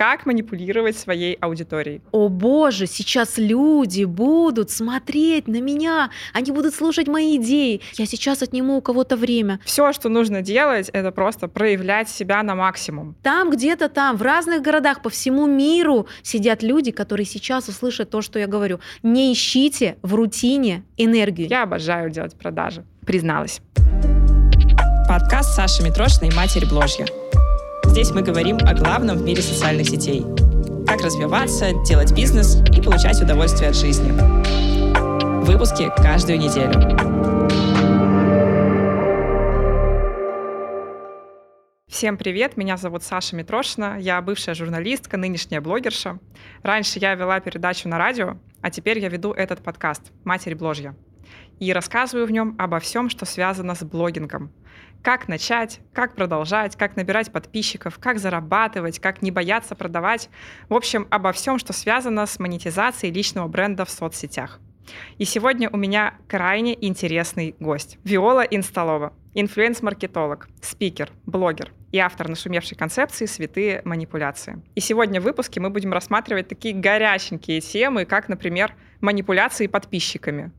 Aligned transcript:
Как 0.00 0.24
манипулировать 0.24 0.96
своей 0.96 1.34
аудиторией? 1.42 2.00
О 2.10 2.30
боже, 2.30 2.86
сейчас 2.86 3.36
люди 3.36 4.04
будут 4.04 4.70
смотреть 4.70 5.46
на 5.46 5.60
меня, 5.60 6.08
они 6.32 6.52
будут 6.52 6.74
слушать 6.74 7.06
мои 7.06 7.36
идеи. 7.36 7.82
Я 7.98 8.06
сейчас 8.06 8.40
отниму 8.40 8.78
у 8.78 8.80
кого-то 8.80 9.18
время. 9.18 9.60
Все, 9.66 9.92
что 9.92 10.08
нужно 10.08 10.40
делать, 10.40 10.88
это 10.88 11.12
просто 11.12 11.48
проявлять 11.48 12.08
себя 12.08 12.42
на 12.42 12.54
максимум. 12.54 13.14
Там, 13.22 13.50
где-то 13.50 13.90
там, 13.90 14.16
в 14.16 14.22
разных 14.22 14.62
городах 14.62 15.02
по 15.02 15.10
всему 15.10 15.46
миру 15.46 16.06
сидят 16.22 16.62
люди, 16.62 16.92
которые 16.92 17.26
сейчас 17.26 17.68
услышат 17.68 18.08
то, 18.08 18.22
что 18.22 18.38
я 18.38 18.46
говорю. 18.46 18.80
Не 19.02 19.30
ищите 19.34 19.98
в 20.00 20.14
рутине 20.14 20.82
энергию. 20.96 21.46
Я 21.46 21.64
обожаю 21.64 22.08
делать 22.08 22.34
продажи, 22.38 22.86
призналась. 23.04 23.60
Подкаст 25.06 25.54
Саши 25.56 25.82
Митрошиной 25.82 26.34
«Матери 26.34 26.64
Бложья». 26.64 27.04
Здесь 27.90 28.12
мы 28.12 28.22
говорим 28.22 28.56
о 28.58 28.72
главном 28.72 29.18
в 29.18 29.22
мире 29.22 29.42
социальных 29.42 29.88
сетей. 29.88 30.24
Как 30.86 31.00
развиваться, 31.00 31.72
делать 31.84 32.14
бизнес 32.14 32.62
и 32.70 32.80
получать 32.80 33.20
удовольствие 33.20 33.70
от 33.70 33.76
жизни. 33.76 34.12
Выпуски 35.44 35.90
каждую 35.96 36.38
неделю. 36.38 36.70
Всем 41.88 42.16
привет, 42.16 42.56
меня 42.56 42.76
зовут 42.76 43.02
Саша 43.02 43.34
Митрошина, 43.34 43.98
я 43.98 44.22
бывшая 44.22 44.54
журналистка, 44.54 45.16
нынешняя 45.16 45.60
блогерша. 45.60 46.20
Раньше 46.62 47.00
я 47.00 47.16
вела 47.16 47.40
передачу 47.40 47.88
на 47.88 47.98
радио, 47.98 48.36
а 48.62 48.70
теперь 48.70 49.00
я 49.00 49.08
веду 49.08 49.32
этот 49.32 49.64
подкаст 49.64 50.12
«Матерь 50.22 50.54
Бложья». 50.54 50.94
И 51.58 51.72
рассказываю 51.72 52.26
в 52.26 52.30
нем 52.30 52.54
обо 52.56 52.78
всем, 52.78 53.10
что 53.10 53.26
связано 53.26 53.74
с 53.74 53.82
блогингом, 53.82 54.52
как 55.02 55.28
начать, 55.28 55.80
как 55.92 56.14
продолжать, 56.14 56.76
как 56.76 56.96
набирать 56.96 57.32
подписчиков, 57.32 57.98
как 57.98 58.18
зарабатывать, 58.18 58.98
как 58.98 59.22
не 59.22 59.30
бояться 59.30 59.74
продавать. 59.74 60.28
В 60.68 60.74
общем, 60.74 61.06
обо 61.10 61.32
всем, 61.32 61.58
что 61.58 61.72
связано 61.72 62.26
с 62.26 62.38
монетизацией 62.38 63.12
личного 63.12 63.48
бренда 63.48 63.84
в 63.84 63.90
соцсетях. 63.90 64.60
И 65.18 65.24
сегодня 65.24 65.70
у 65.70 65.76
меня 65.76 66.14
крайне 66.28 66.76
интересный 66.84 67.54
гость. 67.60 67.98
Виола 68.04 68.42
Инсталова, 68.42 69.12
инфлюенс-маркетолог, 69.34 70.48
спикер, 70.60 71.10
блогер 71.26 71.72
и 71.92 71.98
автор 71.98 72.28
нашумевшей 72.28 72.76
концепции 72.76 73.26
«Святые 73.26 73.82
манипуляции». 73.84 74.62
И 74.74 74.80
сегодня 74.80 75.20
в 75.20 75.24
выпуске 75.24 75.60
мы 75.60 75.70
будем 75.70 75.92
рассматривать 75.92 76.48
такие 76.48 76.74
горяченькие 76.74 77.60
темы, 77.60 78.04
как, 78.04 78.28
например, 78.28 78.74
манипуляции 79.00 79.66
подписчиками, 79.66 80.50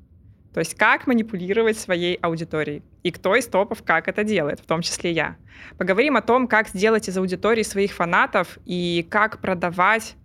то 0.53 0.59
есть 0.59 0.75
как 0.75 1.07
манипулировать 1.07 1.77
своей 1.77 2.15
аудиторией. 2.15 2.83
И 3.03 3.11
кто 3.11 3.35
из 3.35 3.47
топов 3.47 3.83
как 3.83 4.07
это 4.07 4.23
делает, 4.23 4.59
в 4.59 4.65
том 4.65 4.81
числе 4.81 5.11
я. 5.11 5.37
Поговорим 5.77 6.17
о 6.17 6.21
том, 6.21 6.47
как 6.47 6.67
сделать 6.67 7.07
из 7.07 7.17
аудитории 7.17 7.63
своих 7.63 7.93
фанатов 7.93 8.57
и 8.65 9.05
как 9.09 9.39
продавать 9.39 10.15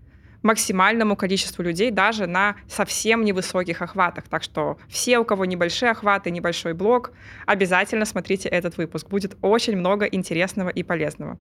максимальному 0.42 1.16
количеству 1.16 1.62
людей 1.62 1.90
даже 1.90 2.26
на 2.26 2.56
совсем 2.68 3.24
невысоких 3.24 3.82
охватах. 3.82 4.24
Так 4.28 4.42
что 4.42 4.78
все, 4.88 5.18
у 5.18 5.24
кого 5.24 5.44
небольшие 5.44 5.90
охваты, 5.90 6.30
небольшой 6.30 6.72
блог, 6.72 7.12
обязательно 7.46 8.04
смотрите 8.04 8.48
этот 8.48 8.76
выпуск. 8.76 9.08
Будет 9.08 9.36
очень 9.42 9.76
много 9.76 10.06
интересного 10.06 10.70
и 10.70 10.82
полезного. 10.82 11.38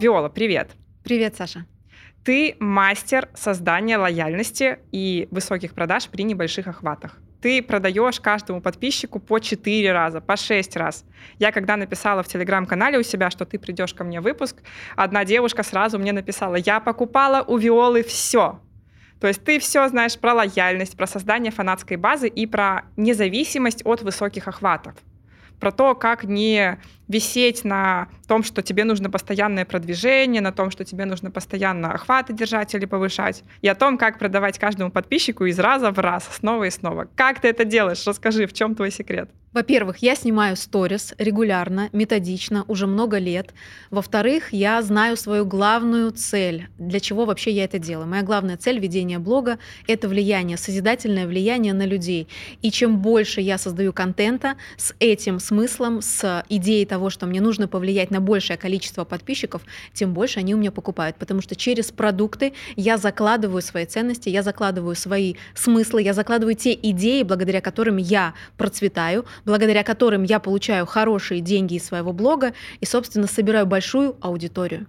Виола, 0.00 0.28
привет. 0.28 0.70
Привет, 1.02 1.34
Саша. 1.36 1.66
Ты 2.28 2.56
мастер 2.58 3.30
создания 3.34 3.96
лояльности 3.96 4.80
и 4.92 5.28
высоких 5.30 5.72
продаж 5.72 6.08
при 6.10 6.24
небольших 6.24 6.66
охватах. 6.66 7.16
Ты 7.40 7.62
продаешь 7.62 8.20
каждому 8.20 8.60
подписчику 8.60 9.18
по 9.18 9.38
4 9.38 9.92
раза, 9.92 10.20
по 10.20 10.36
6 10.36 10.76
раз. 10.76 11.06
Я 11.38 11.52
когда 11.52 11.78
написала 11.78 12.22
в 12.22 12.28
телеграм-канале 12.28 12.98
у 12.98 13.02
себя, 13.02 13.30
что 13.30 13.46
ты 13.46 13.58
придешь 13.58 13.94
ко 13.94 14.04
мне 14.04 14.20
в 14.20 14.24
выпуск, 14.24 14.56
одна 14.94 15.24
девушка 15.24 15.62
сразу 15.62 15.98
мне 15.98 16.12
написала, 16.12 16.56
я 16.56 16.80
покупала 16.80 17.42
у 17.46 17.56
Виолы 17.56 18.02
все. 18.02 18.60
То 19.22 19.26
есть 19.26 19.42
ты 19.42 19.58
все 19.58 19.88
знаешь 19.88 20.18
про 20.18 20.34
лояльность, 20.34 20.98
про 20.98 21.06
создание 21.06 21.50
фанатской 21.50 21.96
базы 21.96 22.28
и 22.28 22.46
про 22.46 22.82
независимость 22.98 23.80
от 23.86 24.02
высоких 24.02 24.48
охватов 24.48 24.96
про 25.58 25.72
то, 25.72 25.94
как 25.94 26.24
не 26.24 26.78
висеть 27.08 27.64
на 27.64 28.08
том, 28.28 28.42
что 28.42 28.62
тебе 28.62 28.84
нужно 28.84 29.10
постоянное 29.10 29.64
продвижение, 29.64 30.40
на 30.40 30.52
том, 30.52 30.70
что 30.70 30.84
тебе 30.84 31.06
нужно 31.06 31.30
постоянно 31.30 31.92
охваты 31.92 32.32
держать 32.32 32.74
или 32.74 32.84
повышать, 32.84 33.42
и 33.62 33.68
о 33.68 33.74
том, 33.74 33.98
как 33.98 34.18
продавать 34.18 34.58
каждому 34.58 34.90
подписчику 34.90 35.46
из 35.46 35.58
раза 35.58 35.90
в 35.90 35.98
раз, 35.98 36.28
снова 36.36 36.64
и 36.64 36.70
снова. 36.70 37.08
Как 37.16 37.40
ты 37.40 37.48
это 37.48 37.64
делаешь? 37.64 38.06
Расскажи, 38.06 38.46
в 38.46 38.52
чем 38.52 38.74
твой 38.74 38.90
секрет? 38.90 39.30
Во-первых, 39.54 39.98
я 39.98 40.14
снимаю 40.14 40.56
сторис 40.56 41.14
регулярно, 41.16 41.88
методично, 41.92 42.64
уже 42.68 42.86
много 42.86 43.16
лет. 43.16 43.54
Во-вторых, 43.90 44.52
я 44.52 44.82
знаю 44.82 45.16
свою 45.16 45.46
главную 45.46 46.10
цель, 46.10 46.68
для 46.76 47.00
чего 47.00 47.24
вообще 47.24 47.50
я 47.52 47.64
это 47.64 47.78
делаю. 47.78 48.06
Моя 48.06 48.22
главная 48.22 48.58
цель 48.58 48.78
ведения 48.78 49.18
блога— 49.18 49.58
это 49.86 50.06
влияние, 50.06 50.58
созидательное 50.58 51.26
влияние 51.26 51.72
на 51.72 51.86
людей. 51.86 52.28
И 52.60 52.70
чем 52.70 52.98
больше 52.98 53.40
я 53.40 53.56
создаю 53.56 53.94
контента 53.94 54.56
с 54.76 54.94
этим 55.00 55.40
смыслом, 55.40 56.02
с 56.02 56.44
идеей 56.50 56.84
того, 56.84 56.97
что 57.10 57.26
мне 57.26 57.40
нужно 57.40 57.68
повлиять 57.68 58.10
на 58.10 58.20
большее 58.20 58.56
количество 58.56 59.04
подписчиков, 59.04 59.62
тем 59.92 60.12
больше 60.12 60.40
они 60.40 60.54
у 60.54 60.58
меня 60.58 60.72
покупают. 60.72 61.16
Потому 61.16 61.40
что 61.40 61.56
через 61.56 61.90
продукты 61.92 62.52
я 62.76 62.98
закладываю 62.98 63.62
свои 63.62 63.86
ценности, 63.86 64.28
я 64.28 64.42
закладываю 64.42 64.94
свои 64.94 65.34
смыслы, 65.54 66.02
я 66.02 66.12
закладываю 66.12 66.54
те 66.54 66.74
идеи, 66.74 67.22
благодаря 67.22 67.60
которым 67.60 67.96
я 67.96 68.34
процветаю, 68.56 69.24
благодаря 69.44 69.84
которым 69.84 70.24
я 70.24 70.40
получаю 70.40 70.86
хорошие 70.86 71.40
деньги 71.40 71.74
из 71.74 71.86
своего 71.86 72.12
блога 72.12 72.52
и, 72.80 72.86
собственно, 72.86 73.26
собираю 73.26 73.66
большую 73.66 74.16
аудиторию. 74.20 74.86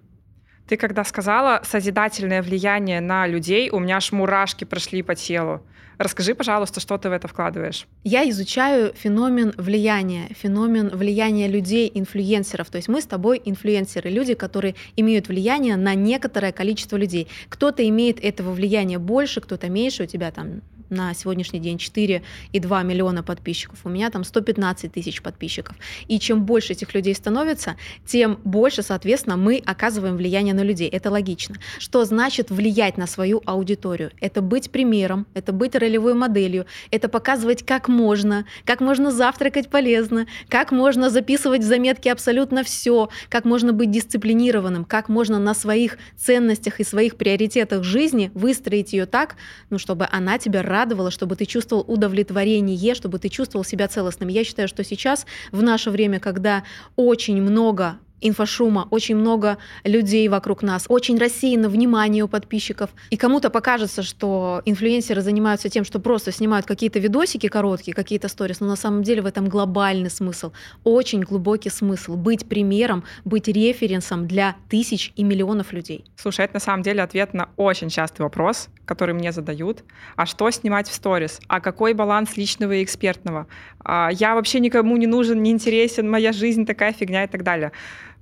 Ты 0.69 0.77
когда 0.77 1.03
сказала 1.03 1.61
созидательное 1.63 2.43
влияние 2.43 3.01
на 3.01 3.25
людей, 3.25 3.71
у 3.71 3.79
меня 3.79 3.97
аж 3.97 4.11
мурашки 4.11 4.65
прошли 4.65 5.01
по 5.01 5.15
телу. 5.15 5.63
Расскажи, 5.99 6.33
пожалуйста, 6.33 6.79
что 6.79 6.97
ты 6.97 7.09
в 7.09 7.11
это 7.11 7.27
вкладываешь? 7.27 7.85
Я 8.05 8.27
изучаю 8.29 8.93
феномен 8.93 9.53
влияния, 9.57 10.29
феномен 10.29 10.87
влияния 10.87 11.49
людей, 11.49 11.91
инфлюенсеров. 11.93 12.69
То 12.69 12.77
есть 12.77 12.87
мы 12.87 13.01
с 13.01 13.05
тобой 13.05 13.41
инфлюенсеры, 13.43 14.09
люди, 14.09 14.33
которые 14.33 14.75
имеют 14.95 15.27
влияние 15.27 15.75
на 15.75 15.95
некоторое 15.95 16.53
количество 16.53 16.95
людей. 16.95 17.27
Кто-то 17.49 17.85
имеет 17.89 18.23
этого 18.23 18.53
влияния 18.53 18.97
больше, 18.97 19.41
кто-то 19.41 19.67
меньше. 19.67 20.03
У 20.03 20.05
тебя 20.05 20.31
там 20.31 20.61
на 20.89 21.13
сегодняшний 21.13 21.59
день 21.59 21.77
4,2 21.77 22.83
миллиона 22.83 23.23
подписчиков, 23.23 23.79
у 23.83 23.89
меня 23.89 24.09
там 24.09 24.23
115 24.23 24.91
тысяч 24.91 25.21
подписчиков. 25.21 25.75
И 26.07 26.19
чем 26.19 26.45
больше 26.45 26.73
этих 26.73 26.93
людей 26.93 27.15
становится, 27.15 27.75
тем 28.05 28.39
больше, 28.43 28.83
соответственно, 28.83 29.37
мы 29.37 29.61
оказываем 29.65 30.17
влияние 30.17 30.53
на 30.53 30.61
людей. 30.61 30.89
Это 30.89 31.11
логично. 31.11 31.55
Что 31.77 32.05
значит 32.05 32.49
влиять 32.51 32.97
на 32.97 33.07
свою 33.07 33.41
аудиторию? 33.45 34.11
Это 34.19 34.41
быть 34.41 34.71
примером, 34.71 35.27
это 35.33 35.53
быть 35.53 35.75
ролевой 35.75 36.13
моделью, 36.13 36.65
это 36.91 37.09
показывать, 37.09 37.65
как 37.65 37.87
можно, 37.87 38.45
как 38.65 38.81
можно 38.81 39.11
завтракать 39.11 39.69
полезно, 39.69 40.27
как 40.49 40.71
можно 40.71 41.09
записывать 41.09 41.61
в 41.61 41.65
заметки 41.65 42.09
абсолютно 42.09 42.63
все, 42.63 43.09
как 43.29 43.45
можно 43.45 43.73
быть 43.73 43.91
дисциплинированным, 43.91 44.85
как 44.85 45.09
можно 45.09 45.39
на 45.39 45.53
своих 45.53 45.97
ценностях 46.17 46.79
и 46.79 46.83
своих 46.83 47.15
приоритетах 47.15 47.83
жизни 47.83 48.31
выстроить 48.33 48.93
ее 48.93 49.05
так, 49.05 49.35
ну, 49.69 49.77
чтобы 49.77 50.07
она 50.11 50.37
тебя 50.37 50.61
радовала 50.61 50.78
радовало, 50.79 51.11
чтобы 51.11 51.35
ты 51.35 51.45
чувствовал 51.45 51.83
удовлетворение, 51.87 52.95
чтобы 52.95 53.19
ты 53.19 53.29
чувствовал 53.29 53.65
себя 53.65 53.87
целостным. 53.87 54.29
Я 54.29 54.43
считаю, 54.43 54.67
что 54.67 54.83
сейчас, 54.83 55.25
в 55.51 55.61
наше 55.61 55.91
время, 55.91 56.19
когда 56.19 56.63
очень 56.95 57.41
много 57.41 57.99
инфошума, 58.21 58.87
очень 58.91 59.15
много 59.15 59.57
людей 59.83 60.27
вокруг 60.27 60.63
нас, 60.63 60.85
очень 60.87 61.17
рассеяно 61.17 61.69
внимание 61.69 62.23
у 62.23 62.27
подписчиков. 62.27 62.89
И 63.09 63.17
кому-то 63.17 63.49
покажется, 63.49 64.03
что 64.03 64.61
инфлюенсеры 64.65 65.21
занимаются 65.21 65.69
тем, 65.69 65.85
что 65.85 65.99
просто 65.99 66.31
снимают 66.31 66.65
какие-то 66.65 66.99
видосики 66.99 67.47
короткие, 67.47 67.93
какие-то 67.93 68.27
сторис, 68.27 68.59
но 68.59 68.67
на 68.67 68.75
самом 68.75 69.03
деле 69.03 69.21
в 69.21 69.25
этом 69.25 69.49
глобальный 69.49 70.09
смысл, 70.09 70.51
очень 70.83 71.21
глубокий 71.21 71.69
смысл. 71.69 72.15
Быть 72.15 72.47
примером, 72.47 73.03
быть 73.25 73.47
референсом 73.47 74.27
для 74.27 74.55
тысяч 74.69 75.13
и 75.15 75.23
миллионов 75.23 75.73
людей. 75.73 76.05
Слушай, 76.15 76.45
это 76.45 76.55
на 76.55 76.59
самом 76.59 76.83
деле 76.83 77.01
ответ 77.01 77.33
на 77.33 77.49
очень 77.55 77.89
частый 77.89 78.23
вопрос, 78.23 78.69
который 78.85 79.13
мне 79.13 79.31
задают. 79.31 79.83
А 80.15 80.25
что 80.25 80.49
снимать 80.51 80.87
в 80.87 80.93
сторис? 80.93 81.39
А 81.47 81.59
какой 81.59 81.93
баланс 81.93 82.37
личного 82.37 82.73
и 82.73 82.83
экспертного? 82.83 83.47
А 83.83 84.09
я 84.11 84.35
вообще 84.35 84.59
никому 84.59 84.97
не 84.97 85.07
нужен, 85.07 85.41
не 85.41 85.51
интересен, 85.51 86.09
моя 86.09 86.31
жизнь 86.31 86.65
такая 86.65 86.93
фигня 86.93 87.23
и 87.23 87.27
так 87.27 87.43
далее. 87.43 87.71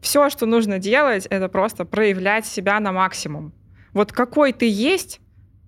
Все, 0.02 0.30
что 0.30 0.46
нужно 0.46 0.80
делать, 0.80 1.26
это 1.26 1.50
просто 1.50 1.86
проявлять 1.86 2.46
себя 2.46 2.80
на 2.80 2.92
максимум. 2.92 3.54
Вот 3.94 4.12
какой 4.12 4.54
ты 4.54 4.70
есть, 4.70 5.20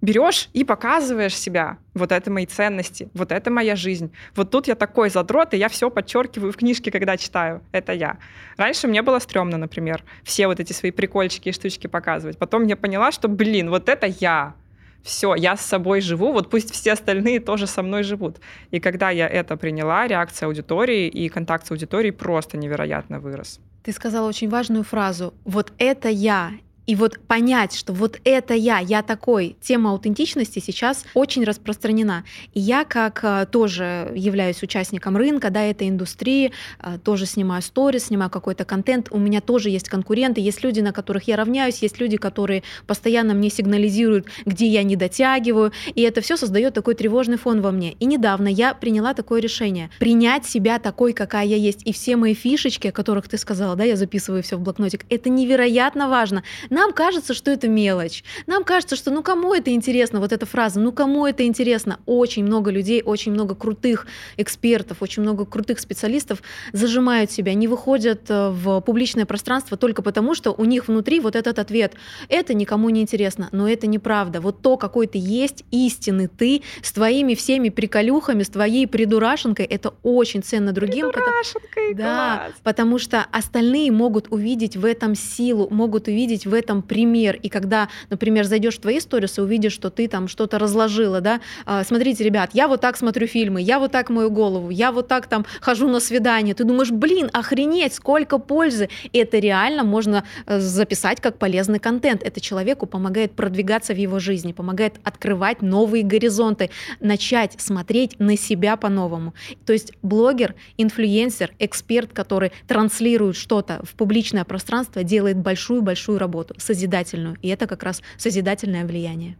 берешь 0.02 0.50
и 0.54 0.64
показываешь 0.64 1.36
себя. 1.36 1.78
Вот 1.94 2.12
это 2.12 2.31
мои 2.31 2.46
ценности, 2.46 3.10
вот 3.14 3.31
это 3.31 3.52
моя 3.52 3.76
жизнь. 3.76 4.12
Вот 4.36 4.52
тут 4.52 4.68
я 4.68 4.76
такой 4.76 5.10
задрот, 5.10 5.54
и 5.54 5.58
я 5.58 5.68
все 5.68 5.90
подчеркиваю 5.90 6.52
в 6.54 6.58
книжке, 6.58 6.92
когда 6.92 7.18
читаю. 7.18 7.62
Это 7.72 7.94
я. 7.94 8.18
Раньше 8.58 8.88
мне 8.88 9.02
было 9.02 9.20
стрёмно, 9.20 9.58
например, 9.58 10.04
все 10.24 10.48
вот 10.48 10.60
эти 10.60 10.74
свои 10.74 10.92
прикольчики 10.92 11.50
и 11.50 11.52
штучки 11.52 11.88
показывать. 11.88 12.38
Потом 12.38 12.66
я 12.66 12.78
поняла, 12.78 13.12
что, 13.12 13.28
блин, 13.28 13.70
вот 13.70 13.90
это 13.90 14.08
я. 14.08 14.56
Все, 15.04 15.36
я 15.36 15.56
с 15.56 15.62
собой 15.62 16.01
живу, 16.01 16.31
вот 16.31 16.50
пусть 16.50 16.72
все 16.72 16.94
остальные 16.94 17.40
тоже 17.40 17.68
со 17.68 17.81
мной 17.81 18.04
живут. 18.04 18.38
И 18.72 18.80
когда 18.80 19.10
я 19.10 19.28
это 19.28 19.57
приняла, 19.57 20.07
реакция 20.07 20.48
аудитории 20.48 21.07
и 21.07 21.30
контакт 21.30 21.68
с 21.68 21.72
аудиторией 21.72 22.12
просто 22.12 22.57
невероятно 22.57 23.19
вырос. 23.19 23.60
Ты 23.84 23.94
сказала 23.94 24.28
очень 24.28 24.50
важную 24.50 24.84
фразу. 24.84 25.34
Вот 25.46 25.72
это 25.78 26.10
я, 26.10 26.51
и 26.89 26.95
вот 26.95 27.19
понять, 27.19 27.75
что 27.75 27.94
вот 27.94 28.19
это 28.24 28.56
я, 28.56 28.80
я 28.80 29.03
такой, 29.03 29.56
тема 29.62 29.91
аутентичности 29.91 30.57
сейчас 30.57 31.06
очень 31.13 31.44
распространена. 31.44 32.24
И 32.56 32.59
я, 32.59 32.83
как 32.83 33.19
э, 33.21 33.45
тоже 33.51 34.12
являюсь 34.15 34.63
участником 34.63 35.15
рынка, 35.15 35.51
да, 35.51 35.62
этой 35.62 35.88
индустрии, 35.88 36.51
э, 36.81 36.97
тоже 37.03 37.27
снимаю 37.27 37.62
сторис, 37.62 38.06
снимаю 38.06 38.31
какой-то 38.31 38.65
контент, 38.65 39.09
у 39.12 39.19
меня 39.19 39.39
тоже 39.39 39.69
есть 39.69 39.88
конкуренты, 39.88 40.41
есть 40.41 40.63
люди, 40.63 40.80
на 40.80 40.91
которых 40.91 41.27
я 41.27 41.36
равняюсь, 41.36 41.83
есть 41.83 42.00
люди, 42.00 42.18
которые 42.18 42.63
постоянно 42.88 43.36
мне 43.36 43.51
сигнализируют, 43.51 44.25
где 44.47 44.65
я 44.65 44.81
не 44.81 44.95
дотягиваю, 44.95 45.71
и 45.94 46.01
это 46.01 46.21
все 46.21 46.38
создает 46.38 46.74
такой 46.74 46.95
тревожный 46.95 47.38
фон 47.38 47.62
во 47.62 47.69
мне. 47.69 47.91
И 48.00 48.06
недавно 48.07 48.47
я 48.47 48.74
приняла 48.74 49.13
такое 49.13 49.41
решение, 49.41 49.91
принять 50.00 50.47
себя 50.47 50.80
такой, 50.80 51.13
какая 51.13 51.45
я 51.45 51.56
есть, 51.56 51.83
и 51.86 51.94
все 51.94 52.15
мои 52.15 52.33
фишечки, 52.33 52.88
о 52.88 52.91
которых 52.91 53.30
ты 53.30 53.38
сказала, 53.38 53.75
да, 53.75 53.83
я 53.83 53.95
записываю 53.95 54.41
все 54.41 54.57
в 54.57 54.62
блокнотик, 54.62 55.06
это 55.12 55.30
невероятно 55.30 56.09
важно. 56.09 56.41
Нам 56.80 56.94
кажется, 56.94 57.34
что 57.34 57.52
это 57.52 57.68
мелочь. 57.68 58.24
Нам 58.48 58.64
кажется, 58.64 58.96
что 58.96 59.12
ну 59.12 59.22
кому 59.22 59.54
это 59.54 59.70
интересно, 59.72 60.22
вот 60.22 60.31
эта 60.31 60.46
фраза, 60.46 60.80
ну 60.80 60.94
кому 60.94 61.26
это 61.26 61.46
интересно. 61.46 62.00
Очень 62.06 62.46
много 62.46 62.72
людей, 62.72 63.04
очень 63.04 63.34
много 63.34 63.54
крутых 63.54 64.08
экспертов, 64.38 65.02
очень 65.02 65.22
много 65.22 65.46
крутых 65.46 65.81
специалистов 65.81 66.42
зажимают 66.72 67.31
себя, 67.31 67.54
не 67.54 67.68
выходят 67.68 68.22
э, 68.30 68.52
в 68.52 68.80
публичное 68.80 69.26
пространство 69.26 69.76
только 69.76 70.02
потому, 70.02 70.34
что 70.36 70.52
у 70.54 70.64
них 70.64 70.88
внутри 70.88 71.20
вот 71.20 71.36
этот 71.36 71.60
ответ. 71.60 71.96
Это 72.30 72.54
никому 72.54 72.90
не 72.90 73.02
интересно, 73.02 73.50
но 73.52 73.68
это 73.68 73.86
неправда. 73.86 74.40
Вот 74.40 74.62
то, 74.62 74.78
какой 74.78 75.08
ты 75.08 75.18
есть, 75.18 75.66
истинный 75.72 76.28
ты, 76.28 76.62
с 76.82 76.94
твоими 76.94 77.36
всеми 77.36 77.68
приколюхами, 77.68 78.44
с 78.44 78.50
твоей 78.50 78.88
придурашенкой, 78.88 79.66
это 79.66 79.96
очень 80.02 80.42
ценно 80.44 80.72
другим. 80.72 81.12
Придурашенкой, 81.12 81.90
потому, 81.90 81.98
да, 81.98 82.48
потому 82.64 83.00
что 83.00 83.25
остальные 83.34 83.92
могут 83.92 84.28
увидеть 84.32 84.78
в 84.78 84.86
этом 84.86 85.14
силу, 85.14 85.68
могут 85.70 86.08
увидеть 86.08 86.46
в 86.46 86.54
этом 86.60 86.82
пример. 86.82 87.40
И 87.42 87.50
когда, 87.50 87.90
например, 88.10 88.46
зайдешь 88.46 88.78
в 88.78 88.82
твои 88.82 89.00
сторисы, 89.00 89.42
увидишь, 89.42 89.74
что 89.74 89.90
ты 89.90 90.08
там 90.08 90.28
что-то 90.28 90.60
разложила, 90.60 91.22
да, 91.22 91.42
а, 91.66 91.84
смотрите, 91.84 92.24
ребят, 92.24 92.52
я 92.54 92.68
вот 92.68 92.82
так 92.82 92.98
смотрю 92.98 93.28
фильмы, 93.28 93.62
я 93.62 93.80
вот 93.80 93.92
так 93.92 94.10
мою 94.10 94.30
голову, 94.30 94.70
я 94.70 94.92
вот 94.92 95.08
так 95.08 95.28
там 95.28 95.46
хожу 95.62 95.88
на 95.88 96.00
свидание. 96.00 96.54
Ты 96.54 96.64
думаешь, 96.64 96.92
блин, 96.92 97.30
охренеть, 97.34 97.94
сколько 97.94 98.38
пользы. 98.38 98.90
И 99.12 99.18
это 99.18 99.40
реально 99.40 99.84
можно 99.84 100.24
э, 100.46 100.60
записать 100.60 101.22
как 101.22 101.38
полезный 101.38 101.80
контент. 101.80 102.24
Это 102.24 102.42
человеку 102.42 102.86
помогает 102.86 103.32
продвигаться 103.34 103.94
в 103.94 103.98
его 103.98 104.20
жизни, 104.20 104.52
помогает 104.52 104.96
открывать 105.04 105.62
новые 105.62 106.04
горизонты, 106.04 106.70
начать 107.00 107.56
смотреть 107.60 108.20
на 108.20 108.38
себя 108.38 108.76
по-новому. 108.78 109.34
То 109.66 109.74
есть 109.74 109.94
блогер, 110.02 110.56
инфлюенсер, 110.78 111.52
эксперт, 111.60 112.12
который 112.14 112.52
транслирует 112.68 113.36
что-то 113.36 113.82
в 113.84 113.96
публичное 113.96 114.44
пространство, 114.44 115.04
делает 115.04 115.38
большую-большую 115.38 116.20
работу 116.20 116.49
созидательную. 116.57 117.38
И 117.42 117.50
это 117.50 117.68
как 117.68 117.84
раз 117.84 118.01
созидательное 118.18 118.86
влияние. 118.86 119.38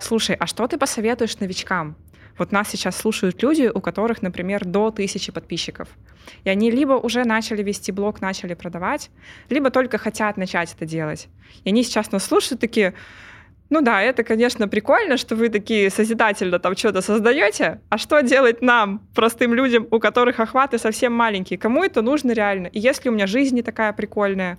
Слушай, 0.00 0.36
а 0.36 0.46
что 0.46 0.66
ты 0.66 0.78
посоветуешь 0.78 1.38
новичкам? 1.38 1.96
Вот 2.38 2.52
нас 2.52 2.70
сейчас 2.70 2.96
слушают 2.96 3.42
люди, 3.42 3.70
у 3.72 3.80
которых, 3.80 4.22
например, 4.22 4.64
до 4.64 4.90
тысячи 4.90 5.30
подписчиков. 5.30 5.88
И 6.44 6.48
они 6.48 6.70
либо 6.70 6.94
уже 6.94 7.24
начали 7.24 7.62
вести 7.62 7.92
блог, 7.92 8.22
начали 8.22 8.54
продавать, 8.54 9.10
либо 9.50 9.70
только 9.70 9.98
хотят 9.98 10.36
начать 10.36 10.72
это 10.72 10.86
делать. 10.86 11.28
И 11.64 11.68
они 11.68 11.84
сейчас 11.84 12.12
нас 12.12 12.24
слушают 12.24 12.60
такие, 12.60 12.94
ну 13.70 13.82
да, 13.82 14.02
это, 14.02 14.24
конечно, 14.24 14.66
прикольно, 14.66 15.16
что 15.16 15.36
вы 15.36 15.48
такие 15.48 15.90
созидательно 15.90 16.58
там 16.58 16.76
что-то 16.76 17.00
создаете, 17.00 17.80
а 17.88 17.98
что 17.98 18.20
делать 18.20 18.62
нам, 18.62 19.06
простым 19.14 19.54
людям, 19.54 19.86
у 19.92 20.00
которых 20.00 20.40
охваты 20.40 20.76
совсем 20.76 21.12
маленькие? 21.12 21.56
Кому 21.56 21.84
это 21.84 22.02
нужно 22.02 22.32
реально? 22.32 22.66
И 22.66 22.80
если 22.80 23.08
у 23.08 23.12
меня 23.12 23.28
жизнь 23.28 23.54
не 23.54 23.62
такая 23.62 23.92
прикольная, 23.92 24.58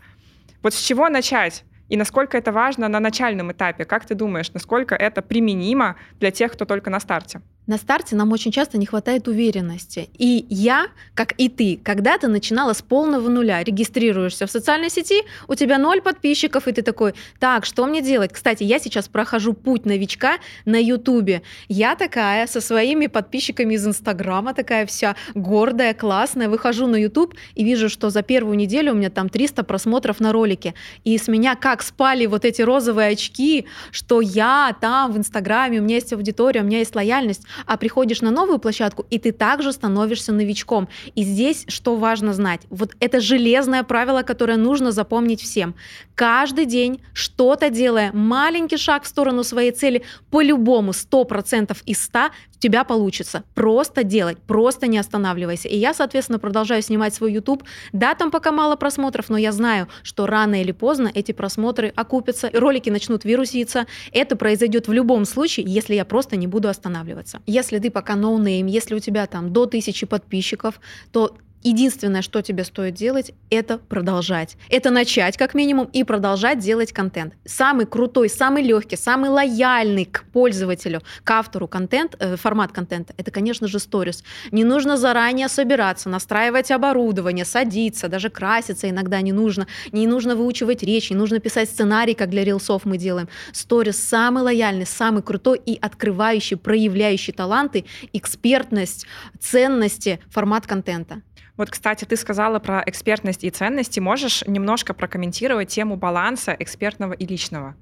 вот 0.63 0.73
с 0.73 0.79
чего 0.79 1.09
начать? 1.09 1.65
И 1.89 1.97
насколько 1.97 2.37
это 2.37 2.53
важно 2.53 2.87
на 2.87 3.01
начальном 3.01 3.51
этапе? 3.51 3.83
Как 3.83 4.05
ты 4.05 4.15
думаешь, 4.15 4.53
насколько 4.53 4.95
это 4.95 5.21
применимо 5.21 5.97
для 6.21 6.31
тех, 6.31 6.53
кто 6.53 6.63
только 6.63 6.89
на 6.89 7.01
старте? 7.01 7.41
На 7.67 7.77
старте 7.77 8.15
нам 8.15 8.31
очень 8.31 8.51
часто 8.51 8.79
не 8.79 8.87
хватает 8.87 9.27
уверенности. 9.27 10.09
И 10.17 10.47
я, 10.49 10.87
как 11.13 11.33
и 11.37 11.47
ты, 11.47 11.79
когда 11.83 12.17
ты 12.17 12.27
начинала 12.27 12.73
с 12.73 12.81
полного 12.81 13.29
нуля, 13.29 13.63
регистрируешься 13.63 14.47
в 14.47 14.51
социальной 14.51 14.89
сети, 14.89 15.21
у 15.47 15.53
тебя 15.53 15.77
ноль 15.77 16.01
подписчиков, 16.01 16.67
и 16.67 16.71
ты 16.71 16.81
такой, 16.81 17.13
так, 17.39 17.65
что 17.65 17.85
мне 17.85 18.01
делать? 18.01 18.33
Кстати, 18.33 18.63
я 18.63 18.79
сейчас 18.79 19.07
прохожу 19.07 19.53
путь 19.53 19.85
новичка 19.85 20.39
на 20.65 20.81
Ютубе. 20.81 21.43
Я 21.67 21.95
такая 21.95 22.47
со 22.47 22.61
своими 22.61 23.05
подписчиками 23.05 23.75
из 23.75 23.85
Инстаграма, 23.85 24.55
такая 24.55 24.87
вся 24.87 25.15
гордая, 25.35 25.93
классная, 25.93 26.49
выхожу 26.49 26.87
на 26.87 26.95
Ютуб 26.95 27.35
и 27.53 27.63
вижу, 27.63 27.89
что 27.89 28.09
за 28.09 28.23
первую 28.23 28.57
неделю 28.57 28.93
у 28.93 28.95
меня 28.95 29.11
там 29.11 29.29
300 29.29 29.63
просмотров 29.63 30.19
на 30.19 30.31
ролике. 30.31 30.73
И 31.03 31.15
с 31.15 31.27
меня 31.27 31.55
как 31.55 31.83
спали 31.83 32.25
вот 32.25 32.43
эти 32.43 32.63
розовые 32.63 33.09
очки, 33.09 33.67
что 33.91 34.19
я 34.19 34.75
там 34.81 35.11
в 35.11 35.17
Инстаграме, 35.17 35.79
у 35.79 35.83
меня 35.83 35.95
есть 35.95 36.11
аудитория, 36.11 36.61
у 36.61 36.65
меня 36.65 36.79
есть 36.79 36.95
лояльность 36.95 37.43
а 37.65 37.77
приходишь 37.77 38.21
на 38.21 38.31
новую 38.31 38.59
площадку, 38.59 39.05
и 39.09 39.19
ты 39.19 39.31
также 39.31 39.71
становишься 39.71 40.33
новичком. 40.33 40.87
И 41.15 41.23
здесь 41.23 41.65
что 41.67 41.95
важно 41.95 42.33
знать? 42.33 42.61
Вот 42.69 42.91
это 42.99 43.19
железное 43.19 43.83
правило, 43.83 44.21
которое 44.23 44.57
нужно 44.57 44.91
запомнить 44.91 45.41
всем. 45.41 45.75
Каждый 46.15 46.65
день 46.65 47.01
что-то 47.13 47.69
делая, 47.69 48.11
маленький 48.13 48.77
шаг 48.77 49.03
в 49.03 49.07
сторону 49.07 49.43
своей 49.43 49.71
цели, 49.71 50.03
по-любому 50.29 50.91
100% 50.91 51.77
из 51.85 52.03
100 52.03 52.19
у 52.19 52.50
тебя 52.61 52.83
получится. 52.83 53.43
Просто 53.55 54.03
делать, 54.03 54.37
просто 54.37 54.87
не 54.87 54.97
останавливайся. 54.97 55.67
И 55.67 55.77
я, 55.77 55.93
соответственно, 55.93 56.39
продолжаю 56.39 56.81
снимать 56.81 57.13
свой 57.13 57.33
YouTube. 57.33 57.63
Да, 57.91 58.15
там 58.15 58.31
пока 58.31 58.51
мало 58.51 58.75
просмотров, 58.75 59.29
но 59.29 59.37
я 59.37 59.51
знаю, 59.51 59.87
что 60.03 60.27
рано 60.27 60.61
или 60.61 60.71
поздно 60.71 61.11
эти 61.13 61.31
просмотры 61.31 61.91
окупятся, 61.95 62.49
ролики 62.53 62.89
начнут 62.89 63.25
вируситься. 63.25 63.87
Это 64.11 64.35
произойдет 64.35 64.87
в 64.87 64.93
любом 64.93 65.25
случае, 65.25 65.65
если 65.67 65.95
я 65.95 66.05
просто 66.05 66.35
не 66.35 66.47
буду 66.47 66.69
останавливаться. 66.69 67.41
Если 67.47 67.79
ты 67.79 67.89
пока 67.89 68.15
no 68.15 68.67
name, 68.67 68.69
если 68.69 68.95
у 68.95 68.99
тебя 68.99 69.25
там 69.25 69.51
до 69.51 69.65
тысячи 69.65 70.05
подписчиков, 70.05 70.79
то 71.11 71.35
Единственное, 71.63 72.21
что 72.23 72.41
тебе 72.41 72.63
стоит 72.63 72.95
делать, 72.95 73.33
это 73.49 73.77
продолжать. 73.77 74.57
Это 74.69 74.89
начать, 74.89 75.37
как 75.37 75.53
минимум, 75.53 75.89
и 75.93 76.03
продолжать 76.03 76.59
делать 76.59 76.91
контент. 76.91 77.35
Самый 77.45 77.85
крутой, 77.85 78.29
самый 78.29 78.63
легкий, 78.63 78.95
самый 78.95 79.29
лояльный 79.29 80.05
к 80.05 80.23
пользователю, 80.33 81.01
к 81.23 81.31
автору 81.31 81.67
контент, 81.67 82.15
э, 82.19 82.35
формат 82.35 82.71
контента, 82.71 83.13
это, 83.17 83.29
конечно 83.29 83.67
же, 83.67 83.79
сторис. 83.79 84.23
Не 84.51 84.63
нужно 84.63 84.97
заранее 84.97 85.47
собираться, 85.49 86.09
настраивать 86.09 86.71
оборудование, 86.71 87.45
садиться, 87.45 88.07
даже 88.07 88.29
краситься 88.29 88.89
иногда 88.89 89.21
не 89.21 89.31
нужно. 89.31 89.67
Не 89.91 90.07
нужно 90.07 90.35
выучивать 90.35 90.81
речь, 90.81 91.11
не 91.11 91.15
нужно 91.15 91.39
писать 91.39 91.69
сценарий, 91.69 92.15
как 92.15 92.29
для 92.29 92.43
рилсов 92.43 92.85
мы 92.85 92.97
делаем. 92.97 93.29
Сторис 93.51 93.97
самый 93.97 94.41
лояльный, 94.43 94.87
самый 94.87 95.21
крутой 95.21 95.61
и 95.63 95.77
открывающий, 95.79 96.57
проявляющий 96.57 97.33
таланты, 97.33 97.85
экспертность, 98.13 99.05
ценности 99.39 100.19
формат 100.29 100.65
контента. 100.65 101.21
Вот, 101.61 101.69
кстати, 101.69 102.05
ты 102.05 102.17
сказала 102.17 102.57
про 102.57 102.81
экспертность 102.87 103.43
и 103.43 103.51
ценности. 103.51 103.99
Можешь 103.99 104.43
немножко 104.47 104.95
прокомментировать 104.95 105.69
тему 105.69 105.95
баланса 105.95 106.55
экспертного 106.57 107.13
и 107.13 107.27
личного? 107.27 107.75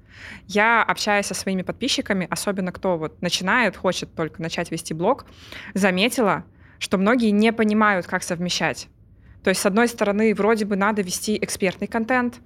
Я 0.46 0.82
общаюсь 0.82 1.24
со 1.24 1.32
своими 1.32 1.62
подписчиками, 1.62 2.26
особенно 2.28 2.72
кто 2.72 2.98
вот 2.98 3.22
начинает, 3.22 3.78
хочет 3.78 4.14
только 4.14 4.42
начать 4.42 4.70
вести 4.70 4.92
блог, 4.92 5.24
заметила, 5.72 6.44
что 6.78 6.98
многие 6.98 7.30
не 7.30 7.54
понимают, 7.54 8.06
как 8.06 8.22
совмещать. 8.22 8.88
То 9.42 9.48
есть, 9.48 9.62
с 9.62 9.64
одной 9.64 9.88
стороны, 9.88 10.34
вроде 10.34 10.66
бы 10.66 10.76
надо 10.76 11.00
вести 11.00 11.38
экспертный 11.40 11.86
контент, 11.86 12.42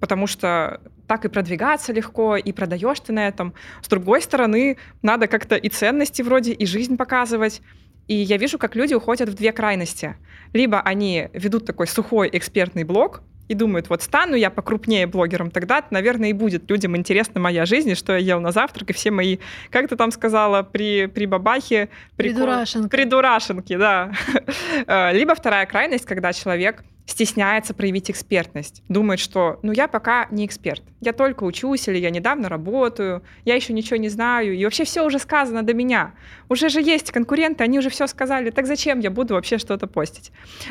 потому 0.00 0.26
что 0.26 0.80
так 1.06 1.24
и 1.24 1.28
продвигаться 1.28 1.92
легко, 1.92 2.34
и 2.34 2.50
продаешь 2.50 2.98
ты 2.98 3.12
на 3.12 3.28
этом. 3.28 3.54
С 3.82 3.86
другой 3.86 4.20
стороны, 4.20 4.78
надо 5.00 5.28
как-то 5.28 5.54
и 5.54 5.68
ценности 5.68 6.22
вроде, 6.22 6.52
и 6.54 6.66
жизнь 6.66 6.96
показывать. 6.96 7.62
И 8.08 8.14
я 8.14 8.36
вижу, 8.36 8.58
как 8.58 8.76
люди 8.76 8.94
уходят 8.94 9.28
в 9.28 9.34
две 9.34 9.52
крайности. 9.52 10.16
Либо 10.52 10.80
они 10.80 11.28
ведут 11.32 11.66
такой 11.66 11.86
сухой 11.86 12.28
экспертный 12.32 12.84
блог, 12.84 13.22
и 13.48 13.54
думают, 13.54 13.90
вот 13.90 14.02
стану 14.02 14.34
я 14.34 14.50
покрупнее 14.50 15.06
блогером, 15.06 15.50
тогда, 15.50 15.84
наверное, 15.90 16.30
и 16.30 16.32
будет 16.32 16.70
людям 16.70 16.96
интересна 16.96 17.40
моя 17.40 17.66
жизнь, 17.66 17.90
и 17.90 17.94
что 17.94 18.12
я 18.12 18.18
ел 18.18 18.40
на 18.40 18.50
завтрак, 18.50 18.90
и 18.90 18.92
все 18.92 19.10
мои, 19.10 19.38
как 19.70 19.88
ты 19.88 19.96
там 19.96 20.10
сказала, 20.10 20.62
при, 20.62 21.06
при 21.06 21.26
бабахе... 21.26 21.88
Прикол... 22.16 22.36
Придурашенки. 22.36 22.88
Придурашенки, 22.88 23.76
да. 23.76 24.12
Э, 24.86 25.12
либо 25.12 25.34
вторая 25.34 25.66
крайность, 25.66 26.06
когда 26.06 26.32
человек 26.32 26.82
стесняется 27.06 27.74
проявить 27.74 28.10
экспертность, 28.10 28.82
думает, 28.88 29.20
что 29.20 29.58
ну 29.62 29.72
я 29.72 29.88
пока 29.88 30.28
не 30.30 30.46
эксперт, 30.46 30.82
я 31.00 31.12
только 31.12 31.44
учусь 31.44 31.88
или 31.88 31.98
я 31.98 32.10
недавно 32.10 32.48
работаю, 32.48 33.22
я 33.44 33.54
еще 33.54 33.72
ничего 33.72 33.96
не 33.96 34.08
знаю, 34.08 34.54
и 34.54 34.64
вообще 34.64 34.84
все 34.84 35.04
уже 35.04 35.18
сказано 35.18 35.62
до 35.62 35.74
меня. 35.74 36.14
Уже 36.48 36.68
же 36.68 36.80
есть 36.80 37.10
конкуренты, 37.10 37.64
они 37.64 37.78
уже 37.78 37.90
все 37.90 38.06
сказали, 38.06 38.50
так 38.50 38.66
зачем 38.66 39.00
я 39.00 39.10
буду 39.10 39.34
вообще 39.34 39.58
что-то 39.58 39.86
постить? 39.86 40.30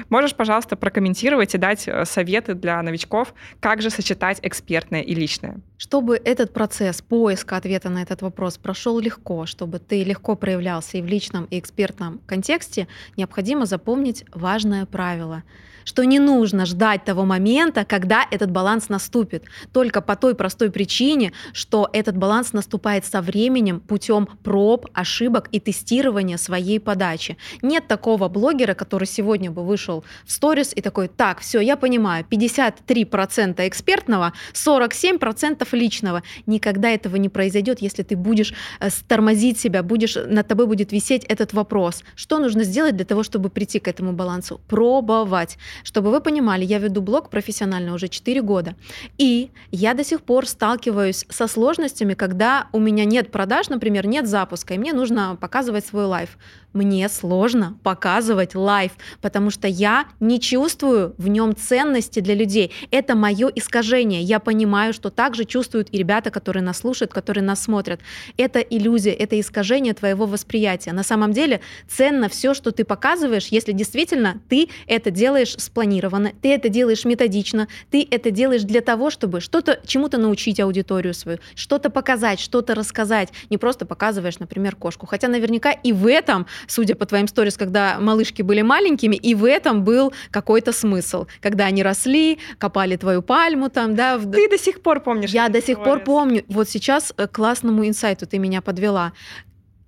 Можешь, 0.09 0.35
пожалуйста, 0.35 0.75
прокомментировать 0.75 1.53
и 1.53 1.57
дать 1.57 1.87
э, 1.87 2.05
советы 2.05 2.53
для 2.53 2.81
новичков, 2.81 3.33
как 3.59 3.81
же 3.81 3.89
сочетать 3.89 4.39
экспертное 4.41 5.01
и 5.01 5.13
личное? 5.13 5.59
Чтобы 5.77 6.19
этот 6.23 6.53
процесс 6.53 7.01
поиска 7.01 7.57
ответа 7.57 7.89
на 7.89 8.01
этот 8.01 8.21
вопрос 8.21 8.57
прошел 8.57 8.99
легко, 8.99 9.45
чтобы 9.45 9.79
ты 9.79 10.03
легко 10.03 10.35
проявлялся 10.35 10.97
и 10.97 11.01
в 11.01 11.07
личном, 11.07 11.45
и 11.45 11.59
экспертном 11.59 12.19
контексте, 12.25 12.87
необходимо 13.17 13.65
запомнить 13.65 14.23
важное 14.33 14.85
правило— 14.85 15.43
что 15.83 16.03
не 16.03 16.19
нужно 16.19 16.65
ждать 16.65 17.05
того 17.05 17.25
момента, 17.25 17.85
когда 17.85 18.25
этот 18.31 18.51
баланс 18.51 18.89
наступит. 18.89 19.43
Только 19.73 20.01
по 20.01 20.15
той 20.15 20.35
простой 20.35 20.71
причине, 20.71 21.33
что 21.53 21.89
этот 21.93 22.17
баланс 22.17 22.53
наступает 22.53 23.05
со 23.05 23.21
временем 23.21 23.79
путем 23.79 24.27
проб, 24.43 24.87
ошибок 24.93 25.49
и 25.51 25.59
тестирования 25.59 26.37
своей 26.37 26.79
подачи. 26.79 27.37
Нет 27.61 27.87
такого 27.87 28.27
блогера, 28.27 28.73
который 28.73 29.05
сегодня 29.05 29.51
бы 29.51 29.63
вышел 29.63 30.03
в 30.25 30.31
сторис 30.31 30.71
и 30.75 30.81
такой, 30.81 31.07
так, 31.07 31.39
все, 31.39 31.59
я 31.59 31.75
понимаю, 31.77 32.25
53% 32.29 33.67
экспертного, 33.67 34.33
47% 34.53 35.67
личного. 35.71 36.23
Никогда 36.45 36.89
этого 36.89 37.15
не 37.15 37.29
произойдет, 37.29 37.81
если 37.81 38.03
ты 38.03 38.15
будешь 38.15 38.53
э, 38.79 38.89
тормозить 39.07 39.59
себя, 39.59 39.83
будешь, 39.83 40.15
над 40.15 40.47
тобой 40.47 40.67
будет 40.67 40.91
висеть 40.91 41.25
этот 41.25 41.53
вопрос. 41.53 42.03
Что 42.15 42.39
нужно 42.39 42.63
сделать 42.63 42.95
для 42.95 43.05
того, 43.05 43.23
чтобы 43.23 43.49
прийти 43.49 43.79
к 43.79 43.87
этому 43.87 44.13
балансу? 44.13 44.61
Пробовать. 44.67 45.57
Чтобы 45.83 46.11
вы 46.11 46.21
понимали, 46.21 46.65
я 46.65 46.79
веду 46.79 47.01
блог 47.01 47.29
профессионально 47.29 47.93
уже 47.93 48.07
4 48.07 48.41
года. 48.41 48.75
И 49.17 49.49
я 49.71 49.93
до 49.93 50.03
сих 50.03 50.21
пор 50.21 50.47
сталкиваюсь 50.47 51.25
со 51.29 51.47
сложностями, 51.47 52.13
когда 52.13 52.67
у 52.71 52.79
меня 52.79 53.05
нет 53.05 53.31
продаж, 53.31 53.69
например, 53.69 54.07
нет 54.07 54.27
запуска, 54.27 54.73
и 54.73 54.77
мне 54.77 54.93
нужно 54.93 55.37
показывать 55.39 55.85
свой 55.85 56.05
лайф 56.05 56.37
мне 56.73 57.09
сложно 57.09 57.77
показывать 57.83 58.55
лайф, 58.55 58.91
потому 59.21 59.49
что 59.49 59.67
я 59.67 60.05
не 60.19 60.39
чувствую 60.39 61.13
в 61.17 61.27
нем 61.27 61.55
ценности 61.55 62.19
для 62.19 62.35
людей. 62.35 62.71
Это 62.91 63.15
мое 63.15 63.49
искажение. 63.49 64.21
Я 64.21 64.39
понимаю, 64.39 64.93
что 64.93 65.09
также 65.09 65.45
чувствуют 65.45 65.89
и 65.91 65.97
ребята, 65.97 66.31
которые 66.31 66.63
нас 66.63 66.79
слушают, 66.79 67.13
которые 67.13 67.43
нас 67.43 67.61
смотрят. 67.61 68.01
Это 68.37 68.59
иллюзия, 68.59 69.11
это 69.11 69.39
искажение 69.39 69.93
твоего 69.93 70.25
восприятия. 70.25 70.93
На 70.93 71.03
самом 71.03 71.33
деле 71.33 71.61
ценно 71.87 72.29
все, 72.29 72.53
что 72.53 72.71
ты 72.71 72.85
показываешь, 72.85 73.47
если 73.47 73.71
действительно 73.71 74.41
ты 74.49 74.69
это 74.87 75.11
делаешь 75.11 75.55
спланированно, 75.57 76.31
ты 76.41 76.53
это 76.53 76.69
делаешь 76.69 77.05
методично, 77.05 77.67
ты 77.89 78.07
это 78.09 78.31
делаешь 78.31 78.63
для 78.63 78.81
того, 78.81 79.09
чтобы 79.09 79.41
что-то 79.41 79.79
чему-то 79.85 80.17
научить 80.17 80.59
аудиторию 80.59 81.13
свою, 81.13 81.39
что-то 81.55 81.89
показать, 81.89 82.39
что-то 82.39 82.75
рассказать. 82.75 83.29
Не 83.49 83.57
просто 83.57 83.85
показываешь, 83.85 84.39
например, 84.39 84.75
кошку. 84.75 85.05
Хотя 85.05 85.27
наверняка 85.27 85.71
и 85.71 85.91
в 85.91 86.07
этом 86.07 86.47
судя 86.67 86.95
по 86.95 87.05
твоим 87.05 87.27
сторис, 87.27 87.57
когда 87.57 87.99
малышки 87.99 88.41
были 88.41 88.61
маленькими, 88.61 89.15
и 89.15 89.35
в 89.35 89.45
этом 89.45 89.83
был 89.83 90.13
какой-то 90.31 90.71
смысл, 90.71 91.27
когда 91.39 91.65
они 91.65 91.83
росли, 91.83 92.39
копали 92.57 92.95
твою 92.95 93.21
пальму 93.21 93.69
там, 93.69 93.95
да. 93.95 94.17
Ты 94.17 94.49
до 94.49 94.57
сих 94.57 94.81
пор 94.81 95.01
помнишь? 95.01 95.31
Я 95.31 95.49
до 95.49 95.61
сих 95.61 95.77
сторис. 95.77 95.85
пор 95.85 95.99
помню. 96.03 96.43
Вот 96.47 96.69
сейчас 96.69 97.13
к 97.15 97.27
классному 97.27 97.87
инсайту 97.87 98.27
ты 98.27 98.37
меня 98.39 98.61
подвела. 98.61 99.13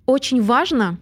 Очень 0.06 0.42
важно 0.42 0.98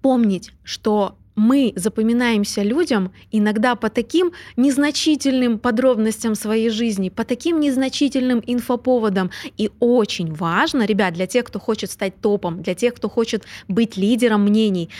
помнить, 0.00 0.52
что 0.64 1.16
мы 1.34 1.72
запоминаемся 1.76 2.62
людям 2.62 3.12
иногда 3.30 3.74
по 3.74 3.88
таким 3.88 4.32
незначительным 4.56 5.58
подробностям 5.58 6.34
своей 6.34 6.70
жизни, 6.70 7.08
по 7.08 7.24
таким 7.24 7.60
незначительным 7.60 8.42
инфоповодам. 8.46 9.30
И 9.56 9.70
очень 9.80 10.32
важно, 10.32 10.84
ребят, 10.84 11.14
для 11.14 11.26
тех, 11.26 11.44
кто 11.44 11.58
хочет 11.58 11.90
стать 11.90 12.20
топом, 12.20 12.62
для 12.62 12.74
тех, 12.74 12.94
кто 12.94 13.08
хочет 13.08 13.44
быть 13.68 13.96
лидером 13.96 14.42
мнений, 14.42 14.90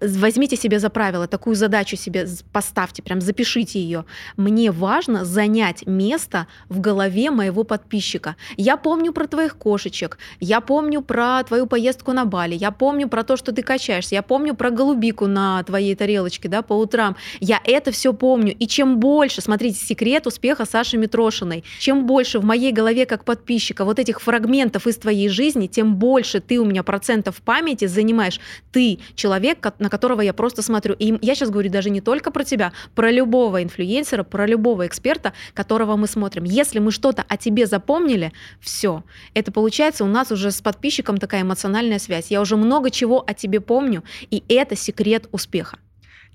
возьмите 0.00 0.56
себе 0.56 0.78
за 0.78 0.90
правило, 0.90 1.26
такую 1.26 1.56
задачу 1.56 1.96
себе 1.96 2.26
поставьте, 2.52 3.02
прям 3.02 3.20
запишите 3.20 3.80
ее. 3.80 4.04
Мне 4.36 4.70
важно 4.70 5.24
занять 5.24 5.86
место 5.86 6.46
в 6.68 6.80
голове 6.80 7.30
моего 7.30 7.64
подписчика. 7.64 8.36
Я 8.56 8.76
помню 8.76 9.12
про 9.12 9.26
твоих 9.26 9.56
кошечек, 9.56 10.18
я 10.40 10.60
помню 10.60 11.02
про 11.02 11.42
твою 11.44 11.66
поездку 11.66 12.12
на 12.12 12.24
Бали, 12.24 12.54
я 12.54 12.70
помню 12.70 13.08
про 13.08 13.24
то, 13.24 13.36
что 13.36 13.52
ты 13.52 13.62
качаешься, 13.62 14.14
я 14.14 14.22
помню 14.22 14.54
про 14.54 14.70
голубику 14.70 15.26
на 15.26 15.62
твоей 15.62 15.75
тарелочке, 15.94 16.48
да, 16.48 16.62
по 16.62 16.74
утрам. 16.74 17.16
Я 17.40 17.60
это 17.64 17.90
все 17.90 18.12
помню. 18.12 18.54
И 18.58 18.66
чем 18.66 18.98
больше, 18.98 19.40
смотрите, 19.40 19.78
секрет 19.78 20.26
успеха 20.26 20.64
Саши 20.64 20.96
Митрошиной, 20.96 21.64
чем 21.78 22.06
больше 22.06 22.38
в 22.38 22.44
моей 22.44 22.72
голове 22.72 23.06
как 23.06 23.24
подписчика 23.24 23.84
вот 23.84 23.98
этих 23.98 24.20
фрагментов 24.20 24.86
из 24.86 24.96
твоей 24.96 25.28
жизни, 25.28 25.66
тем 25.66 25.96
больше 25.96 26.40
ты 26.40 26.58
у 26.58 26.64
меня 26.64 26.82
процентов 26.82 27.42
памяти 27.42 27.86
занимаешь. 27.86 28.40
Ты 28.72 28.98
человек, 29.14 29.58
на 29.78 29.90
которого 29.90 30.20
я 30.20 30.32
просто 30.32 30.62
смотрю. 30.62 30.94
И 30.98 31.18
я 31.22 31.34
сейчас 31.34 31.50
говорю 31.50 31.70
даже 31.70 31.90
не 31.90 32.00
только 32.00 32.30
про 32.30 32.44
тебя, 32.44 32.72
про 32.94 33.10
любого 33.10 33.62
инфлюенсера, 33.62 34.22
про 34.22 34.46
любого 34.46 34.86
эксперта, 34.86 35.32
которого 35.54 35.96
мы 35.96 36.06
смотрим. 36.06 36.44
Если 36.44 36.78
мы 36.78 36.90
что-то 36.92 37.24
о 37.28 37.36
тебе 37.36 37.66
запомнили, 37.66 38.32
все. 38.60 39.02
Это 39.34 39.52
получается 39.52 40.04
у 40.04 40.08
нас 40.08 40.32
уже 40.32 40.50
с 40.50 40.60
подписчиком 40.60 41.18
такая 41.18 41.42
эмоциональная 41.42 41.98
связь. 41.98 42.30
Я 42.30 42.40
уже 42.40 42.56
много 42.56 42.90
чего 42.90 43.24
о 43.26 43.34
тебе 43.34 43.60
помню, 43.60 44.04
и 44.30 44.42
это 44.48 44.76
секрет 44.76 45.28
успеха. 45.32 45.65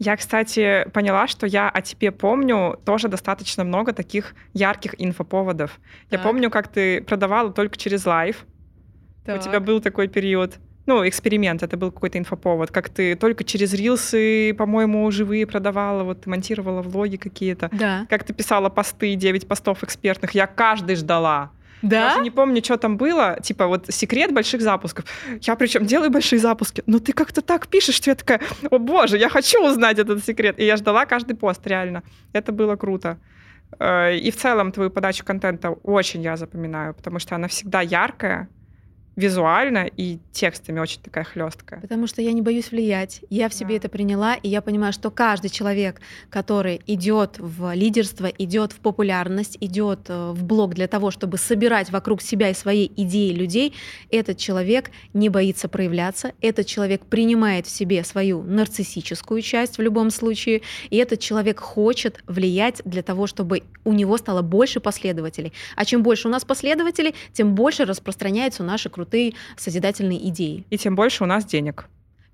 Я, 0.04 0.18
кстати, 0.18 0.88
поняла, 0.94 1.28
что 1.28 1.46
я 1.46 1.70
о 1.70 1.80
тебе 1.84 2.12
помню 2.12 2.80
тоже 2.86 3.08
достаточно 3.08 3.64
много 3.64 3.94
таких 3.94 4.34
ярких 4.52 4.96
инфоповодов. 4.98 5.80
Так. 6.10 6.20
Я 6.20 6.20
помню, 6.20 6.50
как 6.50 6.70
ты 6.70 7.04
продавала 7.04 7.54
только 7.54 7.78
через 7.78 8.08
live. 8.08 8.48
Так. 9.24 9.40
У 9.40 9.44
тебя 9.44 9.60
был 9.60 9.80
такой 9.80 10.08
период 10.08 10.58
ну, 10.88 11.08
эксперимент, 11.08 11.62
это 11.62 11.78
был 11.78 11.92
какой-то 11.92 12.18
инфоповод, 12.18 12.72
как 12.72 12.90
ты 12.90 13.16
только 13.16 13.44
через 13.44 13.74
рилсы, 13.74 14.56
по-моему, 14.58 15.12
живые 15.12 15.46
продавала, 15.46 16.04
вот 16.04 16.22
ты 16.22 16.30
монтировала 16.32 16.82
влоги 16.82 17.18
какие-то, 17.18 17.70
да. 17.72 18.08
как 18.10 18.24
ты 18.24 18.34
писала 18.34 18.70
посты, 18.70 19.14
9 19.14 19.48
постов 19.48 19.84
экспертных, 19.84 20.32
я 20.32 20.48
каждый 20.48 20.96
ждала. 20.96 21.52
Да? 21.82 22.00
Я 22.00 22.14
уже 22.14 22.24
не 22.24 22.32
помню, 22.32 22.64
что 22.64 22.78
там 22.78 22.98
было. 22.98 23.38
Типа 23.42 23.68
вот 23.68 23.86
секрет 23.90 24.34
больших 24.34 24.62
запусков. 24.62 25.06
Я 25.42 25.56
причем 25.56 25.86
делаю 25.86 26.10
большие 26.10 26.40
запуски, 26.40 26.84
но 26.86 27.00
ты 27.00 27.14
как-то 27.14 27.42
так 27.42 27.68
пишешь, 27.68 27.96
что 27.96 28.12
я 28.12 28.16
такая, 28.16 28.40
о 28.70 28.78
боже, 28.78 29.18
я 29.18 29.30
хочу 29.30 29.66
узнать 29.66 30.00
этот 30.00 30.24
секрет. 30.24 30.60
И 30.60 30.66
я 30.66 30.78
ждала 30.78 31.06
каждый 31.06 31.36
пост, 31.36 31.66
реально. 31.68 32.04
Это 32.34 32.52
было 32.52 32.76
круто. 32.76 33.18
Э, 33.80 34.16
и 34.16 34.32
в 34.32 34.36
целом 34.36 34.72
твою 34.72 34.90
подачу 34.90 35.26
контента 35.26 35.72
очень 35.84 36.22
я 36.22 36.38
запоминаю, 36.38 36.94
потому 36.94 37.20
что 37.20 37.36
она 37.36 37.48
всегда 37.48 37.82
яркая, 37.82 38.48
визуально 39.16 39.90
и 39.98 40.20
текстами 40.32 40.80
очень 40.80 41.02
такая 41.02 41.26
хлесткая. 41.26 41.82
Потому 41.82 42.08
что 42.08 42.22
я 42.22 42.32
не 42.32 42.42
боюсь 42.42 42.72
влиять. 42.72 43.22
Я 43.30 43.50
в 43.50 43.54
себе 43.54 43.70
да. 43.70 43.76
это 43.76 43.90
приняла, 43.90 44.36
и 44.36 44.48
я 44.48 44.62
понимаю, 44.62 44.94
что 44.94 45.12
каждый 45.12 45.50
человек, 45.50 46.00
который 46.30 46.82
идет 46.88 47.36
в 47.38 47.74
лидерство, 47.74 48.28
идет 48.28 48.72
в 48.72 48.80
популярность, 48.80 49.58
идет 49.60 50.10
э, 50.10 50.32
в 50.32 50.44
блог 50.44 50.74
для 50.74 50.88
того, 50.88 51.12
чтобы 51.12 51.38
собирать 51.38 51.92
вокруг 51.92 52.22
себя 52.22 52.50
и 52.50 52.54
своей 52.54 52.92
идеи 52.96 53.34
людей, 53.34 53.74
этот 54.10 54.38
человек 54.38 54.92
не 55.14 55.28
боится 55.28 55.68
проявляться, 55.68 56.32
этот 56.42 56.66
человек 56.66 57.06
принимает 57.06 57.68
в 57.68 57.70
себе 57.70 58.04
свою 58.06 58.42
нарциссическую 58.44 59.42
часть 59.42 59.78
в 59.78 59.82
любом 59.82 60.10
случае, 60.10 60.62
и 60.90 60.98
этот 60.98 61.20
человек 61.20 61.60
хочет 61.60 62.24
влиять 62.28 62.82
для 62.86 63.04
того, 63.04 63.28
чтобы 63.28 63.64
у 63.84 63.92
него 63.92 64.18
стало 64.18 64.42
больше 64.42 64.80
последователей. 64.80 65.52
А 65.76 65.84
чем 65.84 66.02
больше 66.02 66.30
у 66.30 66.32
нас 66.32 66.46
последователей, 66.46 67.14
тем 67.34 67.56
больше 67.56 67.84
распространяются 67.84 68.64
наши 68.64 68.90
крутые 68.90 69.01
крутые 69.02 69.34
созидательные 69.58 70.30
идеи. 70.30 70.66
И 70.70 70.78
тем 70.78 70.96
больше 70.96 71.24
у 71.24 71.28
нас 71.28 71.44
денег. 71.46 71.88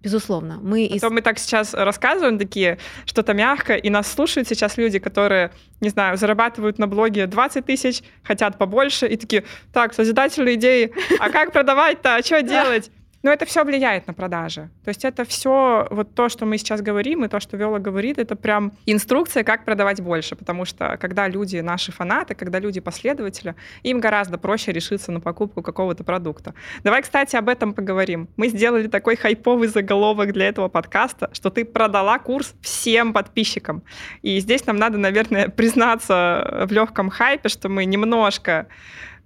Безусловно. 0.03 0.59
Мы 0.61 0.87
а 0.91 0.95
из... 0.95 1.03
мы 1.03 1.21
так 1.21 1.39
сейчас 1.39 1.73
рассказываем 1.73 2.37
такие, 2.37 2.77
что-то 3.05 3.33
мягко, 3.33 3.75
и 3.75 3.89
нас 3.89 4.11
слушают 4.11 4.47
сейчас 4.47 4.77
люди, 4.77 4.99
которые, 4.99 5.51
не 5.81 5.89
знаю, 5.89 6.17
зарабатывают 6.17 6.77
на 6.77 6.87
блоге 6.87 7.25
20 7.25 7.65
тысяч, 7.65 8.03
хотят 8.23 8.57
побольше, 8.57 9.07
и 9.07 9.17
такие, 9.17 9.43
так, 9.73 9.93
созидательные 9.93 10.55
идеи, 10.55 10.91
а 11.19 11.29
как 11.29 11.51
продавать-то, 11.51 12.15
а 12.15 12.21
что 12.23 12.41
делать? 12.55 12.91
Но 13.23 13.31
это 13.31 13.45
все 13.45 13.63
влияет 13.63 14.07
на 14.07 14.13
продажи. 14.13 14.69
То 14.83 14.89
есть 14.89 15.03
это 15.03 15.25
все, 15.25 15.87
вот 15.89 16.13
то, 16.13 16.29
что 16.29 16.45
мы 16.45 16.57
сейчас 16.57 16.81
говорим, 16.81 17.25
и 17.25 17.27
то, 17.27 17.39
что 17.39 17.57
Вела 17.57 17.79
говорит, 17.79 18.17
это 18.19 18.35
прям 18.35 18.73
инструкция, 18.85 19.43
как 19.43 19.65
продавать 19.65 20.01
больше. 20.01 20.35
Потому 20.35 20.65
что 20.65 20.97
когда 20.97 21.27
люди, 21.27 21.57
наши 21.57 21.91
фанаты, 21.91 22.35
когда 22.35 22.59
люди 22.59 22.79
последователи, 22.79 23.55
им 23.83 23.99
гораздо 23.99 24.37
проще 24.37 24.71
решиться 24.71 25.11
на 25.11 25.19
покупку 25.19 25.61
какого-то 25.61 26.03
продукта. 26.03 26.53
Давай, 26.83 27.01
кстати, 27.01 27.35
об 27.35 27.49
этом 27.49 27.73
поговорим. 27.73 28.29
Мы 28.37 28.49
сделали 28.49 28.87
такой 28.87 29.15
хайповый 29.15 29.67
заголовок 29.67 30.33
для 30.33 30.47
этого 30.47 30.67
подкаста, 30.67 31.29
что 31.33 31.49
ты 31.49 31.65
продала 31.65 32.19
курс 32.19 32.53
всем 32.61 33.13
подписчикам. 33.13 33.83
И 34.21 34.39
здесь 34.39 34.65
нам 34.65 34.77
надо, 34.77 34.97
наверное, 34.97 35.49
признаться 35.49 36.65
в 36.67 36.71
легком 36.71 37.09
хайпе, 37.09 37.49
что 37.49 37.69
мы 37.69 37.85
немножко 37.85 38.67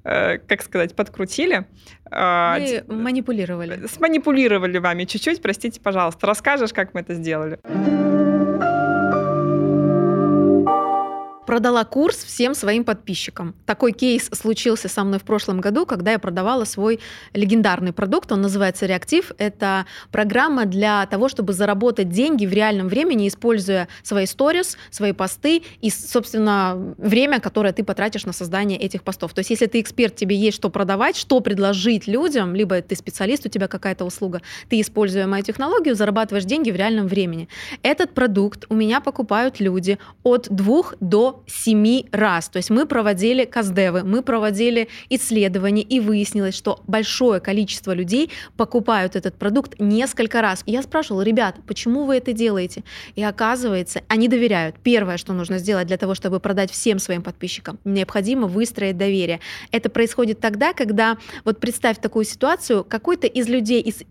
как 0.03 0.61
сказать, 0.61 0.95
подкрутили. 0.95 1.65
А, 2.09 2.57
мы 2.59 2.95
манипулировали. 2.95 3.87
Сманипулировали 3.87 4.77
вами 4.77 5.05
чуть-чуть, 5.05 5.41
простите, 5.41 5.79
пожалуйста. 5.79 6.27
Расскажешь, 6.27 6.73
как 6.73 6.93
мы 6.93 7.01
это 7.01 7.13
сделали? 7.13 7.59
Продала 11.51 11.83
курс 11.83 12.23
всем 12.23 12.53
своим 12.53 12.85
подписчикам. 12.85 13.55
Такой 13.65 13.91
кейс 13.91 14.29
случился 14.31 14.87
со 14.87 15.03
мной 15.03 15.19
в 15.19 15.23
прошлом 15.23 15.59
году, 15.59 15.85
когда 15.85 16.13
я 16.13 16.17
продавала 16.17 16.63
свой 16.63 17.01
легендарный 17.33 17.91
продукт. 17.91 18.31
Он 18.31 18.39
называется 18.39 18.85
«Реактив». 18.85 19.33
Это 19.37 19.85
программа 20.13 20.63
для 20.63 21.05
того, 21.07 21.27
чтобы 21.27 21.51
заработать 21.51 22.07
деньги 22.07 22.45
в 22.45 22.53
реальном 22.53 22.87
времени, 22.87 23.27
используя 23.27 23.89
свои 24.01 24.27
сторис, 24.27 24.77
свои 24.91 25.11
посты 25.11 25.63
и, 25.81 25.89
собственно, 25.89 26.95
время, 26.97 27.41
которое 27.41 27.73
ты 27.73 27.83
потратишь 27.83 28.23
на 28.23 28.31
создание 28.31 28.79
этих 28.79 29.03
постов. 29.03 29.33
То 29.33 29.39
есть 29.39 29.49
если 29.49 29.65
ты 29.65 29.81
эксперт, 29.81 30.15
тебе 30.15 30.37
есть 30.37 30.55
что 30.55 30.69
продавать, 30.69 31.17
что 31.17 31.41
предложить 31.41 32.07
людям, 32.07 32.55
либо 32.55 32.81
ты 32.81 32.95
специалист, 32.95 33.45
у 33.45 33.49
тебя 33.49 33.67
какая-то 33.67 34.05
услуга, 34.05 34.41
ты, 34.69 34.79
используя 34.79 35.27
мою 35.27 35.43
технологию, 35.43 35.95
зарабатываешь 35.95 36.45
деньги 36.45 36.71
в 36.71 36.77
реальном 36.77 37.07
времени. 37.07 37.49
Этот 37.83 38.13
продукт 38.13 38.63
у 38.69 38.73
меня 38.73 39.01
покупают 39.01 39.59
люди 39.59 39.99
от 40.23 40.47
двух 40.49 40.95
до 41.01 41.40
7 41.47 42.03
раз. 42.11 42.49
То 42.49 42.57
есть 42.57 42.69
мы 42.69 42.85
проводили 42.85 43.45
каздевы, 43.45 44.03
мы 44.03 44.21
проводили 44.21 44.87
исследования, 45.09 45.81
и 45.81 45.99
выяснилось, 45.99 46.55
что 46.55 46.81
большое 46.87 47.39
количество 47.39 47.93
людей 47.93 48.31
покупают 48.57 49.15
этот 49.15 49.35
продукт 49.35 49.79
несколько 49.79 50.41
раз. 50.41 50.63
Я 50.65 50.81
спрашивала, 50.81 51.21
ребят, 51.21 51.57
почему 51.67 52.05
вы 52.05 52.17
это 52.17 52.33
делаете? 52.33 52.83
И 53.15 53.23
оказывается, 53.23 54.01
они 54.07 54.27
доверяют. 54.27 54.75
Первое, 54.83 55.17
что 55.17 55.33
нужно 55.33 55.57
сделать 55.57 55.87
для 55.87 55.97
того, 55.97 56.15
чтобы 56.15 56.39
продать 56.39 56.71
всем 56.71 56.99
своим 56.99 57.21
подписчикам, 57.21 57.79
необходимо 57.83 58.47
выстроить 58.47 58.97
доверие. 58.97 59.39
Это 59.71 59.89
происходит 59.89 60.39
тогда, 60.39 60.73
когда, 60.73 61.17
вот 61.45 61.59
представь 61.59 61.99
такую 61.99 62.25
ситуацию, 62.25 62.83
какой-то 62.83 63.27
из 63.27 63.47
людей, 63.47 63.81
из 63.81 64.03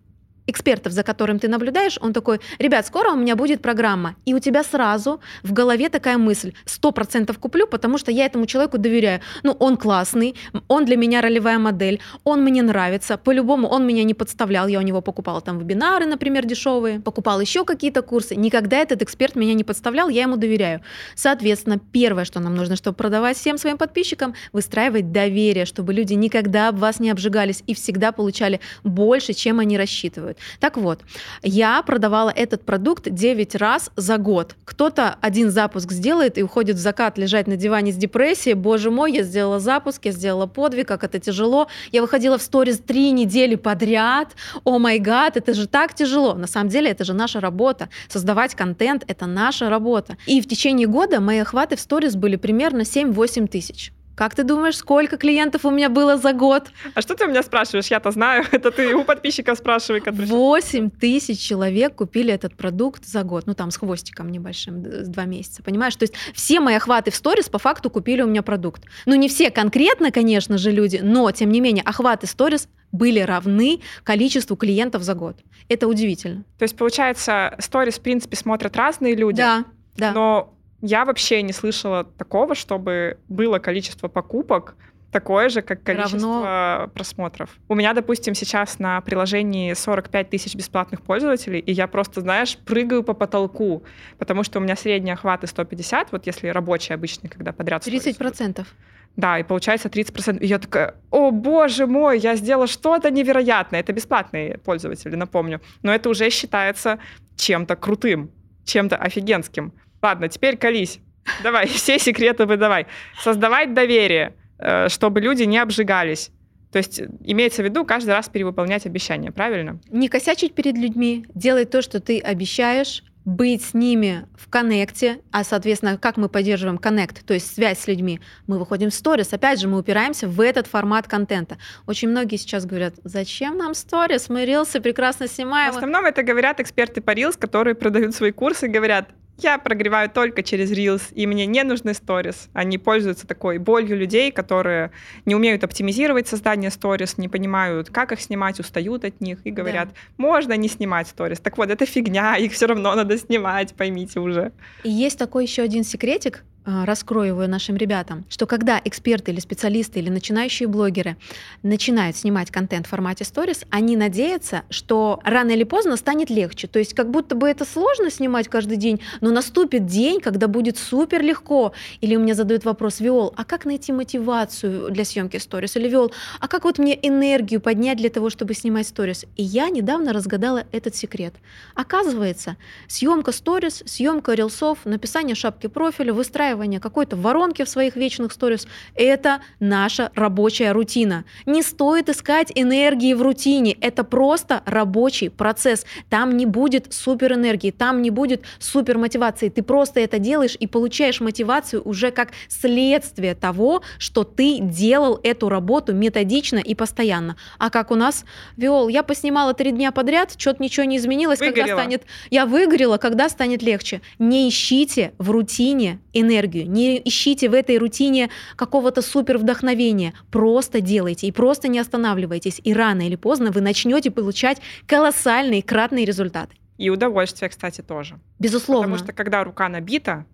экспертов, 0.51 0.93
за 0.93 1.03
которым 1.03 1.39
ты 1.39 1.49
наблюдаешь, 1.49 1.99
он 2.01 2.13
такой, 2.13 2.41
ребят, 2.59 2.87
скоро 2.87 3.13
у 3.13 3.17
меня 3.17 3.37
будет 3.37 3.63
программа. 3.63 4.17
И 4.25 4.35
у 4.35 4.39
тебя 4.39 4.63
сразу 4.63 5.21
в 5.43 5.53
голове 5.53 5.89
такая 5.89 6.19
мысль, 6.19 6.53
сто 6.65 6.93
процентов 6.93 7.39
куплю, 7.39 7.67
потому 7.67 7.99
что 7.99 8.11
я 8.11 8.27
этому 8.27 8.47
человеку 8.47 8.79
доверяю. 8.79 9.21
Ну, 9.43 9.53
он 9.53 9.77
классный, 9.77 10.35
он 10.69 10.85
для 10.85 10.97
меня 10.97 11.21
ролевая 11.21 11.59
модель, 11.59 12.01
он 12.25 12.43
мне 12.43 12.63
нравится, 12.63 13.17
по-любому 13.17 13.69
он 13.69 13.87
меня 13.87 14.05
не 14.05 14.15
подставлял, 14.15 14.69
я 14.69 14.79
у 14.79 14.83
него 14.83 15.01
покупала 15.01 15.41
там 15.41 15.59
вебинары, 15.59 16.07
например, 16.07 16.45
дешевые, 16.47 17.01
покупал 17.01 17.41
еще 17.41 17.65
какие-то 17.65 18.03
курсы. 18.03 18.37
Никогда 18.37 18.79
этот 18.79 19.03
эксперт 19.03 19.37
меня 19.37 19.55
не 19.55 19.65
подставлял, 19.65 20.09
я 20.09 20.23
ему 20.23 20.37
доверяю. 20.37 20.81
Соответственно, 21.15 21.79
первое, 21.79 22.25
что 22.25 22.41
нам 22.41 22.55
нужно, 22.55 22.77
чтобы 22.77 22.97
продавать 22.97 23.37
всем 23.37 23.59
своим 23.59 23.79
подписчикам, 23.79 24.35
выстраивать 24.53 25.13
доверие, 25.13 25.65
чтобы 25.65 25.95
люди 25.95 26.15
никогда 26.15 26.69
об 26.69 26.79
вас 26.79 27.01
не 27.01 27.11
обжигались 27.11 27.63
и 27.67 27.75
всегда 27.75 28.13
получали 28.13 28.61
больше, 28.85 29.33
чем 29.33 29.61
они 29.61 29.79
рассчитывают. 29.79 30.39
Так 30.59 30.77
вот, 30.77 31.01
я 31.43 31.83
продавала 31.83 32.31
этот 32.31 32.65
продукт 32.65 33.11
9 33.11 33.55
раз 33.57 33.91
за 33.97 34.19
год. 34.19 34.57
Кто-то 34.65 35.17
один 35.21 35.51
запуск 35.51 35.93
сделает 35.93 36.39
и 36.39 36.43
уходит 36.43 36.77
в 36.77 36.79
закат 36.79 37.19
лежать 37.19 37.47
на 37.47 37.57
диване 37.57 37.93
с 37.93 37.97
депрессией. 37.97 38.55
Боже 38.55 38.91
мой, 38.91 39.13
я 39.13 39.23
сделала 39.23 39.61
запуск, 39.61 40.05
я 40.05 40.13
сделала 40.13 40.47
подвиг, 40.47 40.89
как 40.89 41.05
это 41.05 41.19
тяжело. 41.19 41.69
Я 41.93 42.03
выходила 42.03 42.39
в 42.39 42.43
сторис 42.43 42.79
три 42.79 43.11
недели 43.13 43.55
подряд. 43.55 44.35
О 44.65 44.79
май 44.79 44.99
гад, 44.99 45.37
это 45.37 45.55
же 45.55 45.67
так 45.67 45.95
тяжело. 45.95 46.35
На 46.35 46.47
самом 46.47 46.69
деле 46.69 46.91
это 46.91 47.05
же 47.05 47.15
наша 47.15 47.41
работа. 47.41 47.89
Создавать 48.09 48.55
контент— 48.55 49.05
это 49.07 49.27
наша 49.27 49.71
работа. 49.71 50.17
И 50.27 50.41
в 50.41 50.49
течение 50.49 50.87
года 50.87 51.21
мои 51.21 51.39
охваты 51.39 51.77
в 51.77 51.81
сторис 51.81 52.17
были 52.17 52.37
примерно 52.37 52.83
7-8 52.83 53.47
тысяч. 53.49 53.93
Как 54.21 54.35
ты 54.35 54.45
думаешь, 54.45 54.77
сколько 54.77 55.17
клиентов 55.17 55.65
у 55.65 55.71
меня 55.71 55.89
было 55.89 56.19
за 56.19 56.35
год? 56.35 56.71
А 56.95 57.01
что 57.01 57.15
ты 57.15 57.25
у 57.25 57.29
меня 57.29 57.43
спрашиваешь? 57.43 57.87
Я-то 57.87 58.11
знаю. 58.11 58.45
Это 58.53 58.71
ты 58.71 58.95
у 58.95 59.03
подписчиков 59.03 59.57
спрашивай. 59.57 60.03
Который... 60.03 60.27
8 60.27 60.91
тысяч 60.91 61.39
человек 61.39 61.95
купили 61.95 62.31
этот 62.31 62.55
продукт 62.55 63.07
за 63.07 63.23
год. 63.23 63.45
Ну, 63.47 63.55
там 63.55 63.71
с 63.71 63.79
хвостиком 63.79 64.31
небольшим, 64.31 64.85
с 64.85 65.09
два 65.09 65.25
месяца. 65.25 65.63
Понимаешь? 65.63 65.97
То 65.97 66.03
есть 66.03 66.13
все 66.35 66.61
мои 66.61 66.75
охваты 66.75 67.11
в 67.11 67.15
сторис 67.15 67.49
по 67.49 67.59
факту 67.59 67.89
купили 67.89 68.21
у 68.21 68.27
меня 68.27 68.43
продукт. 68.43 68.83
Ну, 69.07 69.15
не 69.15 69.27
все 69.27 69.51
конкретно, 69.51 70.11
конечно 70.11 70.59
же, 70.59 70.71
люди, 70.71 71.01
но, 71.03 71.31
тем 71.31 71.49
не 71.49 71.63
менее, 71.63 71.83
охваты 71.83 72.27
сторис 72.27 72.69
были 72.93 73.21
равны 73.21 73.81
количеству 74.05 74.55
клиентов 74.55 75.03
за 75.03 75.15
год. 75.15 75.39
Это 75.71 75.89
удивительно. 75.89 76.45
То 76.59 76.65
есть, 76.65 76.77
получается, 76.77 77.57
сторис, 77.59 77.95
в 77.95 78.03
принципе, 78.03 78.37
смотрят 78.37 78.77
разные 78.77 79.15
люди. 79.15 79.39
Да, 79.39 79.65
да. 79.97 80.13
Но 80.13 80.55
я 80.83 81.05
вообще 81.05 81.43
не 81.43 81.53
слышала 81.53 82.05
такого, 82.05 82.55
чтобы 82.55 83.19
было 83.29 83.59
количество 83.59 84.09
покупок 84.09 84.77
такое 85.11 85.49
же, 85.49 85.63
как 85.63 85.83
количество 85.83 86.45
Равно... 86.45 86.89
просмотров. 86.95 87.51
У 87.69 87.75
меня, 87.75 87.93
допустим, 87.95 88.35
сейчас 88.35 88.79
на 88.79 89.01
приложении 89.01 89.73
45 89.75 90.31
тысяч 90.31 90.55
бесплатных 90.55 91.03
пользователей, 91.03 91.59
и 91.59 91.73
я 91.73 91.87
просто, 91.89 92.21
знаешь, 92.21 92.57
прыгаю 92.57 93.03
по 93.03 93.13
потолку, 93.13 93.83
потому 94.19 94.45
что 94.45 94.59
у 94.59 94.63
меня 94.63 94.77
средний 94.77 95.11
охват 95.11 95.41
150, 95.49 96.13
вот 96.13 96.27
если 96.27 96.49
рабочий 96.49 96.95
обычный, 96.95 97.29
когда 97.29 97.53
подряд... 97.53 97.83
30 97.83 98.17
процентов. 98.19 98.75
Да, 99.17 99.39
и 99.39 99.43
получается 99.43 99.89
30%. 99.89 100.39
И 100.39 100.47
я 100.47 100.59
такая, 100.59 100.95
о 101.11 101.33
боже 101.33 101.87
мой, 101.87 102.19
я 102.19 102.37
сделала 102.37 102.69
что-то 102.69 103.11
невероятное. 103.11 103.81
Это 103.81 103.93
бесплатные 103.93 104.59
пользователи, 104.59 105.17
напомню. 105.17 105.61
Но 105.83 105.93
это 105.93 106.09
уже 106.09 106.31
считается 106.31 107.01
чем-то 107.37 107.75
крутым, 107.75 108.31
чем-то 108.65 108.97
офигенским. 108.97 109.73
Ладно, 110.03 110.29
теперь 110.29 110.57
колись. 110.57 111.01
Давай, 111.43 111.67
все 111.69 111.99
секреты 111.99 112.47
выдавай. 112.47 112.87
Создавать 113.21 113.75
доверие, 113.75 114.35
э, 114.59 114.89
чтобы 114.89 115.21
люди 115.21 115.45
не 115.45 115.59
обжигались. 115.59 116.31
То 116.73 116.79
есть 116.79 117.03
имеется 117.25 117.63
в 117.63 117.65
виду 117.65 117.85
каждый 117.85 118.11
раз 118.11 118.29
перевыполнять 118.29 118.87
обещания, 118.87 119.33
правильно? 119.33 119.81
Не 119.91 120.09
косячить 120.09 120.55
перед 120.55 120.77
людьми, 120.77 121.27
делать 121.35 121.71
то, 121.71 121.83
что 121.83 122.01
ты 122.01 122.21
обещаешь, 122.21 123.03
быть 123.25 123.63
с 123.63 123.75
ними 123.75 124.27
в 124.35 124.49
коннекте, 124.49 125.21
а, 125.31 125.45
соответственно, 125.45 125.99
как 125.99 126.17
мы 126.17 126.29
поддерживаем 126.29 126.79
коннект, 126.79 127.25
то 127.25 127.35
есть 127.35 127.55
связь 127.55 127.79
с 127.79 127.87
людьми, 127.87 128.21
мы 128.47 128.59
выходим 128.59 128.89
в 128.91 128.95
сторис, 128.95 129.33
опять 129.33 129.61
же, 129.61 129.69
мы 129.69 129.79
упираемся 129.79 130.27
в 130.27 130.41
этот 130.41 130.67
формат 130.67 131.07
контента. 131.07 131.59
Очень 131.87 132.09
многие 132.09 132.37
сейчас 132.37 132.65
говорят, 132.65 132.95
зачем 133.05 133.59
нам 133.59 133.75
сторис, 133.75 134.29
мы 134.31 134.47
рилсы 134.47 134.81
прекрасно 134.81 135.29
снимаем. 135.29 135.73
В 135.73 135.77
основном 135.77 136.07
это 136.07 136.23
говорят 136.23 136.61
эксперты 136.61 137.01
по 137.01 137.11
рилс, 137.11 137.37
которые 137.37 137.75
продают 137.75 138.15
свои 138.15 138.33
курсы, 138.33 138.69
говорят, 138.69 139.11
я 139.43 139.59
прогреваю 139.59 140.09
только 140.11 140.43
через 140.43 140.71
Reels, 140.73 141.03
и 141.13 141.27
мне 141.27 141.47
не 141.47 141.63
нужны 141.65 141.95
сторис. 141.95 142.49
Они 142.53 142.79
пользуются 142.79 143.27
такой 143.27 143.59
болью 143.59 143.97
людей, 143.97 144.31
которые 144.33 144.91
не 145.25 145.35
умеют 145.35 145.65
оптимизировать 145.65 146.29
создание 146.29 146.71
сторис, 146.71 147.19
не 147.19 147.29
понимают, 147.29 147.91
как 147.91 148.13
их 148.13 148.21
снимать, 148.21 148.61
устают 148.61 149.05
от 149.05 149.21
них 149.21 149.39
и 149.45 149.51
говорят, 149.51 149.89
да. 149.89 149.95
можно 150.17 150.57
не 150.57 150.69
снимать 150.69 151.09
сторис. 151.09 151.41
Так 151.41 151.59
вот, 151.59 151.71
это 151.71 151.87
фигня, 151.87 152.37
их 152.37 152.53
все 152.53 152.67
равно 152.67 152.95
надо 152.95 153.19
снимать, 153.19 153.75
поймите 153.75 154.21
уже. 154.21 154.53
И 154.85 154.91
есть 154.91 155.19
такой 155.19 155.45
еще 155.45 155.63
один 155.63 155.85
секретик, 155.85 156.45
раскрою 156.65 157.29
его 157.29 157.47
нашим 157.47 157.77
ребятам, 157.77 158.25
что 158.29 158.47
когда 158.47 158.81
эксперты 158.85 159.33
или 159.33 159.41
специалисты 159.41 159.99
или 159.99 160.11
начинающие 160.11 160.69
блогеры 160.69 161.17
начинают 161.63 162.17
снимать 162.17 162.51
контент 162.51 162.87
в 162.87 162.91
формате 162.91 163.25
сторис, 163.25 163.65
они 163.71 163.97
надеются, 163.97 164.63
что 164.69 165.21
рано 165.25 165.53
или 165.53 165.65
поздно 165.65 165.97
станет 165.97 166.29
легче. 166.29 166.67
То 166.67 166.79
есть 166.79 166.95
как 166.95 167.11
будто 167.11 167.35
бы 167.35 167.49
это 167.49 167.65
сложно 167.65 168.11
снимать 168.11 168.49
каждый 168.49 168.77
день, 168.77 169.01
но 169.21 169.31
наступит 169.31 169.87
день, 169.87 170.21
когда 170.21 170.49
будет 170.49 170.77
супер 170.77 171.23
легко. 171.23 171.73
Или 172.03 172.17
у 172.17 172.21
меня 172.21 172.35
задают 172.35 172.65
вопрос, 172.65 173.01
Виол, 173.01 173.33
а 173.37 173.45
как 173.45 173.65
найти 173.65 173.93
мотивацию 173.93 174.91
для 174.91 175.05
съемки 175.05 175.39
сторис? 175.39 175.77
Или 175.77 175.89
Виол, 175.89 176.13
а 176.41 176.49
как 176.49 176.65
вот 176.65 176.79
мне 176.79 176.99
энергию 177.01 177.61
поднять 177.61 177.99
для 177.99 178.11
того, 178.11 178.29
чтобы 178.29 178.55
снимать 178.55 178.87
сторис? 178.87 179.25
И 179.37 179.43
я 179.43 179.71
недавно 179.71 180.13
разгадала 180.13 180.65
этот 180.73 180.95
секрет. 180.95 181.35
Оказывается, 181.75 182.57
съемка 182.87 183.33
сторис, 183.33 183.83
съемка 183.87 184.35
рилсов, 184.35 184.81
написание 184.85 185.35
шапки 185.35 185.67
профиля, 185.67 186.13
выстраивание 186.13 186.50
выстраивание 186.51 186.81
какой-то 186.81 187.17
воронки 187.17 187.65
в 187.65 187.69
своих 187.69 187.97
вечных 187.97 188.33
сторис– 188.33 188.67
это 188.95 189.41
наша 189.61 190.11
рабочая 190.15 190.73
рутина. 190.73 191.25
Не 191.47 191.63
стоит 191.63 192.09
искать 192.09 192.53
энергии 192.55 193.15
в 193.15 193.23
рутине, 193.23 193.77
это 193.81 194.05
просто 194.05 194.63
рабочий 194.67 195.31
процесс. 195.31 195.87
Там 196.09 196.37
не 196.37 196.47
будет 196.47 196.93
супер 196.93 197.35
энергии, 197.35 197.71
там 197.71 198.03
не 198.03 198.11
будет 198.11 198.43
супер 198.59 198.99
мотивации. 198.99 199.49
Ты 199.49 199.63
просто 199.63 200.01
это 200.01 200.19
делаешь 200.19 200.57
и 200.59 200.67
получаешь 200.67 201.21
мотивацию 201.21 201.83
уже 201.85 202.11
как 202.11 202.31
следствие 202.49 203.35
того, 203.35 203.83
что 203.99 204.25
ты 204.25 204.59
делал 204.61 205.21
эту 205.23 205.49
работу 205.49 205.95
методично 205.95 206.59
и 206.59 206.75
постоянно. 206.75 207.37
А 207.59 207.71
как 207.71 207.91
у 207.91 207.95
нас, 207.95 208.25
Виол, 208.57 208.89
я 208.89 209.03
поснимала 209.03 209.55
три 209.55 209.71
дня 209.71 209.93
подряд, 209.93 210.35
что-то 210.37 210.63
ничего 210.63 210.85
не 210.85 210.97
изменилось, 210.97 211.41
выгорела. 211.41 211.67
когда 211.67 211.83
станет... 211.83 212.03
Я 212.31 212.47
выгорела, 212.47 212.97
когда 212.97 213.29
станет 213.29 213.63
легче. 213.63 214.01
Не 214.19 214.49
ищите 214.49 215.13
в 215.19 215.31
рутине 215.31 216.01
энергии 216.13 216.40
энергию, 216.41 216.71
не 216.71 217.01
ищите 217.05 217.49
в 217.49 217.55
этой 217.55 217.79
рутине 217.79 218.31
какого-то 218.57 219.03
супер 219.03 219.39
вдохновения, 219.39 220.15
просто 220.31 220.81
делайте 220.81 221.27
и 221.27 221.33
просто 221.33 221.69
не 221.69 221.79
останавливайтесь, 221.79 222.61
и 222.65 222.73
рано 222.75 223.07
или 223.07 223.17
поздно 223.17 223.51
вы 223.51 223.61
начнете 223.61 224.11
получать 224.11 224.61
колоссальные 224.87 225.63
кратные 225.63 226.05
результаты. 226.05 226.57
И 226.79 226.89
удовольствие, 226.91 227.49
кстати, 227.51 227.83
тоже. 227.83 228.19
Безусловно. 228.39 228.95
Потому 228.95 229.05
что 229.05 229.13
когда 229.13 229.45
рука 229.45 229.69
набита, 229.69 230.25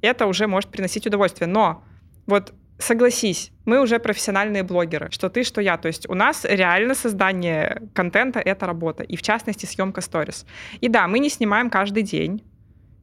это 0.00 0.26
уже 0.26 0.46
может 0.46 0.70
приносить 0.70 1.06
удовольствие. 1.06 1.48
Но 1.48 1.82
вот 2.26 2.52
согласись, 2.78 3.50
мы 3.64 3.80
уже 3.80 3.98
профессиональные 3.98 4.62
блогеры, 4.62 5.08
что 5.10 5.28
ты, 5.28 5.42
что 5.42 5.60
я. 5.60 5.76
То 5.76 5.88
есть 5.88 6.08
у 6.08 6.14
нас 6.14 6.44
реально 6.48 6.94
создание 6.94 7.82
контента— 7.94 8.38
это 8.44 8.66
работа, 8.66 9.02
и 9.02 9.16
в 9.16 9.22
частности 9.22 9.66
съемка 9.66 10.00
сторис. 10.02 10.46
И 10.80 10.88
да, 10.88 11.08
мы 11.08 11.18
не 11.18 11.28
снимаем 11.28 11.68
каждый 11.68 12.04
день, 12.04 12.42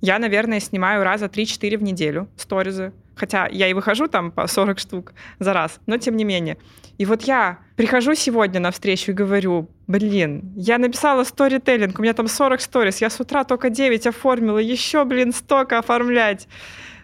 я, 0.02 0.20
наверное, 0.20 0.60
снимаю 0.60 1.04
раза 1.04 1.26
3-4 1.26 1.78
в 1.78 1.84
неделю 1.84 2.28
сторизы. 2.38 2.92
хотя 3.16 3.48
я 3.52 3.68
и 3.68 3.74
выхожу 3.74 4.08
там 4.08 4.32
по 4.32 4.48
40 4.48 4.80
штук 4.80 5.14
за 5.40 5.52
раз, 5.52 5.80
но 5.86 5.98
тем 5.98 6.16
не 6.16 6.24
менее. 6.24 6.58
И 6.98 7.06
вот 7.06 7.24
я 7.24 7.60
прихожу 7.76 8.16
сегодня 8.16 8.62
на 8.62 8.72
встречу 8.72 9.12
и 9.12 9.14
говорю, 9.14 9.68
блин, 9.88 10.54
я 10.56 10.78
написала 10.78 11.26
сторителлинг, 11.26 12.00
у 12.00 12.02
меня 12.02 12.14
там 12.14 12.30
40 12.30 12.62
сторис, 12.62 13.02
я 13.02 13.10
с 13.10 13.20
утра 13.20 13.44
только 13.44 13.70
9 13.70 14.08
оформила, 14.08 14.58
еще, 14.58 15.04
блин, 15.04 15.34
столько 15.34 15.80
оформлять 15.80 16.48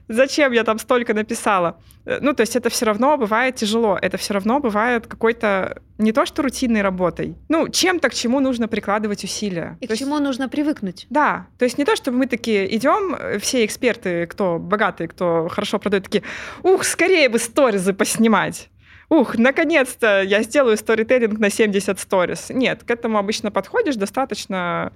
зачем 0.07 0.51
я 0.51 0.63
там 0.63 0.79
столько 0.79 1.13
написала? 1.13 1.79
Э, 2.05 2.19
ну, 2.21 2.33
то 2.33 2.41
есть 2.41 2.55
это 2.55 2.69
все 2.69 2.85
равно 2.85 3.17
бывает 3.17 3.55
тяжело, 3.55 3.97
это 4.01 4.17
все 4.17 4.33
равно 4.33 4.59
бывает 4.59 5.07
какой-то 5.07 5.81
не 5.97 6.11
то 6.11 6.25
что 6.25 6.41
рутинной 6.41 6.81
работой, 6.81 7.35
ну, 7.49 7.69
чем-то, 7.69 8.09
к 8.09 8.13
чему 8.13 8.39
нужно 8.39 8.67
прикладывать 8.67 9.23
усилия. 9.23 9.77
И 9.81 9.87
то 9.87 9.95
к 9.95 9.97
чему 9.97 10.19
нужно 10.19 10.49
привыкнуть. 10.49 11.07
Да, 11.09 11.47
то 11.57 11.65
есть 11.65 11.77
не 11.77 11.85
то, 11.85 11.95
чтобы 11.95 12.17
мы 12.17 12.27
такие 12.27 12.75
идем, 12.75 13.15
э, 13.15 13.39
все 13.39 13.65
эксперты, 13.65 14.27
кто 14.27 14.59
богатые, 14.59 15.07
кто 15.07 15.47
хорошо 15.49 15.79
продает, 15.79 16.03
такие, 16.03 16.23
ух, 16.63 16.83
скорее 16.83 17.29
бы 17.29 17.39
сторизы 17.39 17.93
поснимать. 17.93 18.69
Ух, 19.09 19.37
наконец-то 19.37 20.23
я 20.23 20.41
сделаю 20.41 20.77
сторителлинг 20.77 21.39
на 21.39 21.49
70 21.49 21.99
сторис. 21.99 22.47
Нет, 22.49 22.83
к 22.83 22.89
этому 22.89 23.19
обычно 23.19 23.51
подходишь 23.51 23.95
достаточно 23.95 24.91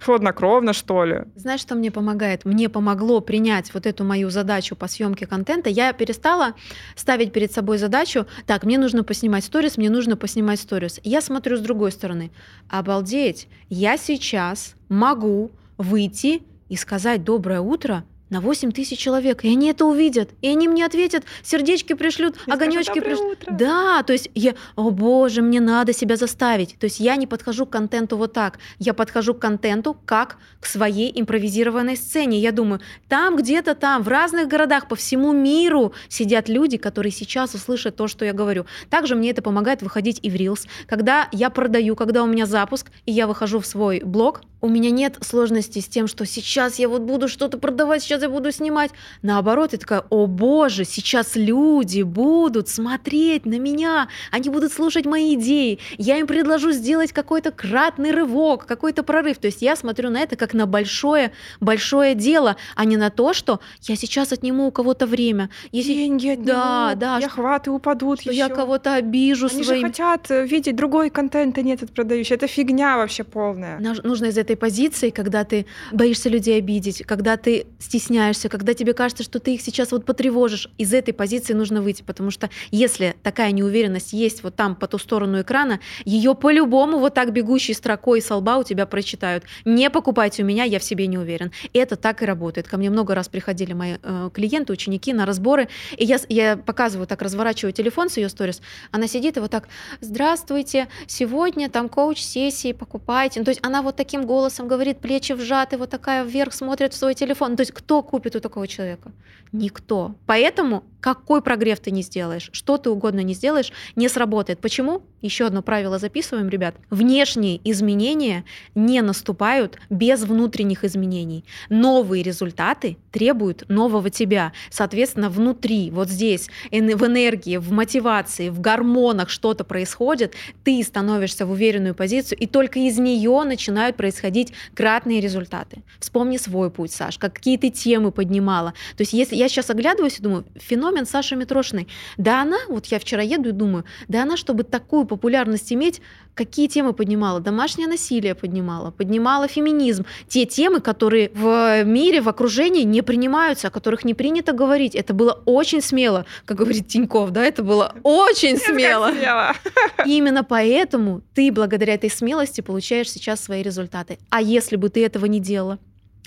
хладнокровно, 0.00 0.72
что 0.72 1.04
ли. 1.04 1.24
Знаешь, 1.34 1.60
что 1.60 1.74
мне 1.74 1.90
помогает? 1.90 2.44
Мне 2.44 2.68
помогло 2.68 3.20
принять 3.20 3.72
вот 3.74 3.86
эту 3.86 4.04
мою 4.04 4.30
задачу 4.30 4.76
по 4.76 4.88
съемке 4.88 5.26
контента. 5.26 5.70
Я 5.70 5.92
перестала 5.92 6.54
ставить 6.94 7.32
перед 7.32 7.52
собой 7.52 7.78
задачу, 7.78 8.26
так, 8.46 8.64
мне 8.64 8.78
нужно 8.78 9.04
поснимать 9.04 9.44
сторис, 9.44 9.76
мне 9.76 9.90
нужно 9.90 10.16
поснимать 10.16 10.60
сторис. 10.60 11.00
Я 11.04 11.20
смотрю 11.20 11.56
с 11.56 11.60
другой 11.60 11.92
стороны. 11.92 12.30
Обалдеть, 12.68 13.48
я 13.68 13.96
сейчас 13.96 14.74
могу 14.88 15.50
выйти 15.76 16.42
и 16.68 16.76
сказать 16.76 17.24
«доброе 17.24 17.60
утро» 17.60 18.04
на 18.30 18.40
8 18.40 18.72
тысяч 18.72 18.98
человек, 18.98 19.44
и 19.44 19.48
они 19.48 19.70
это 19.70 19.84
увидят, 19.84 20.30
и 20.42 20.48
они 20.48 20.68
мне 20.68 20.84
ответят, 20.84 21.24
сердечки 21.42 21.94
пришлют, 21.94 22.36
И 22.46 22.50
огонечки 22.50 23.00
пришлют. 23.00 23.44
Да, 23.50 24.02
то 24.02 24.12
есть 24.12 24.30
я, 24.34 24.54
о 24.76 24.90
боже, 24.90 25.42
мне 25.42 25.60
надо 25.60 25.92
себя 25.92 26.16
заставить. 26.16 26.76
То 26.78 26.84
есть 26.84 27.00
я 27.00 27.16
не 27.16 27.26
подхожу 27.26 27.66
к 27.66 27.70
контенту 27.70 28.16
вот 28.16 28.32
так, 28.32 28.58
я 28.78 28.94
подхожу 28.94 29.34
к 29.34 29.38
контенту 29.38 29.96
как 30.04 30.38
к 30.60 30.66
своей 30.66 31.12
импровизированной 31.20 31.96
сцене. 31.96 32.38
Я 32.38 32.52
думаю, 32.52 32.80
там 33.08 33.36
где-то 33.36 33.74
там, 33.74 34.02
в 34.02 34.08
разных 34.08 34.48
городах 34.48 34.88
по 34.88 34.96
всему 34.96 35.32
миру 35.32 35.92
сидят 36.08 36.48
люди, 36.48 36.76
которые 36.76 37.12
сейчас 37.12 37.54
услышат 37.54 37.96
то, 37.96 38.08
что 38.08 38.24
я 38.24 38.32
говорю. 38.32 38.66
Также 38.90 39.14
мне 39.14 39.30
это 39.30 39.42
помогает 39.42 39.82
выходить 39.82 40.18
и 40.22 40.30
в 40.30 40.34
Reels. 40.34 40.66
Когда 40.86 41.28
я 41.32 41.50
продаю, 41.50 41.96
когда 41.96 42.22
у 42.22 42.26
меня 42.26 42.46
запуск, 42.46 42.90
и 43.06 43.12
я 43.12 43.26
выхожу 43.26 43.60
в 43.60 43.66
свой 43.66 44.00
блог, 44.04 44.42
у 44.60 44.68
меня 44.68 44.90
нет 44.90 45.18
сложности 45.20 45.78
с 45.78 45.86
тем, 45.86 46.08
что 46.08 46.26
сейчас 46.26 46.78
я 46.78 46.88
вот 46.88 47.02
буду 47.02 47.28
что-то 47.28 47.58
продавать, 47.58 48.02
сейчас 48.02 48.17
я 48.22 48.28
буду 48.28 48.52
снимать. 48.52 48.90
Наоборот, 49.22 49.72
я 49.72 49.78
такая, 49.78 50.04
о 50.10 50.26
боже, 50.26 50.84
сейчас 50.84 51.36
люди 51.36 52.02
будут 52.02 52.68
смотреть 52.68 53.46
на 53.46 53.58
меня, 53.58 54.08
они 54.30 54.50
будут 54.50 54.72
слушать 54.72 55.06
мои 55.06 55.34
идеи, 55.34 55.78
я 55.96 56.18
им 56.18 56.26
предложу 56.26 56.72
сделать 56.72 57.12
какой-то 57.12 57.50
кратный 57.50 58.12
рывок, 58.12 58.66
какой-то 58.66 59.02
прорыв. 59.02 59.38
То 59.38 59.46
есть 59.46 59.62
я 59.62 59.76
смотрю 59.76 60.10
на 60.10 60.20
это 60.20 60.36
как 60.36 60.54
на 60.54 60.66
большое, 60.66 61.32
большое 61.60 62.14
дело, 62.14 62.56
а 62.74 62.84
не 62.84 62.96
на 62.96 63.10
то, 63.10 63.32
что 63.32 63.60
я 63.82 63.96
сейчас 63.96 64.32
отниму 64.32 64.68
у 64.68 64.70
кого-то 64.70 65.06
время. 65.06 65.50
Если... 65.72 65.94
Деньги 65.94 66.28
от 66.28 66.44
Да, 66.44 66.92
да, 66.94 67.18
и 67.18 67.24
охваты 67.24 67.70
упадут 67.70 68.20
что 68.20 68.32
я 68.32 68.48
кого-то 68.48 68.94
обижу 68.94 69.48
Они 69.50 69.64
своим... 69.64 69.80
же 69.80 69.86
хотят 69.86 70.30
э, 70.30 70.46
видеть 70.46 70.76
другой 70.76 71.10
контент, 71.10 71.58
а 71.58 71.62
не 71.62 71.74
этот 71.74 71.92
продающий. 71.92 72.34
Это 72.34 72.46
фигня 72.46 72.96
вообще 72.96 73.24
полная. 73.24 73.78
Нужно 73.78 74.26
из 74.26 74.38
этой 74.38 74.56
позиции, 74.56 75.10
когда 75.10 75.44
ты 75.44 75.66
боишься 75.92 76.28
людей 76.28 76.58
обидеть, 76.58 77.02
когда 77.06 77.36
ты 77.36 77.66
стесняешься, 77.78 78.07
когда 78.48 78.74
тебе 78.74 78.94
кажется, 78.94 79.22
что 79.22 79.38
ты 79.38 79.54
их 79.54 79.62
сейчас 79.62 79.92
вот 79.92 80.04
потревожишь, 80.04 80.68
из 80.78 80.92
этой 80.92 81.12
позиции 81.12 81.52
нужно 81.52 81.82
выйти, 81.82 82.02
потому 82.02 82.30
что 82.30 82.50
если 82.70 83.16
такая 83.22 83.52
неуверенность 83.52 84.12
есть 84.12 84.42
вот 84.42 84.56
там 84.56 84.74
по 84.74 84.86
ту 84.86 84.98
сторону 84.98 85.40
экрана, 85.40 85.80
ее 86.04 86.34
по-любому 86.34 86.98
вот 86.98 87.14
так 87.14 87.32
бегущей 87.32 87.74
строкой 87.74 88.20
со 88.22 88.36
лба 88.36 88.58
у 88.58 88.64
тебя 88.64 88.86
прочитают. 88.86 89.44
Не 89.64 89.90
покупайте 89.90 90.42
у 90.42 90.46
меня, 90.46 90.64
я 90.64 90.78
в 90.78 90.84
себе 90.84 91.06
не 91.06 91.18
уверен. 91.18 91.52
Это 91.72 91.96
так 91.96 92.22
и 92.22 92.26
работает. 92.26 92.68
Ко 92.68 92.76
мне 92.76 92.90
много 92.90 93.14
раз 93.14 93.28
приходили 93.28 93.72
мои 93.72 93.96
э, 94.02 94.30
клиенты, 94.32 94.72
ученики 94.72 95.12
на 95.12 95.26
разборы, 95.26 95.68
и 95.96 96.04
я, 96.04 96.18
я 96.28 96.56
показываю, 96.56 97.06
так 97.06 97.22
разворачиваю 97.22 97.72
телефон 97.72 98.08
с 98.10 98.16
ее 98.16 98.28
сторис, 98.28 98.60
она 98.90 99.06
сидит 99.06 99.36
и 99.36 99.40
вот 99.40 99.50
так, 99.50 99.68
здравствуйте, 100.00 100.88
сегодня 101.06 101.68
там 101.68 101.88
коуч-сессии, 101.88 102.72
покупайте. 102.72 103.40
Ну, 103.40 103.44
то 103.44 103.50
есть 103.50 103.60
она 103.62 103.82
вот 103.82 103.96
таким 103.96 104.26
голосом 104.26 104.68
говорит, 104.68 104.98
плечи 105.00 105.32
вжаты, 105.32 105.76
вот 105.76 105.90
такая 105.90 106.24
вверх 106.24 106.52
смотрит 106.52 106.92
в 106.92 106.96
свой 106.96 107.14
телефон. 107.14 107.50
Ну, 107.50 107.56
то 107.56 107.62
есть 107.62 107.72
кто 107.72 107.97
купит 108.02 108.36
у 108.36 108.40
такого 108.40 108.66
человека? 108.66 109.12
Никто. 109.52 110.14
Поэтому 110.26 110.84
какой 111.00 111.42
прогрев 111.42 111.78
ты 111.78 111.90
не 111.90 112.02
сделаешь, 112.02 112.50
что 112.52 112.76
ты 112.76 112.90
угодно 112.90 113.20
не 113.20 113.34
сделаешь, 113.34 113.72
не 113.96 114.08
сработает. 114.08 114.58
Почему? 114.58 115.02
Еще 115.22 115.46
одно 115.46 115.62
правило 115.62 115.98
записываем, 115.98 116.48
ребят. 116.48 116.74
Внешние 116.90 117.60
изменения 117.70 118.44
не 118.74 119.00
наступают 119.00 119.78
без 119.90 120.24
внутренних 120.24 120.84
изменений. 120.84 121.44
Новые 121.68 122.22
результаты 122.22 122.96
требуют 123.10 123.68
нового 123.68 124.10
тебя. 124.10 124.52
Соответственно, 124.70 125.30
внутри, 125.30 125.90
вот 125.90 126.08
здесь, 126.08 126.48
в 126.70 126.74
энергии, 127.06 127.56
в 127.56 127.72
мотивации, 127.72 128.48
в 128.48 128.60
гормонах 128.60 129.30
что-то 129.30 129.64
происходит, 129.64 130.34
ты 130.64 130.82
становишься 130.82 131.46
в 131.46 131.52
уверенную 131.52 131.94
позицию, 131.94 132.38
и 132.38 132.46
только 132.46 132.80
из 132.80 132.98
нее 132.98 133.42
начинают 133.44 133.96
происходить 133.96 134.52
кратные 134.74 135.20
результаты. 135.20 135.82
Вспомни 136.00 136.36
свой 136.36 136.70
путь, 136.70 136.92
Саш, 136.92 137.18
как 137.18 137.34
какие 137.34 137.56
ты 137.56 137.70
темы 137.88 138.12
поднимала. 138.12 138.74
То 138.96 139.02
есть 139.02 139.14
если 139.14 139.34
я 139.36 139.48
сейчас 139.48 139.70
оглядываюсь 139.70 140.18
и 140.18 140.22
думаю, 140.22 140.44
феномен 140.56 141.06
Саши 141.06 141.36
Митрошиной, 141.36 141.88
да 142.18 142.42
она, 142.42 142.58
вот 142.68 142.84
я 142.86 142.98
вчера 142.98 143.22
еду 143.22 143.48
и 143.48 143.52
думаю, 143.52 143.84
да 144.08 144.22
она, 144.22 144.36
чтобы 144.36 144.64
такую 144.64 145.06
популярность 145.06 145.72
иметь, 145.72 146.02
какие 146.34 146.68
темы 146.68 146.92
поднимала? 146.92 147.40
Домашнее 147.40 147.88
насилие 147.88 148.34
поднимала, 148.34 148.90
поднимала 148.90 149.48
феминизм. 149.48 150.04
Те 150.28 150.44
темы, 150.44 150.80
которые 150.80 151.30
в 151.34 151.82
мире, 151.84 152.20
в 152.20 152.28
окружении 152.28 152.82
не 152.84 153.02
принимаются, 153.02 153.68
о 153.68 153.70
которых 153.70 154.04
не 154.04 154.12
принято 154.12 154.52
говорить. 154.52 154.94
Это 154.94 155.14
было 155.14 155.40
очень 155.46 155.80
смело, 155.80 156.26
как 156.44 156.58
говорит 156.58 156.88
Тиньков, 156.88 157.30
да, 157.30 157.42
это 157.42 157.62
было 157.62 157.94
очень 158.02 158.58
смело. 158.58 159.10
Смело. 159.12 159.54
И 160.04 160.18
именно 160.18 160.44
поэтому 160.44 161.22
ты 161.34 161.50
благодаря 161.50 161.94
этой 161.94 162.10
смелости 162.10 162.60
получаешь 162.60 163.10
сейчас 163.10 163.40
свои 163.40 163.62
результаты. 163.62 164.18
А 164.28 164.42
если 164.42 164.76
бы 164.76 164.90
ты 164.90 165.06
этого 165.06 165.24
не 165.24 165.40
делала? 165.40 165.78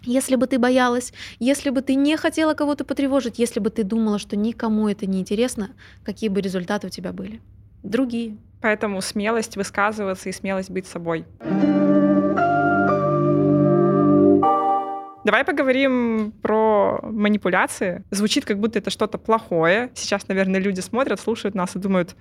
Если 0.04 0.36
бы 0.36 0.48
ты 0.48 0.58
боялась, 0.58 1.14
если 1.40 1.70
бы 1.70 1.84
ты 1.84 1.94
не 1.94 2.18
хотела 2.18 2.56
кого-то 2.56 2.84
потревожить, 2.84 3.38
если 3.38 3.60
бы 3.60 3.70
ты 3.70 3.84
думала, 3.84 4.18
что 4.18 4.36
никому 4.36 4.90
это 4.90 5.06
не 5.06 5.20
интересно, 5.20 5.72
какие 6.04 6.30
бы 6.30 6.42
результаты 6.42 6.88
у 6.88 6.90
тебя 6.90 7.14
были? 7.14 7.40
Другие. 7.84 8.38
Поэтому 8.62 9.00
смелость 9.02 9.58
высказываться 9.58 10.30
и 10.30 10.32
смелость 10.32 10.72
быть 10.72 10.88
собой. 10.88 11.26
Давай 15.24 15.44
поговорим 15.46 16.34
про 16.42 17.00
манипуляции. 17.04 18.04
Звучит, 18.10 18.44
как 18.44 18.60
будто 18.60 18.80
это 18.80 18.90
что-то 18.90 19.20
плохое. 19.20 19.92
Сейчас, 19.94 20.28
наверное, 20.28 20.60
люди 20.60 20.80
смотрят, 20.80 21.20
слушают 21.20 21.54
нас 21.54 21.76
и 21.76 21.80
думают, 21.80 22.16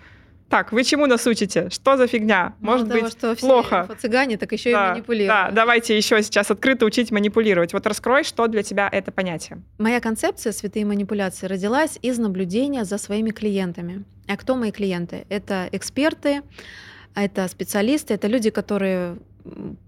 так, 0.51 0.73
вы 0.73 0.83
чему 0.83 1.07
нас 1.07 1.27
учите? 1.27 1.71
Что 1.71 1.97
за 1.97 2.09
фигня? 2.09 2.55
Может 2.61 2.89
Мало 2.89 2.99
того, 2.99 3.05
быть, 3.05 3.13
что 3.13 3.35
все 3.37 3.47
плохо. 3.47 3.89
цыгане, 4.01 4.37
так 4.37 4.51
еще 4.53 4.73
Да, 4.73 4.89
и 4.89 4.91
манипулируют. 4.91 5.29
да, 5.29 5.51
давайте 5.53 5.97
еще 5.97 6.21
сейчас 6.23 6.51
открыто 6.51 6.85
учить 6.85 7.13
манипулировать. 7.13 7.73
Вот 7.73 7.87
раскрой, 7.87 8.25
что 8.25 8.47
для 8.49 8.65
тебя 8.65 8.89
это 8.91 9.13
понятие. 9.13 9.63
Моя 9.79 10.01
концепция 10.01 10.53
«Святые 10.53 10.85
манипуляции» 10.85 11.47
родилась 11.47 11.99
из 12.03 12.19
наблюдения 12.19 12.85
за 12.85 12.99
своими 12.99 13.31
клиентами. 13.31 14.05
А 14.27 14.37
кто 14.37 14.57
мои 14.57 14.73
клиенты? 14.73 15.25
Это 15.29 15.69
эксперты, 15.71 16.43
это 17.15 17.47
специалисты, 17.49 18.15
это 18.15 18.27
люди, 18.27 18.51
которые 18.51 19.19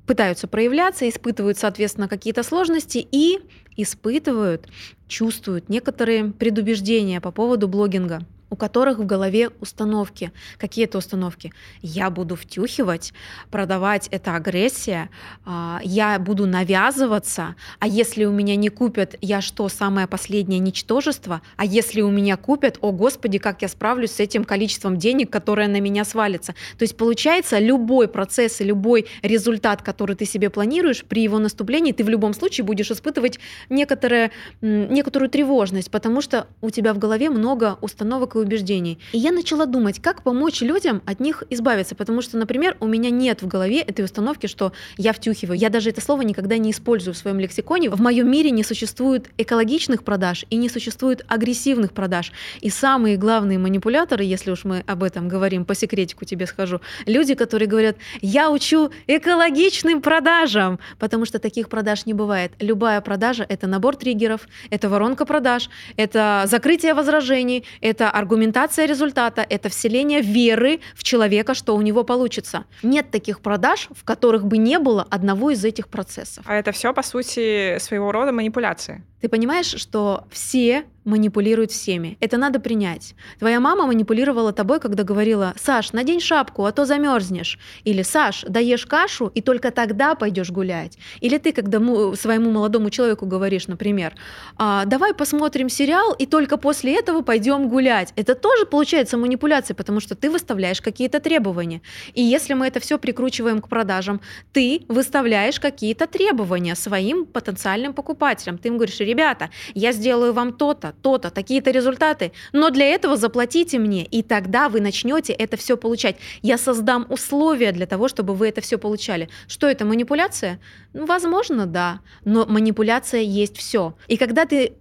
пытаются 0.07 0.47
проявляться, 0.49 1.09
испытывают, 1.09 1.59
соответственно, 1.59 2.09
какие-то 2.09 2.43
сложности 2.43 3.07
и 3.11 3.39
испытывают, 3.77 4.69
чувствуют 5.09 5.69
некоторые 5.69 6.33
предубеждения 6.33 7.21
по 7.21 7.31
поводу 7.33 7.69
блогинга 7.69 8.21
у 8.53 8.57
которых 8.57 8.99
в 8.99 9.07
голове 9.07 9.51
установки. 9.61 10.31
Какие 10.59 10.85
это 10.85 10.99
установки? 10.99 11.55
Я 11.81 12.11
буду 12.11 12.37
втюхивать, 12.37 13.15
продавать 13.51 14.09
это 14.11 14.37
агрессия, 14.37 15.09
а, 15.47 15.81
я 15.83 16.19
буду 16.19 16.47
навязываться, 16.47 17.57
а 17.79 17.87
если 17.87 18.27
у 18.27 18.31
меня 18.31 18.55
не 18.57 18.69
купят, 18.69 19.17
я 19.23 19.41
что, 19.41 19.71
самое 19.71 20.07
последнее 20.07 20.59
ничтожество? 20.59 21.41
А 21.57 21.65
если 21.65 22.03
у 22.03 22.11
меня 22.11 22.37
купят, 22.37 22.77
о 22.83 22.93
господи, 22.93 23.39
как 23.39 23.63
я 23.63 23.69
справлюсь 23.69 24.13
с 24.13 24.21
этим 24.21 24.45
количеством 24.45 24.99
денег, 24.99 25.31
которое 25.31 25.67
на 25.67 25.81
меня 25.81 26.05
свалится? 26.05 26.53
То 26.77 26.83
есть 26.83 26.99
получается, 26.99 27.59
любой 27.59 28.07
процесс 28.07 28.61
и 28.61 28.65
любой 28.65 29.07
результат, 29.23 29.81
который 29.81 30.15
ты 30.15 30.27
себе 30.27 30.51
планируешь, 30.51 31.07
при 31.07 31.23
его 31.23 31.39
наступлении 31.39 31.93
ты 31.93 32.05
в 32.05 32.11
любом 32.11 32.35
случае 32.35 32.67
будешь 32.67 32.91
испытывать 32.91 33.41
некоторое, 33.71 34.31
некоторую 34.61 35.31
тревожность, 35.31 35.91
потому 35.91 36.21
что 36.21 36.49
у 36.61 36.69
тебя 36.69 36.93
в 36.93 36.99
голове 36.99 37.31
много 37.31 37.79
установок 37.81 38.37
и 38.37 38.42
убеждений. 38.43 38.99
И 39.13 39.19
я 39.19 39.33
начала 39.33 39.67
думать, 39.67 40.01
как 40.01 40.23
помочь 40.23 40.61
людям 40.61 41.03
от 41.07 41.21
них 41.21 41.45
избавиться, 41.51 41.95
потому 41.95 42.23
что, 42.23 42.37
например, 42.37 42.77
у 42.81 42.87
меня 42.87 43.11
нет 43.11 43.43
в 43.43 43.47
голове 43.47 43.81
этой 43.81 44.05
установки, 44.05 44.47
что 44.47 44.73
я 44.97 45.13
втюхиваю. 45.13 45.59
Я 45.59 45.71
даже 45.71 45.91
это 45.91 46.01
слово 46.01 46.23
никогда 46.23 46.59
не 46.59 46.71
использую 46.71 47.15
в 47.15 47.17
своем 47.17 47.39
лексиконе. 47.41 47.91
В 47.91 48.01
моем 48.01 48.31
мире 48.31 48.51
не 48.51 48.65
существует 48.65 49.31
экологичных 49.39 50.05
продаж 50.05 50.45
и 50.51 50.57
не 50.57 50.69
существует 50.69 51.25
агрессивных 51.29 51.93
продаж. 51.93 52.33
И 52.61 52.71
самые 52.71 53.17
главные 53.17 53.59
манипуляторы, 53.59 54.25
если 54.25 54.51
уж 54.51 54.65
мы 54.65 54.85
об 54.87 55.03
этом 55.03 55.29
говорим, 55.29 55.65
по 55.65 55.75
секретику 55.75 56.25
тебе 56.25 56.47
скажу, 56.47 56.81
люди, 57.07 57.35
которые 57.35 57.69
говорят, 57.69 57.97
я 58.21 58.51
учу 58.51 58.91
экологичным 59.07 60.03
продажам, 60.03 60.79
потому 60.99 61.25
что 61.25 61.39
таких 61.39 61.69
продаж 61.69 62.07
не 62.07 62.15
бывает. 62.15 62.53
Любая 62.61 63.01
продажа— 63.01 63.45
это 63.49 63.67
набор 63.67 63.97
триггеров, 63.97 64.49
это 64.71 64.89
воронка 64.89 65.25
продаж, 65.25 65.71
это 65.97 66.45
закрытие 66.47 66.95
возражений, 66.95 67.65
это 67.81 68.11
аргументация 68.33 68.87
результата, 68.87 69.47
это 69.47 69.69
вселение 69.69 70.23
веры 70.23 70.81
в 70.95 71.05
человека, 71.05 71.53
что 71.53 71.77
у 71.77 71.83
него 71.83 72.03
получится. 72.03 72.65
Нет 72.83 73.11
таких 73.11 73.41
продаж, 73.41 73.89
в 73.95 74.05
которых 74.05 74.47
бы 74.47 74.57
не 74.57 74.79
было 74.79 75.07
одного 75.11 75.51
из 75.51 75.63
этих 75.67 75.89
процессов. 75.89 76.43
А 76.49 76.55
это 76.55 76.73
все, 76.73 76.95
по 76.95 77.03
сути, 77.03 77.79
своего 77.79 78.11
рода 78.11 78.33
манипуляции. 78.33 79.03
Ты 79.23 79.29
понимаешь, 79.29 79.75
что 79.79 80.25
все 80.31 80.85
манипулируют 81.05 81.71
всеми. 81.73 82.17
Это 82.21 82.37
надо 82.37 82.61
принять. 82.61 83.15
Твоя 83.39 83.61
мама 83.61 83.87
манипулировала 83.87 84.53
тобой, 84.53 84.81
когда 84.81 85.03
говорила, 85.03 85.55
Саш, 85.57 85.93
надень 85.93 86.21
шапку, 86.21 86.65
а 86.65 86.73
то 86.73 86.85
замерзнешь. 86.85 87.59
Или 87.85 88.03
Саш, 88.03 88.45
даешь 88.49 88.87
кашу, 88.87 89.31
и 89.35 89.41
только 89.41 89.71
тогда 89.71 90.15
пойдешь 90.15 90.51
гулять. 90.51 90.99
Или 91.21 91.39
ты, 91.39 91.53
когда 91.53 91.79
своему 92.15 92.51
молодому 92.51 92.91
человеку 92.91 93.27
говоришь, 93.27 93.67
например, 93.67 94.15
а, 94.57 94.85
давай 94.85 95.15
посмотрим 95.15 95.69
сериал, 95.69 96.15
и 96.15 96.27
только 96.27 96.57
после 96.57 96.97
этого 96.97 97.23
пойдем 97.23 97.69
гулять. 97.69 98.13
Это 98.17 98.35
тоже 98.35 98.67
получается 98.67 99.17
манипуляция, 99.17 99.75
потому 99.75 100.01
что 100.01 100.15
ты 100.15 100.31
выставляешь 100.31 100.81
какие-то 100.81 101.21
требования. 101.21 101.83
И 102.15 102.23
если 102.23 102.55
мы 102.55 102.67
это 102.69 102.81
все 102.81 102.99
прикручиваем 102.99 103.61
к 103.61 103.69
продажам, 103.69 104.21
ты 104.53 104.83
выставляешь 104.89 105.59
какие-то 105.59 106.07
требования 106.07 106.77
своим 106.77 107.25
потенциальным 107.25 107.93
покупателям. 107.93 108.59
Ты 108.59 108.69
им 108.69 108.77
говоришь, 108.77 109.01
ребята, 109.13 109.51
я 109.75 109.93
сделаю 109.93 110.33
вам 110.33 110.53
то-то, 110.53 110.95
то-то, 111.03 111.31
такие-то 111.31 111.71
результаты, 111.71 112.33
но 112.53 112.71
для 112.71 112.87
этого 112.87 113.17
заплатите 113.17 113.79
мне, 113.79 114.05
и 114.05 114.23
тогда 114.23 114.69
вы 114.69 114.81
начнете 114.81 115.33
это 115.35 115.57
все 115.57 115.77
получать. 115.77 116.17
Я 116.43 116.59
создам 116.59 117.07
условия 117.11 117.73
для 117.73 117.87
того, 117.87 118.09
чтобы 118.09 118.35
вы 118.35 118.49
это 118.49 118.61
все 118.61 118.79
получали. 118.79 119.29
Что 119.49 119.67
это, 119.69 119.85
манипуляция? 119.85 120.59
Ну, 120.95 121.05
возможно, 121.07 121.67
да, 121.67 122.01
но 122.25 122.47
манипуляция 122.47 123.21
есть 123.21 123.57
все. 123.59 123.95
И 124.09 124.17
когда 124.17 124.47
ты 124.47 124.73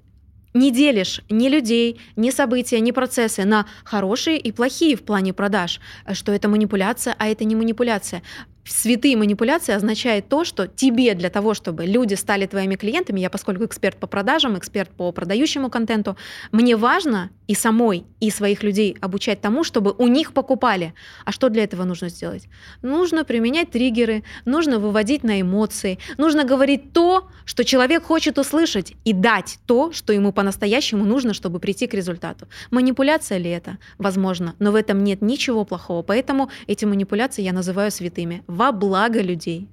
не 0.53 0.71
делишь 0.71 1.21
ни 1.29 1.49
людей, 1.49 1.99
ни 2.15 2.29
события, 2.29 2.79
ни 2.79 2.91
процессы 2.91 3.45
на 3.45 3.65
хорошие 3.83 4.37
и 4.37 4.51
плохие 4.51 4.95
в 4.95 5.03
плане 5.03 5.33
продаж, 5.33 5.79
что 6.13 6.31
это 6.31 6.47
манипуляция, 6.49 7.15
а 7.17 7.27
это 7.27 7.45
не 7.45 7.55
манипуляция 7.55 8.21
святые 8.65 9.17
манипуляции 9.17 9.73
означает 9.73 10.29
то, 10.29 10.43
что 10.43 10.67
тебе 10.67 11.13
для 11.15 11.29
того, 11.29 11.53
чтобы 11.53 11.85
люди 11.85 12.13
стали 12.13 12.45
твоими 12.45 12.75
клиентами, 12.75 13.19
я 13.19 13.29
поскольку 13.29 13.65
эксперт 13.65 13.97
по 13.97 14.07
продажам, 14.07 14.57
эксперт 14.57 14.89
по 14.89 15.11
продающему 15.11 15.69
контенту, 15.69 16.17
мне 16.51 16.75
важно 16.75 17.29
и 17.47 17.55
самой, 17.55 18.05
и 18.19 18.29
своих 18.29 18.63
людей 18.63 18.97
обучать 19.01 19.41
тому, 19.41 19.63
чтобы 19.63 19.93
у 19.97 20.07
них 20.07 20.33
покупали. 20.33 20.93
А 21.25 21.31
что 21.31 21.49
для 21.49 21.63
этого 21.63 21.83
нужно 21.83 22.09
сделать? 22.09 22.47
Нужно 22.81 23.25
применять 23.25 23.71
триггеры, 23.71 24.23
нужно 24.45 24.79
выводить 24.79 25.23
на 25.23 25.41
эмоции, 25.41 25.99
нужно 26.17 26.43
говорить 26.43 26.93
то, 26.93 27.29
что 27.45 27.65
человек 27.65 28.03
хочет 28.03 28.37
услышать, 28.37 28.93
и 29.03 29.13
дать 29.13 29.59
то, 29.65 29.91
что 29.91 30.13
ему 30.13 30.31
по-настоящему 30.31 31.03
нужно, 31.03 31.33
чтобы 31.33 31.59
прийти 31.59 31.87
к 31.87 31.93
результату. 31.93 32.47
Манипуляция 32.69 33.37
ли 33.37 33.49
это? 33.49 33.77
Возможно, 33.97 34.55
но 34.59 34.71
в 34.71 34.75
этом 34.75 35.03
нет 35.03 35.21
ничего 35.21 35.65
плохого, 35.65 36.03
поэтому 36.03 36.49
эти 36.67 36.85
манипуляции 36.85 37.41
я 37.41 37.51
называю 37.51 37.91
святыми 37.91 38.43
во 38.51 38.71
благо 38.71 39.21
людей. 39.21 39.69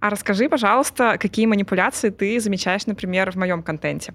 А 0.00 0.10
расскажи, 0.10 0.48
пожалуйста, 0.48 1.16
какие 1.18 1.46
манипуляции 1.46 2.10
ты 2.10 2.40
замечаешь, 2.40 2.86
например, 2.86 3.30
в 3.30 3.36
моем 3.36 3.62
контенте? 3.62 4.14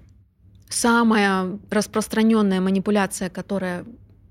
Самая 0.68 1.58
распространенная 1.70 2.60
манипуляция, 2.60 3.30
которая 3.30 3.84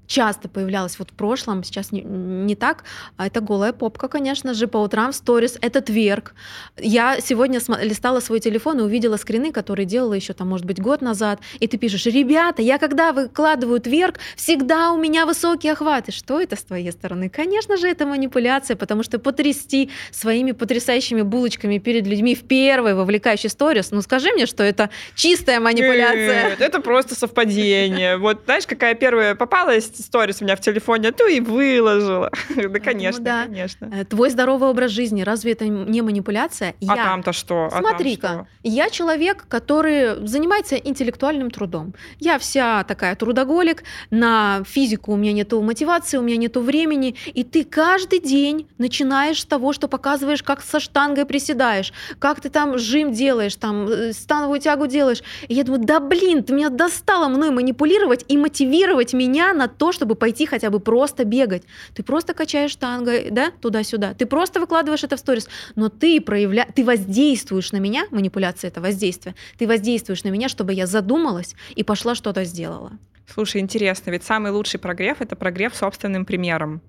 часто 0.07 0.49
появлялась 0.49 0.99
вот 0.99 1.11
в 1.11 1.13
прошлом, 1.13 1.63
сейчас 1.63 1.91
не, 1.91 2.01
не 2.01 2.55
так. 2.55 2.83
А 3.17 3.27
это 3.27 3.41
голая 3.41 3.73
попка, 3.73 4.07
конечно 4.07 4.53
же, 4.53 4.67
по 4.67 4.77
утрам 4.77 5.11
в 5.11 5.15
сторис, 5.15 5.57
это 5.61 5.81
тверк. 5.81 6.33
Я 6.77 7.19
сегодня 7.21 7.59
листала 7.81 8.19
свой 8.19 8.39
телефон 8.39 8.79
и 8.79 8.83
увидела 8.83 9.17
скрины, 9.17 9.51
которые 9.51 9.85
делала 9.85 10.13
еще 10.13 10.33
там, 10.33 10.49
может 10.49 10.65
быть, 10.65 10.81
год 10.81 11.01
назад, 11.01 11.39
и 11.59 11.67
ты 11.67 11.77
пишешь, 11.77 12.05
ребята, 12.05 12.61
я 12.61 12.77
когда 12.77 13.11
выкладываю 13.13 13.79
тверк, 13.79 14.19
всегда 14.35 14.91
у 14.91 14.97
меня 14.97 15.25
высокие 15.25 15.73
охваты. 15.73 16.11
Что 16.11 16.39
это 16.39 16.55
с 16.55 16.63
твоей 16.63 16.91
стороны? 16.91 17.29
Конечно 17.29 17.77
же, 17.77 17.87
это 17.87 18.05
манипуляция, 18.05 18.75
потому 18.75 19.03
что 19.03 19.19
потрясти 19.19 19.89
своими 20.11 20.51
потрясающими 20.51 21.21
булочками 21.21 21.77
перед 21.77 22.07
людьми 22.07 22.35
в 22.35 22.43
первой 22.43 22.93
вовлекающей 22.93 23.49
сторис, 23.49 23.91
ну 23.91 24.01
скажи 24.01 24.31
мне, 24.31 24.45
что 24.45 24.63
это 24.63 24.89
чистая 25.15 25.59
манипуляция. 25.59 26.49
Нет, 26.49 26.61
это 26.61 26.81
просто 26.81 27.15
совпадение. 27.15 28.17
Вот 28.17 28.41
знаешь, 28.45 28.67
какая 28.67 28.95
первая 28.95 29.35
попалась, 29.35 29.89
сторис 30.03 30.41
у 30.41 30.45
меня 30.45 30.55
в 30.55 30.61
телефоне, 30.61 31.11
то 31.11 31.27
и 31.27 31.39
выложила. 31.39 32.31
Да, 32.55 32.79
конечно, 32.79 33.23
да. 33.23 33.43
конечно. 33.45 33.91
Э, 33.93 34.05
твой 34.05 34.29
здоровый 34.29 34.69
образ 34.69 34.91
жизни, 34.91 35.21
разве 35.21 35.51
это 35.51 35.67
не 35.67 36.01
манипуляция? 36.01 36.73
А 36.87 36.95
там-то 36.95 37.31
что? 37.31 37.69
А 37.71 37.79
Смотри-ка, 37.79 38.47
я 38.63 38.89
человек, 38.89 39.45
который 39.47 40.25
занимается 40.25 40.75
интеллектуальным 40.75 41.51
трудом. 41.51 41.93
Я 42.19 42.39
вся 42.39 42.83
такая 42.83 43.15
трудоголик, 43.15 43.83
на 44.09 44.63
физику 44.65 45.13
у 45.13 45.15
меня 45.15 45.33
нету 45.33 45.61
мотивации, 45.61 46.17
у 46.17 46.21
меня 46.21 46.37
нету 46.37 46.61
времени, 46.61 47.15
и 47.33 47.43
ты 47.43 47.63
каждый 47.63 48.19
день 48.19 48.67
начинаешь 48.77 49.41
с 49.41 49.45
того, 49.45 49.73
что 49.73 49.87
показываешь, 49.87 50.43
как 50.43 50.61
со 50.61 50.79
штангой 50.79 51.25
приседаешь, 51.25 51.93
как 52.19 52.41
ты 52.41 52.49
там 52.49 52.77
жим 52.77 53.11
делаешь, 53.11 53.55
там 53.55 53.87
э, 53.87 54.13
становую 54.13 54.59
тягу 54.59 54.87
делаешь. 54.87 55.21
И 55.47 55.53
я 55.53 55.63
думаю, 55.63 55.83
да 55.83 55.99
блин, 55.99 56.43
ты 56.43 56.53
меня 56.53 56.69
достала 56.69 57.27
мной 57.27 57.51
манипулировать 57.51 58.25
и 58.27 58.37
мотивировать 58.37 59.13
меня 59.13 59.53
на 59.53 59.67
то, 59.67 59.84
то, 59.85 59.91
чтобы 59.91 60.15
пойти 60.15 60.47
хотя 60.47 60.71
бы 60.71 60.79
просто 60.79 61.25
бегать. 61.25 61.61
Ты 61.93 62.01
просто 62.01 62.33
качаешь 62.33 62.71
штангой, 62.71 63.29
да, 63.29 63.51
туда-сюда. 63.61 64.15
Ты 64.15 64.25
просто 64.25 64.59
выкладываешь 64.59 65.03
это 65.03 65.15
в 65.15 65.19
сторис, 65.19 65.47
но 65.75 65.89
ты 65.89 66.19
проявля... 66.21 66.67
ты 66.75 66.83
воздействуешь 66.83 67.71
на 67.71 67.77
меня, 67.77 68.07
манипуляция 68.09 68.69
это 68.69 68.81
воздействие, 68.81 69.35
ты 69.59 69.67
воздействуешь 69.67 70.23
на 70.23 70.29
меня, 70.29 70.49
чтобы 70.49 70.73
я 70.73 70.87
задумалась 70.87 71.53
и 71.75 71.83
пошла 71.83 72.15
что-то 72.15 72.45
сделала. 72.45 72.93
Слушай, 73.31 73.61
интересно, 73.61 74.09
ведь 74.09 74.23
самый 74.23 74.51
лучший 74.51 74.79
прогрев— 74.79 75.17
это 75.19 75.35
прогрев 75.35 75.75
собственным 75.75 76.25
примером. 76.25 76.81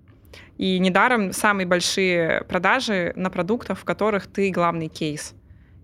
И 0.57 0.79
недаром 0.79 1.35
самые 1.35 1.67
большие 1.67 2.45
продажи 2.49 3.13
на 3.15 3.29
продуктах, 3.29 3.79
в 3.79 3.85
которых 3.85 4.27
ты 4.27 4.51
главный 4.51 4.89
кейс. 4.89 5.35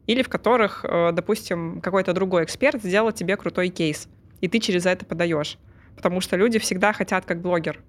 Или 0.07 0.23
в 0.23 0.31
которых, 0.31 0.87
э, 0.89 1.13
допустим, 1.13 1.83
какой-то 1.83 2.15
другой 2.15 2.45
эксперт 2.45 2.83
сделал 2.83 3.13
тебе 3.13 3.37
крутой 3.37 3.69
кейс, 3.69 4.09
и 4.41 4.49
ты 4.49 4.61
через 4.61 4.87
это 4.87 5.05
подаешь 5.05 5.59
потому 5.97 6.21
что 6.21 6.37
люди 6.37 6.59
всегда 6.59 6.93
хотят 6.93 7.25
как 7.25 7.41
блогер. 7.41 7.81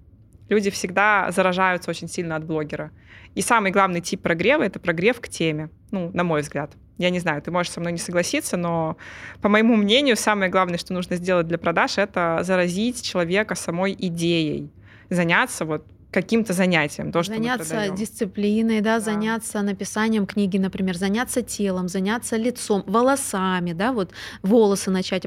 Люди 0.48 0.70
всегда 0.70 1.30
заражаются 1.30 1.90
очень 1.90 2.08
сильно 2.08 2.36
от 2.36 2.44
блогера. 2.44 2.90
И 3.34 3.40
самый 3.40 3.72
главный 3.72 4.00
тип 4.00 4.20
прогрева— 4.20 4.62
это 4.64 4.78
прогрев 4.78 5.20
к 5.20 5.28
теме, 5.28 5.70
ну, 5.90 6.10
на 6.12 6.22
мой 6.22 6.42
взгляд. 6.42 6.72
Я 6.98 7.10
не 7.10 7.18
знаю, 7.18 7.42
ты 7.42 7.50
можешь 7.50 7.72
со 7.72 7.80
мной 7.80 7.92
не 7.92 7.98
согласиться, 7.98 8.56
но, 8.56 8.96
по 9.40 9.48
моему 9.48 9.74
мнению, 9.74 10.16
самое 10.16 10.50
главное, 10.50 10.78
что 10.78 10.92
нужно 10.92 11.16
сделать 11.16 11.48
для 11.48 11.58
продаж, 11.58 11.98
это 11.98 12.40
заразить 12.42 13.02
человека 13.02 13.56
самой 13.56 13.96
идеей, 13.98 14.70
заняться 15.10 15.64
вот 15.64 15.86
каким-то 16.14 16.52
занятием. 16.52 17.10
То, 17.10 17.24
что 17.24 17.34
заняться 17.34 17.88
дисциплиной, 17.88 18.80
да, 18.80 18.98
да, 18.98 19.00
заняться 19.00 19.62
написанием 19.62 20.26
книги, 20.26 20.58
например, 20.58 20.96
заняться 20.96 21.42
телом, 21.42 21.88
заняться 21.88 22.36
лицом, 22.36 22.84
волосами, 22.86 23.72
да, 23.72 23.92
вот 23.92 24.12
волосы 24.42 24.92
начать 24.92 25.24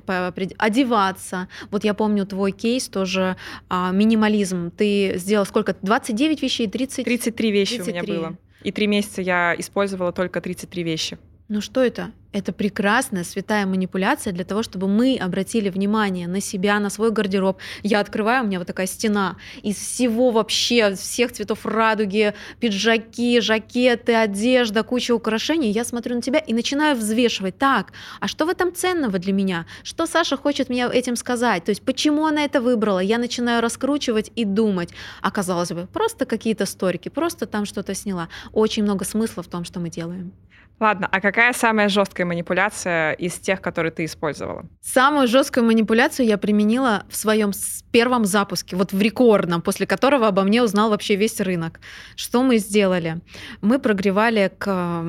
одеваться. 0.57 1.49
Вот 1.71 1.83
я 1.83 1.93
помню 1.93 2.25
твой 2.25 2.53
кейс 2.53 2.87
тоже 2.87 3.35
а, 3.67 3.91
минимализм. 3.91 4.71
Ты 4.71 5.17
сделал 5.17 5.45
сколько? 5.45 5.75
29 5.81 6.41
вещей, 6.41 6.67
30? 6.67 7.03
33 7.03 7.51
вещи 7.51 7.77
33. 7.83 7.91
у 7.91 8.05
меня 8.05 8.19
было. 8.19 8.37
И 8.63 8.71
три 8.71 8.87
месяца 8.87 9.21
я 9.21 9.55
использовала 9.57 10.13
только 10.13 10.39
33 10.39 10.83
вещи. 10.83 11.17
Ну 11.49 11.59
что 11.59 11.81
это? 11.83 12.11
Это 12.37 12.53
прекрасная 12.53 13.23
святая 13.23 13.65
манипуляция 13.65 14.31
для 14.31 14.45
того, 14.45 14.61
чтобы 14.61 14.87
мы 14.87 15.17
обратили 15.19 15.69
внимание 15.69 16.27
на 16.27 16.39
себя, 16.39 16.79
на 16.79 16.91
свой 16.91 17.09
гардероб. 17.09 17.57
Я 17.81 17.99
открываю, 17.99 18.43
у 18.43 18.47
меня 18.47 18.59
вот 18.59 18.67
такая 18.67 18.85
стена 18.85 19.37
из 19.63 19.75
всего 19.77 20.29
вообще, 20.29 20.93
всех 20.93 21.31
цветов 21.31 21.65
радуги, 21.65 22.35
пиджаки, 22.59 23.39
жакеты, 23.41 24.13
одежда, 24.13 24.83
куча 24.83 25.13
украшений. 25.15 25.71
Я 25.71 25.83
смотрю 25.83 26.15
на 26.15 26.21
тебя 26.21 26.37
и 26.37 26.53
начинаю 26.53 26.95
взвешивать. 26.95 27.57
Так, 27.57 27.91
а 28.19 28.27
что 28.27 28.45
в 28.45 28.49
этом 28.49 28.71
ценного 28.71 29.17
для 29.17 29.33
меня? 29.33 29.65
Что 29.81 30.05
Саша 30.05 30.37
хочет 30.37 30.69
мне 30.69 30.87
этим 30.87 31.15
сказать? 31.15 31.63
То 31.63 31.71
есть 31.71 31.81
почему 31.81 32.27
она 32.27 32.45
это 32.45 32.61
выбрала? 32.61 32.99
Я 32.99 33.17
начинаю 33.17 33.63
раскручивать 33.63 34.31
и 34.35 34.45
думать. 34.45 34.89
А 35.23 35.31
казалось 35.31 35.71
бы, 35.71 35.87
просто 35.87 36.27
какие-то 36.27 36.67
сторики, 36.67 37.09
просто 37.09 37.47
там 37.47 37.65
что-то 37.65 37.95
сняла. 37.95 38.29
Очень 38.53 38.83
много 38.83 39.05
смысла 39.05 39.41
в 39.41 39.47
том, 39.47 39.63
что 39.63 39.79
мы 39.79 39.89
делаем. 39.89 40.33
Ладно, 40.79 41.09
а 41.11 41.21
какая 41.21 41.53
самая 41.53 41.89
жесткая 41.89 42.26
манипуляция 42.27 43.13
из 43.13 43.33
тех, 43.33 43.61
которые 43.61 43.91
ты 43.91 44.05
использовала? 44.05 44.65
Самую 44.81 45.27
жесткую 45.27 45.65
манипуляцию 45.65 46.27
я 46.27 46.37
применила 46.37 47.03
в 47.09 47.15
своем 47.15 47.51
первом 47.91 48.25
запуске, 48.25 48.75
вот 48.75 48.93
в 48.93 49.01
рекордном, 49.01 49.61
после 49.61 49.87
которого 49.87 50.27
обо 50.27 50.43
мне 50.43 50.61
узнал 50.61 50.89
вообще 50.89 51.15
весь 51.15 51.41
рынок. 51.41 51.79
Что 52.15 52.43
мы 52.43 52.57
сделали? 52.57 53.21
Мы 53.61 53.79
прогревали 53.79 54.51
к 54.57 55.03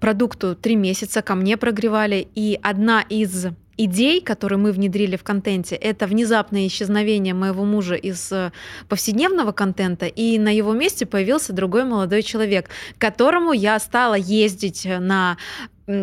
продукту 0.00 0.54
три 0.54 0.76
месяца, 0.76 1.22
ко 1.22 1.34
мне 1.34 1.56
прогревали, 1.56 2.28
и 2.34 2.58
одна 2.62 3.02
из 3.08 3.46
идей, 3.76 4.20
которые 4.20 4.58
мы 4.58 4.72
внедрили 4.72 5.16
в 5.16 5.22
контенте, 5.22 5.74
это 5.76 6.06
внезапное 6.06 6.66
исчезновение 6.66 7.34
моего 7.34 7.64
мужа 7.64 7.94
из 7.94 8.32
э, 8.32 8.52
повседневного 8.88 9.52
контента, 9.52 10.06
и 10.06 10.38
на 10.38 10.54
его 10.54 10.72
месте 10.72 11.06
появился 11.06 11.52
другой 11.52 11.84
молодой 11.84 12.22
человек, 12.22 12.68
к 12.96 13.00
которому 13.00 13.52
я 13.52 13.78
стала 13.78 14.14
ездить 14.14 14.86
на 14.86 15.36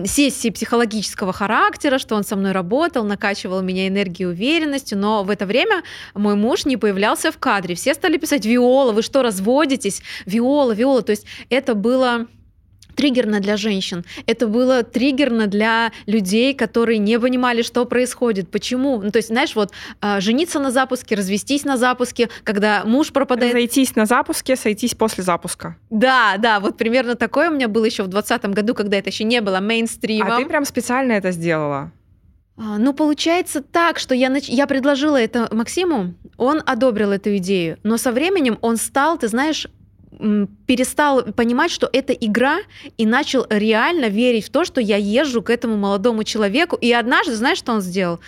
сессии 0.05 0.49
психологического 0.49 1.33
характера, 1.33 1.97
что 1.97 2.15
он 2.15 2.23
со 2.23 2.35
мной 2.35 2.51
работал, 2.51 3.03
накачивал 3.03 3.61
меня 3.61 3.87
энергией 3.87 4.29
и 4.29 4.31
уверенностью, 4.31 4.97
но 4.97 5.23
в 5.23 5.29
это 5.29 5.45
время 5.45 5.83
мой 6.13 6.35
муж 6.35 6.65
не 6.65 6.77
появлялся 6.77 7.31
в 7.31 7.37
кадре. 7.37 7.75
Все 7.75 7.93
стали 7.93 8.17
писать 8.17 8.45
«Виола, 8.45 8.91
вы 8.91 9.01
что, 9.01 9.21
разводитесь? 9.21 10.01
Виола, 10.25 10.73
Виола». 10.73 11.01
То 11.01 11.11
есть 11.11 11.25
это 11.49 11.75
было 11.75 12.27
триггерно 12.95 13.39
для 13.39 13.57
женщин. 13.57 14.05
Это 14.25 14.47
было 14.47 14.83
триггерно 14.83 15.47
для 15.47 15.91
людей, 16.05 16.53
которые 16.53 16.97
не 16.97 17.19
понимали, 17.19 17.61
что 17.61 17.85
происходит, 17.85 18.49
почему. 18.49 19.01
Ну, 19.01 19.11
то 19.11 19.17
есть, 19.17 19.29
знаешь, 19.29 19.55
вот 19.55 19.71
э, 20.01 20.19
жениться 20.21 20.59
на 20.59 20.71
запуске, 20.71 21.15
развестись 21.15 21.65
на 21.65 21.77
запуске, 21.77 22.29
когда 22.43 22.83
муж 22.85 23.11
пропадает. 23.11 23.53
Зайтись 23.53 23.95
на 23.95 24.05
запуске, 24.05 24.55
сойтись 24.55 24.95
после 24.95 25.23
запуска. 25.23 25.77
Да, 25.89 26.35
да, 26.37 26.59
вот 26.59 26.77
примерно 26.77 27.15
такое 27.15 27.49
у 27.49 27.53
меня 27.53 27.67
было 27.67 27.85
еще 27.85 28.03
в 28.03 28.07
2020 28.07 28.55
году, 28.55 28.73
когда 28.73 28.97
это 28.97 29.09
еще 29.09 29.23
не 29.23 29.41
было 29.41 29.59
мейнстримом. 29.59 30.31
А 30.31 30.37
ты 30.37 30.45
прям 30.45 30.65
специально 30.65 31.13
это 31.13 31.31
сделала? 31.31 31.91
А, 32.55 32.77
ну, 32.77 32.93
получается 32.93 33.61
так, 33.61 33.97
что 33.97 34.13
я, 34.13 34.29
нач... 34.29 34.47
я 34.47 34.67
предложила 34.67 35.19
это 35.19 35.47
Максиму, 35.51 36.13
он 36.37 36.61
одобрил 36.65 37.11
эту 37.11 37.35
идею, 37.37 37.79
но 37.83 37.97
со 37.97 38.11
временем 38.11 38.59
он 38.61 38.77
стал, 38.77 39.17
ты 39.17 39.27
знаешь, 39.27 39.67
перестал 40.65 41.23
понимать, 41.23 41.71
что 41.71 41.89
это 41.91 42.13
игра, 42.13 42.59
и 42.97 43.05
начал 43.05 43.45
реально 43.49 44.05
верить 44.05 44.45
в 44.45 44.49
то, 44.49 44.65
что 44.65 44.81
я 44.81 44.97
езжу 44.97 45.41
к 45.41 45.49
этому 45.49 45.77
молодому 45.77 46.23
человеку. 46.23 46.75
И 46.75 46.91
однажды, 46.91 47.35
знаешь, 47.35 47.57
что 47.57 47.73
он 47.73 47.81
сделал? 47.81 48.19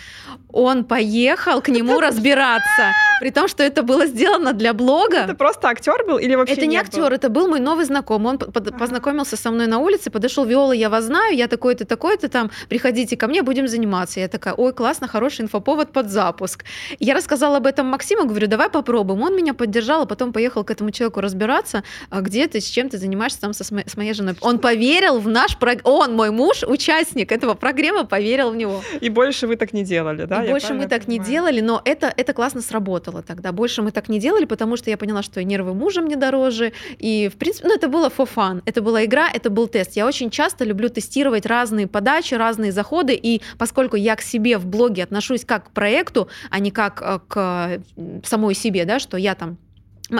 Он 0.52 0.84
поехал 0.84 1.60
к 1.60 1.68
нему 1.68 2.00
разбираться, 2.00 2.92
при 3.20 3.30
том, 3.30 3.48
что 3.48 3.62
это 3.62 3.82
было 3.82 4.06
сделано 4.06 4.52
для 4.52 4.72
блога. 4.72 5.18
Это 5.18 5.34
просто 5.34 5.68
актер 5.68 6.04
был 6.06 6.18
или 6.18 6.34
вообще 6.34 6.54
Это 6.54 6.66
не 6.66 6.76
актер, 6.76 7.12
это 7.12 7.28
был 7.28 7.48
мой 7.48 7.60
новый 7.60 7.84
знакомый. 7.84 8.32
Он 8.32 8.38
познакомился 8.38 9.36
со 9.36 9.50
мной 9.50 9.66
на 9.66 9.78
улице, 9.78 10.10
подошел, 10.10 10.44
Виола, 10.44 10.72
я 10.72 10.88
вас 10.88 11.04
знаю, 11.04 11.36
я 11.36 11.48
такой-то, 11.48 11.84
такой-то, 11.84 12.28
там, 12.28 12.50
приходите 12.68 13.16
ко 13.16 13.26
мне, 13.28 13.42
будем 13.42 13.68
заниматься. 13.68 14.20
Я 14.20 14.28
такая, 14.28 14.54
ой, 14.54 14.72
классно, 14.72 15.08
хороший 15.08 15.42
инфоповод 15.42 15.92
под 15.92 16.10
запуск. 16.10 16.64
Я 16.98 17.14
рассказала 17.14 17.58
об 17.58 17.66
этом 17.66 17.86
Максиму, 17.86 18.24
говорю, 18.24 18.46
давай 18.46 18.70
попробуем. 18.70 19.22
Он 19.22 19.36
меня 19.36 19.54
поддержал, 19.54 20.02
а 20.02 20.06
потом 20.06 20.32
поехал 20.32 20.64
к 20.64 20.70
этому 20.70 20.90
человеку 20.90 21.20
разбираться, 21.20 21.82
а 22.10 22.20
где 22.26 22.46
ты, 22.48 22.60
с 22.60 22.66
чем 22.66 22.88
ты 22.88 22.98
занимаешься 22.98 23.40
там 23.40 23.52
со, 23.52 23.64
с 23.64 23.96
моей 23.96 24.12
женой. 24.12 24.34
Он 24.40 24.58
поверил 24.58 25.18
в 25.18 25.28
наш 25.28 25.56
программ, 25.56 25.82
он, 25.84 26.14
мой 26.14 26.30
муж, 26.30 26.62
участник 26.62 27.32
этого 27.32 27.54
программы, 27.54 28.06
поверил 28.06 28.50
в 28.50 28.56
него. 28.56 28.82
И 29.00 29.08
больше 29.08 29.46
вы 29.46 29.56
так 29.56 29.72
не 29.72 29.84
делали, 29.84 30.24
да? 30.24 30.44
И 30.44 30.50
больше 30.50 30.74
мы 30.74 30.86
так 30.86 31.04
понимаю? 31.04 31.20
не 31.20 31.32
делали, 31.32 31.60
но 31.60 31.82
это, 31.84 32.12
это 32.16 32.32
классно 32.32 32.60
сработало 32.60 33.22
тогда. 33.22 33.52
Больше 33.52 33.82
мы 33.82 33.90
так 33.90 34.08
не 34.08 34.18
делали, 34.18 34.44
потому 34.44 34.76
что 34.76 34.90
я 34.90 34.96
поняла, 34.96 35.22
что 35.22 35.42
нервы 35.42 35.74
мужа 35.74 36.02
мне 36.02 36.16
дороже, 36.16 36.72
и, 36.98 37.28
в 37.32 37.36
принципе, 37.36 37.68
ну, 37.68 37.74
это 37.74 37.88
было 37.88 38.08
for 38.08 38.28
fun, 38.34 38.62
это 38.66 38.82
была 38.82 39.04
игра, 39.04 39.28
это 39.32 39.50
был 39.50 39.68
тест. 39.68 39.96
Я 39.96 40.06
очень 40.06 40.30
часто 40.30 40.64
люблю 40.64 40.88
тестировать 40.88 41.46
разные 41.46 41.86
подачи, 41.86 42.34
разные 42.34 42.72
заходы, 42.72 43.14
и 43.14 43.42
поскольку 43.58 43.96
я 43.96 44.16
к 44.16 44.22
себе 44.22 44.58
в 44.58 44.66
блоге 44.66 45.04
отношусь 45.04 45.44
как 45.44 45.68
к 45.68 45.70
проекту, 45.70 46.28
а 46.50 46.58
не 46.58 46.70
как 46.70 47.02
э, 47.02 47.18
к 47.28 47.80
самой 48.24 48.54
себе, 48.54 48.84
да, 48.84 48.98
что 48.98 49.16
я 49.16 49.34
там 49.34 49.58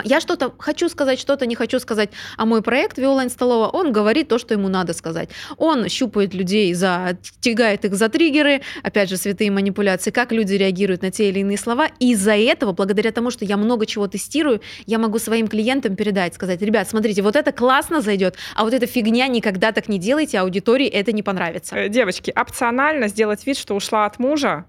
я 0.03 0.19
что-то 0.19 0.53
хочу 0.57 0.89
сказать, 0.89 1.19
что-то 1.19 1.45
не 1.45 1.55
хочу 1.55 1.79
сказать. 1.79 2.09
А 2.35 2.45
мой 2.45 2.61
проект 2.61 2.97
Виолайн 2.97 3.29
Столова, 3.29 3.69
он 3.69 3.91
говорит 3.91 4.27
то, 4.27 4.37
что 4.37 4.53
ему 4.53 4.67
надо 4.67 4.93
сказать. 4.93 5.29
Он 5.57 5.87
щупает 5.87 6.33
людей, 6.33 6.73
за, 6.73 7.17
тягает 7.39 7.85
их 7.85 7.95
за 7.95 8.09
триггеры, 8.09 8.61
опять 8.83 9.09
же, 9.09 9.17
святые 9.17 9.51
манипуляции, 9.51 10.11
как 10.11 10.31
люди 10.31 10.53
реагируют 10.55 11.01
на 11.01 11.11
те 11.11 11.29
или 11.29 11.39
иные 11.39 11.57
слова. 11.57 11.89
И 11.99 12.11
из-за 12.11 12.35
этого, 12.35 12.73
благодаря 12.73 13.11
тому, 13.11 13.31
что 13.31 13.45
я 13.45 13.57
много 13.57 13.85
чего 13.85 14.07
тестирую, 14.07 14.61
я 14.85 14.97
могу 14.99 15.19
своим 15.19 15.47
клиентам 15.47 15.95
передать, 15.95 16.33
сказать, 16.35 16.61
ребят, 16.61 16.89
смотрите, 16.89 17.21
вот 17.21 17.35
это 17.35 17.51
классно 17.51 18.01
зайдет, 18.01 18.35
а 18.55 18.63
вот 18.63 18.73
эта 18.73 18.87
фигня 18.87 19.27
никогда 19.27 19.71
так 19.71 19.87
не 19.87 19.99
делайте, 19.99 20.39
аудитории 20.39 20.87
это 20.87 21.11
не 21.11 21.23
понравится. 21.23 21.75
Э, 21.75 21.89
девочки, 21.89 22.31
опционально 22.35 23.07
сделать 23.07 23.45
вид, 23.45 23.57
что 23.57 23.75
ушла 23.75 24.05
от 24.05 24.19
мужа, 24.19 24.65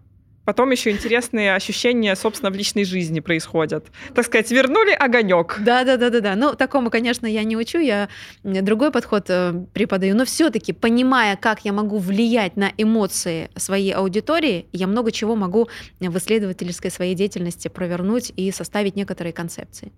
Потом 0.48 0.70
еще 0.70 0.90
интересные 0.92 1.54
ощущения, 1.54 2.16
собственно, 2.16 2.50
в 2.50 2.54
личной 2.54 2.84
жизни 2.84 3.20
происходят. 3.20 3.88
Так 4.14 4.24
сказать, 4.24 4.50
вернули 4.50 4.92
огонек. 4.92 5.58
Да, 5.60 5.84
да, 5.84 5.98
да, 5.98 6.08
да, 6.08 6.20
да. 6.20 6.36
Ну, 6.36 6.54
такому, 6.54 6.88
конечно, 6.88 7.26
я 7.26 7.44
не 7.44 7.54
учу, 7.54 7.78
я 7.78 8.08
другой 8.44 8.90
подход 8.90 9.26
э, 9.28 9.52
преподаю. 9.74 10.16
Но 10.16 10.24
все-таки, 10.24 10.72
понимая, 10.72 11.36
как 11.36 11.66
я 11.66 11.74
могу 11.74 11.98
влиять 11.98 12.56
на 12.56 12.72
эмоции 12.78 13.50
своей 13.56 13.92
аудитории, 13.92 14.64
я 14.72 14.86
много 14.86 15.12
чего 15.12 15.36
могу 15.36 15.68
в 16.00 16.16
исследовательской 16.16 16.90
своей 16.90 17.14
деятельности 17.14 17.68
провернуть 17.68 18.32
и 18.34 18.50
составить 18.50 18.96
некоторые 18.96 19.34
концепции. 19.34 19.92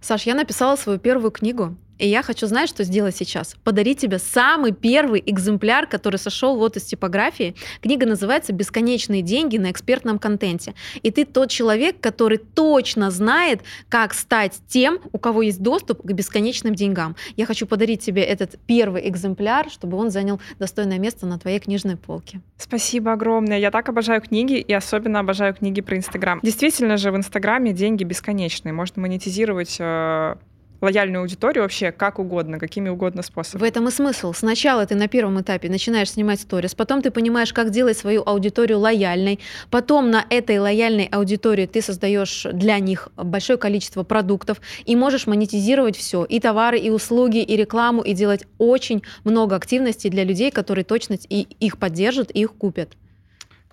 Саш, 0.00 0.22
я 0.22 0.36
написала 0.36 0.76
свою 0.76 1.00
первую 1.00 1.32
книгу 1.32 1.76
и 1.98 2.08
я 2.08 2.22
хочу 2.22 2.46
знать, 2.46 2.68
что 2.68 2.84
сделать 2.84 3.16
сейчас. 3.16 3.56
Подарить 3.64 4.00
тебе 4.00 4.18
самый 4.18 4.72
первый 4.72 5.22
экземпляр, 5.24 5.86
который 5.86 6.16
сошел 6.16 6.56
вот 6.56 6.76
из 6.76 6.84
типографии. 6.84 7.54
Книга 7.80 8.06
называется 8.06 8.52
«Бесконечные 8.52 9.22
деньги 9.22 9.56
на 9.56 9.70
экспертном 9.70 10.18
контенте». 10.18 10.74
И 11.02 11.10
ты 11.10 11.24
тот 11.24 11.50
человек, 11.50 12.00
который 12.00 12.38
точно 12.38 13.10
знает, 13.10 13.60
как 13.88 14.14
стать 14.14 14.60
тем, 14.68 14.98
у 15.12 15.18
кого 15.18 15.42
есть 15.42 15.62
доступ 15.62 16.02
к 16.02 16.12
бесконечным 16.12 16.74
деньгам. 16.74 17.16
Я 17.36 17.46
хочу 17.46 17.66
подарить 17.66 18.00
тебе 18.00 18.22
этот 18.22 18.58
первый 18.66 19.08
экземпляр, 19.08 19.70
чтобы 19.70 19.96
он 19.96 20.10
занял 20.10 20.40
достойное 20.58 20.98
место 20.98 21.26
на 21.26 21.38
твоей 21.38 21.58
книжной 21.58 21.96
полке. 21.96 22.40
Спасибо 22.58 23.12
огромное. 23.12 23.58
Я 23.58 23.70
так 23.70 23.88
обожаю 23.88 24.20
книги 24.20 24.54
и 24.54 24.72
особенно 24.72 25.20
обожаю 25.20 25.54
книги 25.54 25.80
про 25.80 25.96
Инстаграм. 25.96 26.40
Действительно 26.42 26.96
же 26.96 27.10
в 27.10 27.16
Инстаграме 27.16 27.72
деньги 27.72 28.04
бесконечные. 28.04 28.72
Можно 28.72 29.02
монетизировать 29.02 29.76
э, 29.78 30.36
лояльную 30.80 31.22
аудиторию 31.22 31.62
вообще 31.62 31.92
как 31.92 32.18
угодно, 32.18 32.58
какими 32.58 32.88
угодно 32.88 33.22
способами. 33.22 33.66
В 33.66 33.68
этом 33.68 33.88
и 33.88 33.90
смысл. 33.90 34.32
Сначала 34.32 34.86
ты 34.86 34.94
на 34.94 35.08
первом 35.08 35.40
этапе 35.40 35.68
начинаешь 35.68 36.10
снимать 36.10 36.40
сторис, 36.40 36.74
потом 36.74 37.02
ты 37.02 37.10
понимаешь, 37.10 37.52
как 37.52 37.70
делать 37.70 37.96
свою 37.96 38.22
аудиторию 38.24 38.78
лояльной, 38.78 39.40
потом 39.70 40.10
на 40.10 40.24
этой 40.30 40.58
лояльной 40.58 41.08
аудитории 41.10 41.66
ты 41.66 41.82
создаешь 41.82 42.46
для 42.52 42.78
них 42.78 43.08
большое 43.16 43.58
количество 43.58 44.02
продуктов 44.02 44.60
и 44.84 44.96
можешь 44.96 45.26
монетизировать 45.26 45.96
все, 45.96 46.24
и 46.24 46.40
товары, 46.40 46.78
и 46.78 46.90
услуги, 46.90 47.38
и 47.38 47.56
рекламу, 47.56 48.02
и 48.02 48.12
делать 48.12 48.44
очень 48.58 49.02
много 49.24 49.56
активностей 49.56 50.10
для 50.10 50.24
людей, 50.24 50.50
которые 50.50 50.84
точно 50.84 51.16
и 51.28 51.42
их 51.60 51.78
поддержат, 51.78 52.30
и 52.32 52.40
их 52.40 52.52
купят. 52.54 52.96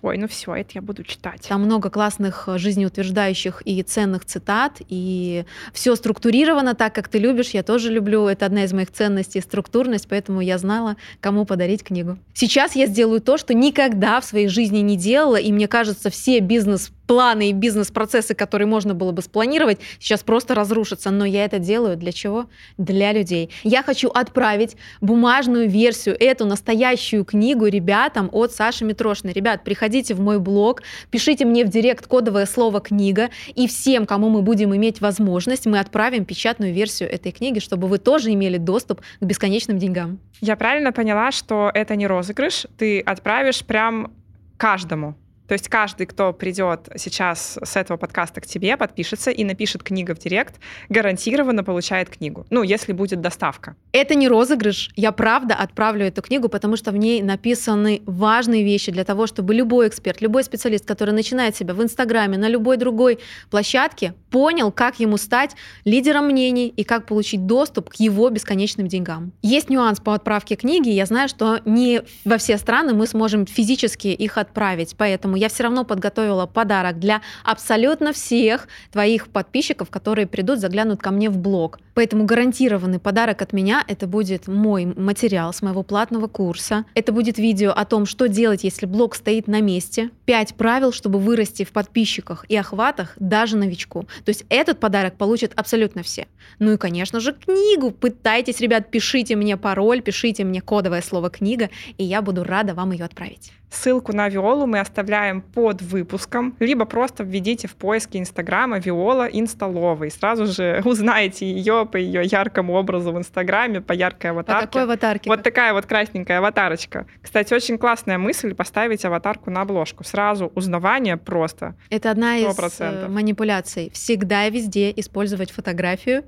Ой, 0.04 0.18
ну 0.18 0.28
все, 0.28 0.54
это 0.54 0.72
я 0.74 0.82
буду 0.82 1.02
читать. 1.02 1.46
Там 1.48 1.62
много 1.62 1.88
классных 1.88 2.44
э, 2.46 2.58
жизнеутверждающих 2.58 3.62
и 3.64 3.82
ценных 3.82 4.26
цитат, 4.26 4.82
и 4.90 5.46
все 5.72 5.96
структурировано 5.96 6.74
так, 6.74 6.94
как 6.94 7.08
ты 7.08 7.18
любишь. 7.18 7.50
Я 7.50 7.62
тоже 7.62 7.90
люблю. 7.90 8.26
Это 8.26 8.44
одна 8.44 8.64
из 8.64 8.74
моих 8.74 8.92
ценностей 8.92 9.40
структурность, 9.40 10.06
поэтому 10.06 10.42
я 10.42 10.58
знала, 10.58 10.96
кому 11.22 11.46
подарить 11.46 11.82
книгу. 11.82 12.18
Сейчас 12.34 12.76
я 12.76 12.84
сделаю 12.84 13.22
то, 13.22 13.38
что 13.38 13.54
никогда 13.54 14.20
в 14.20 14.26
своей 14.26 14.48
жизни 14.48 14.80
не 14.80 14.98
делала, 14.98 15.36
и 15.36 15.50
мне 15.50 15.68
кажется, 15.68 16.10
все 16.10 16.40
бизнес 16.40 16.92
планы 17.06 17.50
и 17.50 17.52
бизнес-процессы, 17.52 18.34
которые 18.34 18.66
можно 18.66 18.94
было 18.94 19.12
бы 19.12 19.22
спланировать, 19.22 19.78
сейчас 19.98 20.22
просто 20.22 20.54
разрушатся. 20.54 21.10
Но 21.10 21.24
я 21.24 21.44
это 21.44 21.58
делаю 21.58 21.96
для 21.96 22.12
чего? 22.12 22.46
Для 22.78 23.12
людей. 23.12 23.50
Я 23.62 23.82
хочу 23.82 24.08
отправить 24.08 24.76
бумажную 25.00 25.68
версию, 25.68 26.16
эту 26.18 26.46
настоящую 26.46 27.24
книгу 27.24 27.66
ребятам 27.66 28.28
от 28.32 28.52
Саши 28.52 28.84
Митрошиной. 28.84 29.32
Ребят, 29.32 29.64
приходите 29.64 30.14
в 30.14 30.20
мой 30.20 30.38
блог, 30.38 30.82
пишите 31.10 31.44
мне 31.44 31.64
в 31.64 31.68
директ 31.68 32.06
кодовое 32.06 32.46
слово 32.46 32.80
«книга», 32.80 33.30
и 33.54 33.66
всем, 33.66 34.06
кому 34.06 34.28
мы 34.28 34.42
будем 34.42 34.74
иметь 34.74 35.00
возможность, 35.00 35.66
мы 35.66 35.78
отправим 35.78 36.24
печатную 36.24 36.72
версию 36.72 37.10
этой 37.10 37.32
книги, 37.32 37.58
чтобы 37.58 37.88
вы 37.88 37.98
тоже 37.98 38.32
имели 38.32 38.56
доступ 38.56 39.00
к 39.20 39.24
бесконечным 39.24 39.78
деньгам. 39.78 40.18
Я 40.40 40.56
правильно 40.56 40.92
поняла, 40.92 41.32
что 41.32 41.70
это 41.72 41.96
не 41.96 42.06
розыгрыш, 42.06 42.66
ты 42.78 43.00
отправишь 43.00 43.64
прям 43.64 44.12
каждому 44.56 45.14
То 45.46 45.52
есть 45.52 45.68
каждый, 45.68 46.06
кто 46.06 46.32
придет 46.32 46.88
сейчас 46.96 47.58
с 47.62 47.76
этого 47.76 47.96
подкаста 47.96 48.40
к 48.40 48.46
тебе, 48.46 48.76
подпишется 48.76 49.30
и 49.30 49.44
напишет 49.44 49.82
книга 49.82 50.14
в 50.14 50.18
директ, 50.18 50.56
гарантированно 50.88 51.62
получает 51.64 52.08
книгу. 52.08 52.46
Ну, 52.50 52.62
если 52.62 52.92
будет 52.92 53.20
доставка. 53.20 53.76
Это 53.92 54.14
не 54.14 54.28
розыгрыш. 54.28 54.90
Я 54.96 55.12
правда 55.12 55.54
отправлю 55.54 56.06
эту 56.06 56.22
книгу, 56.22 56.48
потому 56.48 56.76
что 56.76 56.92
в 56.92 56.96
ней 56.96 57.22
написаны 57.22 58.02
важные 58.06 58.64
вещи 58.64 58.90
для 58.90 59.04
того, 59.04 59.26
чтобы 59.26 59.54
любой 59.54 59.88
эксперт, 59.88 60.20
любой 60.22 60.44
специалист, 60.44 60.86
который 60.86 61.12
начинает 61.12 61.56
себя 61.56 61.74
в 61.74 61.82
Инстаграме, 61.82 62.38
на 62.38 62.48
любой 62.48 62.76
другой 62.76 63.18
площадке, 63.50 64.14
понял, 64.30 64.72
как 64.72 64.98
ему 64.98 65.16
стать 65.16 65.54
лидером 65.84 66.26
мнений 66.26 66.68
и 66.68 66.84
как 66.84 67.06
получить 67.06 67.46
доступ 67.46 67.90
к 67.90 67.94
его 67.96 68.30
бесконечным 68.30 68.88
деньгам. 68.88 69.32
Есть 69.42 69.70
нюанс 69.70 70.00
по 70.00 70.14
отправке 70.14 70.56
книги. 70.56 70.88
Я 70.88 71.06
знаю, 71.06 71.28
что 71.28 71.60
не 71.64 72.02
во 72.24 72.38
все 72.38 72.56
страны 72.58 72.94
мы 72.94 73.06
сможем 73.06 73.46
физически 73.46 74.08
их 74.08 74.38
отправить, 74.38 74.94
поэтому 74.96 75.33
поэтому 75.34 75.36
я 75.36 75.48
все 75.48 75.64
равно 75.64 75.84
подготовила 75.84 76.46
подарок 76.46 76.98
для 76.98 77.20
абсолютно 77.44 78.12
всех 78.12 78.68
твоих 78.92 79.28
подписчиков, 79.28 79.90
которые 79.90 80.26
придут, 80.26 80.60
заглянут 80.60 81.00
ко 81.00 81.10
мне 81.10 81.28
в 81.28 81.38
блог. 81.38 81.78
Поэтому 81.94 82.24
гарантированный 82.24 82.98
подарок 82.98 83.40
от 83.42 83.52
меня— 83.52 83.84
это 83.88 84.06
будет 84.06 84.48
мой 84.48 84.84
материал 84.84 85.52
с 85.52 85.62
моего 85.62 85.82
платного 85.82 86.26
курса. 86.26 86.84
Это 86.94 87.12
будет 87.12 87.38
видео 87.38 87.70
о 87.70 87.84
том, 87.84 88.04
что 88.04 88.28
делать, 88.28 88.64
если 88.64 88.86
блог 88.86 89.14
стоит 89.14 89.46
на 89.46 89.60
месте. 89.60 90.10
Пять 90.24 90.54
правил, 90.54 90.92
чтобы 90.92 91.20
вырасти 91.20 91.64
в 91.64 91.70
подписчиках 91.70 92.44
и 92.48 92.56
охватах 92.56 93.14
даже 93.18 93.56
новичку. 93.56 94.02
То 94.24 94.30
есть 94.30 94.44
этот 94.48 94.80
подарок 94.80 95.16
получат 95.16 95.52
абсолютно 95.54 96.02
все. 96.02 96.26
Ну 96.58 96.72
и, 96.72 96.76
конечно 96.76 97.20
же, 97.20 97.32
книгу. 97.32 97.90
Пытайтесь, 97.90 98.60
ребят, 98.60 98.90
пишите 98.90 99.36
мне 99.36 99.56
пароль, 99.56 100.02
пишите 100.02 100.44
мне 100.44 100.60
кодовое 100.60 101.02
слово 101.02 101.30
«книга», 101.30 101.70
и 101.96 102.04
я 102.04 102.22
буду 102.22 102.44
рада 102.44 102.74
вам 102.74 102.90
ее 102.92 103.04
отправить. 103.04 103.52
Ссылку 103.74 104.12
на 104.12 104.28
Виолу 104.28 104.66
мы 104.66 104.78
оставляем 104.78 105.42
под 105.42 105.82
выпуском, 105.82 106.54
либо 106.60 106.84
просто 106.84 107.24
введите 107.24 107.66
в 107.66 107.74
поиске 107.74 108.20
Инстаграма 108.20 108.78
Виола 108.78 109.26
Инсталова, 109.26 110.04
и 110.04 110.10
сразу 110.10 110.46
же 110.46 110.80
узнаете 110.84 111.50
ее 111.50 111.83
по 111.84 111.96
ее 111.96 112.24
яркому 112.24 112.74
образу 112.74 113.12
в 113.12 113.18
Инстаграме, 113.18 113.80
по 113.80 113.92
яркой 113.92 114.30
аватарке. 114.30 114.60
По 114.60 114.66
какой 114.66 114.82
аватарке? 114.84 115.30
Вот 115.30 115.42
такая 115.42 115.72
вот 115.72 115.86
красненькая 115.86 116.38
аватарочка. 116.38 117.06
Кстати, 117.22 117.54
очень 117.54 117.78
классная 117.78 118.18
мысль 118.18 118.54
поставить 118.54 119.04
аватарку 119.04 119.50
на 119.50 119.62
обложку. 119.62 120.04
Сразу 120.04 120.52
узнавание 120.54 121.16
просто. 121.16 121.74
Это 121.90 122.10
одна 122.10 122.38
100%. 122.38 122.66
из 122.66 122.80
э, 122.80 123.08
манипуляций. 123.08 123.90
Всегда 123.92 124.46
и 124.46 124.50
везде 124.50 124.92
использовать 124.96 125.50
фотографию 125.50 126.24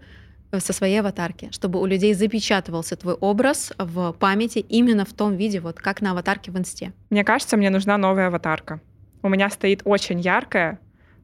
Э, 0.52 0.60
со 0.60 0.72
своей 0.72 1.00
аватарки, 1.00 1.48
чтобы 1.52 1.80
у 1.80 1.86
людей 1.86 2.14
запечатывался 2.14 2.96
твой 2.96 3.14
образ 3.14 3.72
в 3.78 4.12
памяти 4.12 4.58
именно 4.58 5.04
в 5.04 5.12
том 5.12 5.36
виде, 5.36 5.60
вот 5.60 5.78
как 5.80 6.00
на 6.00 6.12
аватарке 6.12 6.50
в 6.50 6.58
инсте. 6.58 6.92
Мне 7.10 7.24
кажется, 7.24 7.56
мне 7.56 7.70
нужна 7.70 7.98
новая 7.98 8.28
аватарка. 8.28 8.80
У 9.22 9.28
меня 9.28 9.50
стоит 9.50 9.82
очень 9.84 10.20
яркая, 10.20 10.78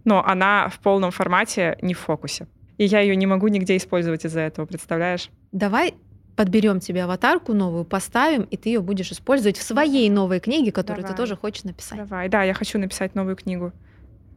но 0.05 0.25
она 0.25 0.69
в 0.69 0.79
полном 0.81 1.11
формате 1.13 1.79
не 1.83 1.95
в 1.95 2.01
фокусе. 2.01 2.47
И 2.83 2.85
я 2.85 2.99
ее 2.99 3.15
не 3.15 3.27
могу 3.27 3.47
нигде 3.47 3.77
использовать 3.77 4.25
из-за 4.25 4.41
этого, 4.41 4.67
представляешь? 4.67 5.31
Давай 5.53 5.95
подберем 6.35 6.81
тебе 6.81 7.05
аватарку 7.05 7.53
новую, 7.53 7.85
поставим, 7.85 8.43
и 8.43 8.57
ты 8.57 8.71
ее 8.71 8.81
будешь 8.81 9.13
использовать 9.13 9.57
в 9.57 9.63
своей 9.63 10.11
новой 10.11 10.41
книге, 10.41 10.73
которую 10.73 11.03
Давай. 11.03 11.15
ты 11.15 11.23
тоже 11.23 11.37
хочешь 11.37 11.63
написать. 11.63 11.99
Давай, 11.99 12.29
да, 12.29 12.43
я 12.43 12.55
хочу 12.55 12.81
написать 12.81 13.15
новую 13.15 13.37
книгу. 13.37 13.73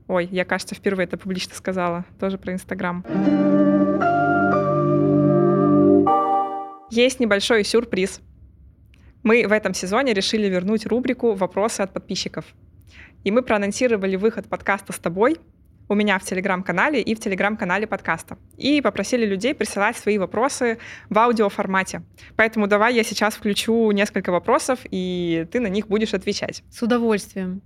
Ой, 0.07 0.29
я, 0.31 0.45
кажется, 0.45 0.75
впервые 0.75 1.05
это 1.05 1.17
публично 1.17 1.55
сказала, 1.55 2.05
тоже 2.19 2.37
про 2.37 2.53
Инстаграм. 2.53 3.03
Есть 6.91 7.19
небольшой 7.19 7.63
сюрприз. 7.63 8.21
Мы 9.23 9.47
в 9.47 9.51
этом 9.51 9.73
сезоне 9.73 10.13
решили 10.13 10.47
вернуть 10.47 10.85
рубрику 10.85 11.33
«Вопросы 11.33 11.81
от 11.81 11.93
подписчиков». 11.93 12.45
И 13.23 13.31
мы 13.31 13.41
проанонсировали 13.41 14.17
выход 14.17 14.45
подкаста 14.47 14.93
с 14.93 14.99
тобой 14.99 15.37
у 15.87 15.95
меня 15.95 16.17
в 16.19 16.23
телеграм-канале 16.23 17.01
и 17.01 17.15
в 17.15 17.19
телеграм-канале 17.19 17.87
подкаста. 17.87 18.37
И 18.57 18.81
попросили 18.81 19.25
людей 19.25 19.53
присылать 19.53 19.97
свои 19.97 20.17
вопросы 20.17 20.77
в 21.09 21.17
аудиоформате. 21.17 22.03
Поэтому 22.35 22.67
давай 22.67 22.95
я 22.95 23.03
сейчас 23.03 23.35
включу 23.35 23.91
несколько 23.91 24.31
вопросов, 24.31 24.79
и 24.89 25.47
ты 25.51 25.59
на 25.59 25.67
них 25.67 25.87
будешь 25.87 26.13
отвечать. 26.13 26.63
С 26.71 26.81
удовольствием. 26.81 27.61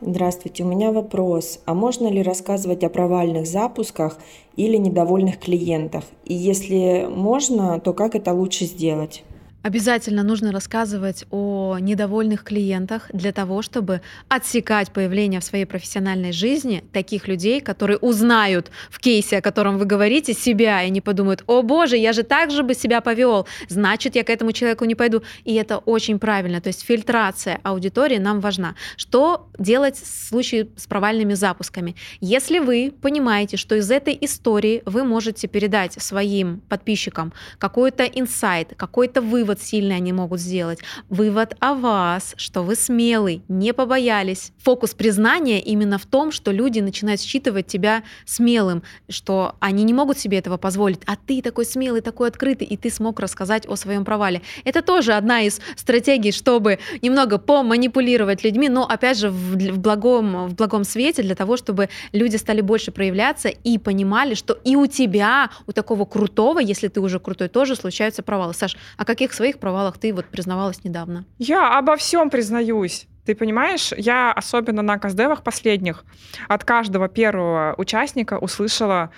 Здравствуйте, 0.00 0.64
у 0.64 0.66
меня 0.66 0.92
вопрос. 0.92 1.60
А 1.64 1.74
можно 1.74 2.08
ли 2.08 2.22
рассказывать 2.22 2.84
о 2.84 2.90
провальных 2.90 3.46
запусках 3.46 4.18
или 4.56 4.76
недовольных 4.76 5.38
клиентах? 5.38 6.04
И 6.24 6.34
если 6.34 7.06
можно, 7.08 7.80
то 7.80 7.94
как 7.94 8.14
это 8.14 8.32
лучше 8.32 8.64
сделать? 8.64 9.24
Обязательно 9.64 10.22
нужно 10.22 10.52
рассказывать 10.52 11.24
о 11.30 11.78
недовольных 11.80 12.44
клиентах 12.44 13.08
для 13.14 13.32
того, 13.32 13.62
чтобы 13.62 14.02
отсекать 14.28 14.90
появление 14.92 15.40
в 15.40 15.44
своей 15.44 15.64
профессиональной 15.64 16.32
жизни 16.32 16.84
таких 16.92 17.28
людей, 17.28 17.62
которые 17.62 17.96
узнают 17.96 18.70
в 18.90 18.98
кейсе, 18.98 19.38
о 19.38 19.40
котором 19.40 19.78
вы 19.78 19.86
говорите, 19.86 20.34
себя, 20.34 20.82
и 20.82 20.88
они 20.88 21.00
подумают, 21.00 21.44
о 21.46 21.62
боже, 21.62 21.96
я 21.96 22.12
же 22.12 22.24
так 22.24 22.50
же 22.50 22.62
бы 22.62 22.74
себя 22.74 23.00
повел, 23.00 23.46
значит, 23.70 24.16
я 24.16 24.22
к 24.22 24.28
этому 24.28 24.52
человеку 24.52 24.84
не 24.84 24.94
пойду. 24.94 25.22
И 25.44 25.54
это 25.54 25.78
очень 25.78 26.18
правильно. 26.18 26.60
То 26.60 26.68
есть 26.68 26.84
фильтрация 26.84 27.58
аудитории 27.62 28.18
нам 28.18 28.40
важна. 28.40 28.74
Что 28.98 29.48
делать 29.58 29.96
в 29.96 30.28
случае 30.28 30.68
с 30.76 30.86
провальными 30.86 31.32
запусками? 31.32 31.96
Если 32.20 32.58
вы 32.58 32.92
понимаете, 33.00 33.56
что 33.56 33.76
из 33.76 33.90
этой 33.90 34.18
истории 34.20 34.82
вы 34.84 35.04
можете 35.04 35.48
передать 35.48 35.94
своим 35.94 36.60
подписчикам 36.68 37.32
какой-то 37.56 38.04
инсайт, 38.04 38.74
какой-то 38.76 39.22
вывод, 39.22 39.53
вывод 39.54 39.62
сильный 39.62 39.96
они 39.96 40.12
могут 40.12 40.40
сделать. 40.40 40.80
Вывод 41.08 41.54
о 41.60 41.74
вас, 41.74 42.34
что 42.36 42.62
вы 42.62 42.74
смелый, 42.74 43.42
не 43.48 43.72
побоялись. 43.72 44.52
Фокус 44.64 44.94
признания 44.94 45.60
именно 45.60 45.98
в 45.98 46.06
том, 46.06 46.32
что 46.32 46.52
люди 46.52 46.80
начинают 46.80 47.20
считывать 47.20 47.66
тебя 47.66 48.02
смелым, 48.26 48.82
что 49.08 49.54
они 49.60 49.84
не 49.84 49.94
могут 49.94 50.18
себе 50.18 50.38
этого 50.38 50.56
позволить, 50.56 51.00
а 51.06 51.16
ты 51.16 51.42
такой 51.42 51.64
смелый, 51.64 52.00
такой 52.00 52.28
открытый, 52.28 52.66
и 52.66 52.76
ты 52.76 52.90
смог 52.90 53.20
рассказать 53.20 53.66
о 53.68 53.76
своем 53.76 54.04
провале. 54.04 54.40
Это 54.64 54.82
тоже 54.82 55.12
одна 55.12 55.42
из 55.42 55.60
стратегий, 55.76 56.32
чтобы 56.32 56.78
немного 57.02 57.38
поманипулировать 57.38 58.44
людьми, 58.44 58.68
но 58.68 58.84
опять 58.84 59.18
же 59.18 59.30
в, 59.30 59.56
в, 59.56 59.78
благом, 59.78 60.48
в 60.48 60.54
благом 60.54 60.84
свете 60.84 61.22
для 61.22 61.34
того, 61.34 61.56
чтобы 61.56 61.88
люди 62.12 62.36
стали 62.36 62.60
больше 62.60 62.90
проявляться 62.90 63.48
и 63.48 63.78
понимали, 63.78 64.34
что 64.34 64.58
и 64.64 64.76
у 64.76 64.86
тебя, 64.86 65.50
у 65.66 65.72
такого 65.72 66.04
крутого, 66.04 66.58
если 66.58 66.88
ты 66.88 67.00
уже 67.00 67.20
крутой, 67.20 67.48
тоже 67.48 67.76
случаются 67.76 68.22
провалы. 68.22 68.54
Саш, 68.54 68.76
а 68.96 69.04
каких 69.04 69.32
своих 69.32 69.43
провалах 69.52 69.98
ты 69.98 70.12
вот 70.12 70.26
признавалась 70.26 70.84
недавно? 70.84 71.24
Я 71.38 71.78
обо 71.78 71.96
всем 71.96 72.30
признаюсь. 72.30 73.06
Ты 73.24 73.34
понимаешь, 73.34 73.92
я 73.96 74.32
особенно 74.32 74.82
на 74.82 74.98
каздевах 74.98 75.42
последних 75.42 76.04
от 76.48 76.64
каждого 76.64 77.08
первого 77.08 77.74
участника 77.78 78.38
услышала 78.38 79.10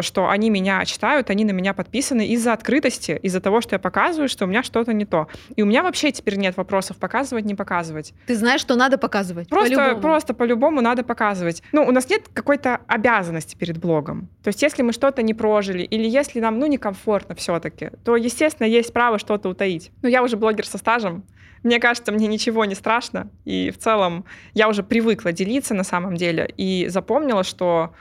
что 0.00 0.28
они 0.28 0.50
меня 0.50 0.84
читают, 0.84 1.30
они 1.30 1.44
на 1.44 1.52
меня 1.52 1.74
подписаны 1.74 2.26
из-за 2.28 2.52
открытости, 2.52 3.18
из-за 3.22 3.40
того, 3.40 3.60
что 3.60 3.74
я 3.74 3.78
показываю, 3.78 4.28
что 4.28 4.44
у 4.44 4.48
меня 4.48 4.62
что-то 4.62 4.92
не 4.92 5.04
то. 5.04 5.28
И 5.56 5.62
у 5.62 5.66
меня 5.66 5.82
вообще 5.82 6.12
теперь 6.12 6.36
нет 6.36 6.56
вопросов 6.56 6.96
показывать, 6.96 7.44
не 7.44 7.54
показывать. 7.54 8.14
Ты 8.26 8.34
знаешь, 8.34 8.60
что 8.60 8.76
надо 8.76 8.98
показывать? 8.98 9.48
Просто 9.48 9.74
по-любому. 9.74 10.00
просто 10.00 10.34
по-любому 10.34 10.80
надо 10.80 11.04
показывать. 11.04 11.62
Ну, 11.72 11.84
у 11.84 11.92
нас 11.92 12.08
нет 12.08 12.28
какой-то 12.32 12.80
обязанности 12.86 13.56
перед 13.56 13.78
блогом. 13.78 14.28
То 14.42 14.48
есть, 14.48 14.62
если 14.62 14.82
мы 14.82 14.92
что-то 14.92 15.22
не 15.22 15.34
прожили, 15.34 15.82
или 15.82 16.08
если 16.08 16.40
нам, 16.40 16.58
ну, 16.58 16.66
некомфортно 16.66 17.34
все-таки, 17.34 17.90
то, 18.04 18.16
естественно, 18.16 18.66
есть 18.66 18.92
право 18.92 19.18
что-то 19.18 19.48
утаить. 19.48 19.90
Ну, 20.02 20.08
я 20.08 20.22
уже 20.22 20.36
блогер 20.36 20.66
со 20.66 20.78
стажем, 20.78 21.24
мне 21.62 21.80
кажется, 21.80 22.12
мне 22.12 22.26
ничего 22.26 22.64
не 22.64 22.74
страшно, 22.74 23.30
и 23.44 23.70
в 23.70 23.78
целом 23.78 24.24
я 24.54 24.68
уже 24.68 24.82
привыкла 24.82 25.32
делиться 25.32 25.74
на 25.74 25.84
самом 25.84 26.16
деле, 26.16 26.52
и 26.56 26.86
запомнила, 26.88 27.42
что 27.42 27.92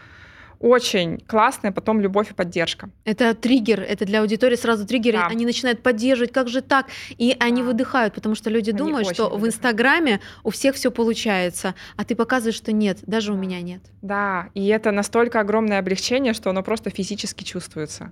очень 0.59 1.19
классная 1.27 1.71
потом 1.71 2.01
любовь 2.01 2.31
и 2.31 2.33
поддержка. 2.33 2.89
Это 3.05 3.33
триггер, 3.33 3.81
это 3.81 4.05
для 4.05 4.21
аудитории 4.21 4.55
сразу 4.55 4.85
триггер, 4.85 5.13
да. 5.13 5.27
они 5.27 5.45
начинают 5.45 5.83
поддерживать, 5.83 6.31
как 6.31 6.47
же 6.47 6.61
так, 6.61 6.87
и 7.17 7.35
да. 7.37 7.45
они 7.45 7.63
выдыхают, 7.63 8.13
потому 8.13 8.35
что 8.35 8.49
люди 8.49 8.69
они 8.69 8.77
думают, 8.77 9.07
что 9.07 9.23
выдыхают. 9.23 9.43
в 9.43 9.47
Инстаграме 9.47 10.19
у 10.43 10.49
всех 10.49 10.75
все 10.75 10.91
получается, 10.91 11.75
а 11.95 12.03
ты 12.03 12.15
показываешь, 12.15 12.55
что 12.55 12.71
нет, 12.71 12.99
даже 13.05 13.33
у 13.33 13.37
меня 13.37 13.61
нет. 13.61 13.81
Да, 14.01 14.49
и 14.53 14.67
это 14.67 14.91
настолько 14.91 15.39
огромное 15.39 15.79
облегчение, 15.79 16.33
что 16.33 16.49
оно 16.49 16.63
просто 16.63 16.89
физически 16.89 17.43
чувствуется. 17.43 18.11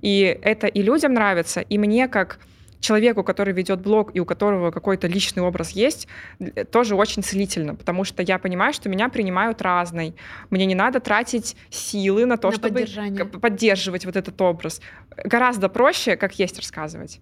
И 0.00 0.20
это 0.42 0.66
и 0.66 0.82
людям 0.82 1.14
нравится, 1.14 1.60
и 1.60 1.78
мне 1.78 2.08
как 2.08 2.38
человеку, 2.84 3.24
который 3.24 3.54
ведет 3.54 3.80
блог 3.80 4.14
и 4.14 4.20
у 4.20 4.24
которого 4.24 4.70
какой-то 4.70 5.06
личный 5.08 5.42
образ 5.42 5.70
есть, 5.70 6.06
тоже 6.70 6.94
очень 6.94 7.22
целительно, 7.22 7.74
потому 7.74 8.04
что 8.04 8.22
я 8.22 8.38
понимаю, 8.38 8.72
что 8.72 8.88
меня 8.88 9.08
принимают 9.08 9.62
разной. 9.62 10.14
Мне 10.50 10.66
не 10.66 10.74
надо 10.74 11.00
тратить 11.00 11.56
силы 11.70 12.26
на 12.26 12.36
то, 12.36 12.50
на 12.50 12.56
чтобы 12.56 12.86
поддерживать 13.40 14.04
вот 14.04 14.16
этот 14.16 14.40
образ. 14.40 14.80
Гораздо 15.16 15.68
проще, 15.68 16.16
как 16.16 16.38
есть, 16.38 16.58
рассказывать. 16.58 17.20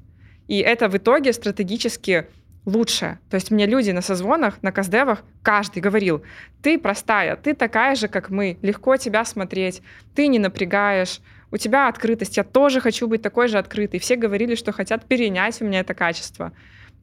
И 0.48 0.58
это 0.58 0.88
в 0.88 0.96
итоге 0.96 1.32
стратегически 1.32 2.26
лучше. 2.64 3.18
То 3.30 3.36
есть 3.36 3.50
мне 3.50 3.66
люди 3.66 3.92
на 3.92 4.02
созвонах, 4.02 4.62
на 4.62 4.72
каздевах, 4.72 5.22
каждый 5.42 5.80
говорил, 5.80 6.22
ты 6.62 6.78
простая, 6.78 7.36
ты 7.36 7.54
такая 7.54 7.94
же, 7.94 8.08
как 8.08 8.30
мы, 8.30 8.58
легко 8.62 8.96
тебя 8.96 9.24
смотреть, 9.24 9.82
ты 10.14 10.26
не 10.26 10.38
напрягаешь, 10.38 11.20
у 11.52 11.58
тебя 11.58 11.88
открытость, 11.88 12.38
я 12.38 12.44
тоже 12.44 12.80
хочу 12.80 13.06
быть 13.06 13.22
такой 13.22 13.46
же 13.46 13.58
открытой. 13.58 14.00
Все 14.00 14.16
говорили, 14.16 14.54
что 14.54 14.72
хотят 14.72 15.04
перенять 15.04 15.60
у 15.60 15.66
меня 15.66 15.80
это 15.80 15.94
качество. 15.94 16.52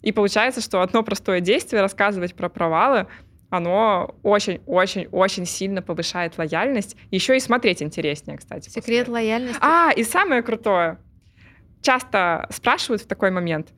И 0.02 0.12
получается, 0.12 0.60
что 0.60 0.82
одно 0.82 1.04
простое 1.04 1.40
действие, 1.40 1.82
рассказывать 1.82 2.34
про 2.34 2.50
провалы, 2.50 3.06
оно 3.52 4.16
очень-очень-очень 4.24 5.46
сильно 5.46 5.82
повышает 5.82 6.38
лояльность. 6.38 6.96
Еще 7.12 7.38
и 7.38 7.40
смотреть 7.40 7.84
интереснее, 7.84 8.38
кстати. 8.38 8.70
Секрет 8.70 9.06
после. 9.06 9.14
лояльности. 9.14 9.60
А, 9.62 9.92
и 9.96 10.04
самое 10.04 10.42
крутое. 10.42 10.98
Часто 11.82 12.48
спрашивают 12.52 13.04
в 13.04 13.08
такой 13.08 13.32
момент, 13.32 13.70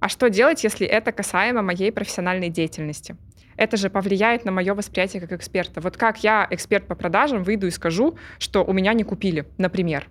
а 0.00 0.08
что 0.08 0.28
делать, 0.30 0.64
если 0.64 0.86
это 0.86 1.12
касаемо 1.12 1.62
моей 1.62 1.92
профессиональной 1.92 2.48
деятельности? 2.48 3.16
Это 3.60 3.76
же 3.76 3.90
повлияет 3.90 4.46
на 4.46 4.52
мое 4.52 4.72
восприятие 4.72 5.20
как 5.20 5.32
эксперта. 5.32 5.82
Вот 5.82 5.98
как 5.98 6.24
я, 6.24 6.46
эксперт 6.50 6.86
по 6.86 6.94
продажам, 6.94 7.42
выйду 7.42 7.66
и 7.66 7.70
скажу, 7.70 8.16
что 8.38 8.64
у 8.64 8.72
меня 8.72 8.94
не 8.94 9.04
купили, 9.04 9.44
например. 9.58 10.08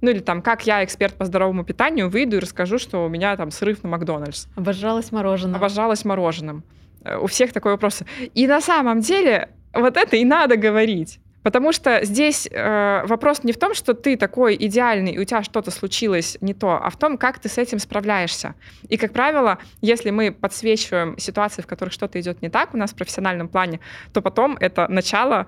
Ну 0.00 0.10
или 0.10 0.18
там, 0.18 0.42
как 0.42 0.66
я, 0.66 0.82
эксперт 0.82 1.14
по 1.14 1.24
здоровому 1.24 1.62
питанию, 1.62 2.10
выйду 2.10 2.38
и 2.38 2.40
расскажу, 2.40 2.78
что 2.78 3.06
у 3.06 3.08
меня 3.08 3.36
там 3.36 3.52
срыв 3.52 3.84
на 3.84 3.88
Макдональдс. 3.90 4.46
Обожалась 4.56 5.12
мороженым. 5.12 5.54
Обожалась 5.54 6.04
мороженым. 6.04 6.64
Э, 7.04 7.18
у 7.18 7.28
всех 7.28 7.52
такой 7.52 7.70
вопрос. 7.70 8.02
И 8.34 8.48
на 8.48 8.60
самом 8.60 8.98
деле 8.98 9.50
вот 9.72 9.96
это 9.96 10.16
и 10.16 10.24
надо 10.24 10.56
говорить. 10.56 11.20
Потому 11.42 11.72
что 11.72 12.04
здесь 12.04 12.48
э, 12.50 13.04
вопрос 13.06 13.42
не 13.44 13.52
в 13.52 13.58
том, 13.58 13.74
что 13.74 13.94
ты 13.94 14.16
такой 14.16 14.56
идеальный, 14.58 15.12
и 15.12 15.18
у 15.18 15.24
тебя 15.24 15.42
что-то 15.42 15.70
случилось 15.70 16.38
не 16.40 16.54
то, 16.54 16.80
а 16.82 16.90
в 16.90 16.96
том, 16.96 17.18
как 17.18 17.38
ты 17.38 17.48
с 17.48 17.58
этим 17.58 17.78
справляешься. 17.78 18.54
И, 18.88 18.96
как 18.96 19.12
правило, 19.12 19.58
если 19.80 20.10
мы 20.10 20.32
подсвечиваем 20.32 21.18
ситуации, 21.18 21.62
в 21.62 21.66
которых 21.66 21.92
что-то 21.92 22.20
идет 22.20 22.42
не 22.42 22.48
так 22.48 22.74
у 22.74 22.76
нас 22.76 22.92
в 22.92 22.96
профессиональном 22.96 23.48
плане, 23.48 23.80
то 24.12 24.22
потом 24.22 24.56
это 24.60 24.86
начало 24.88 25.46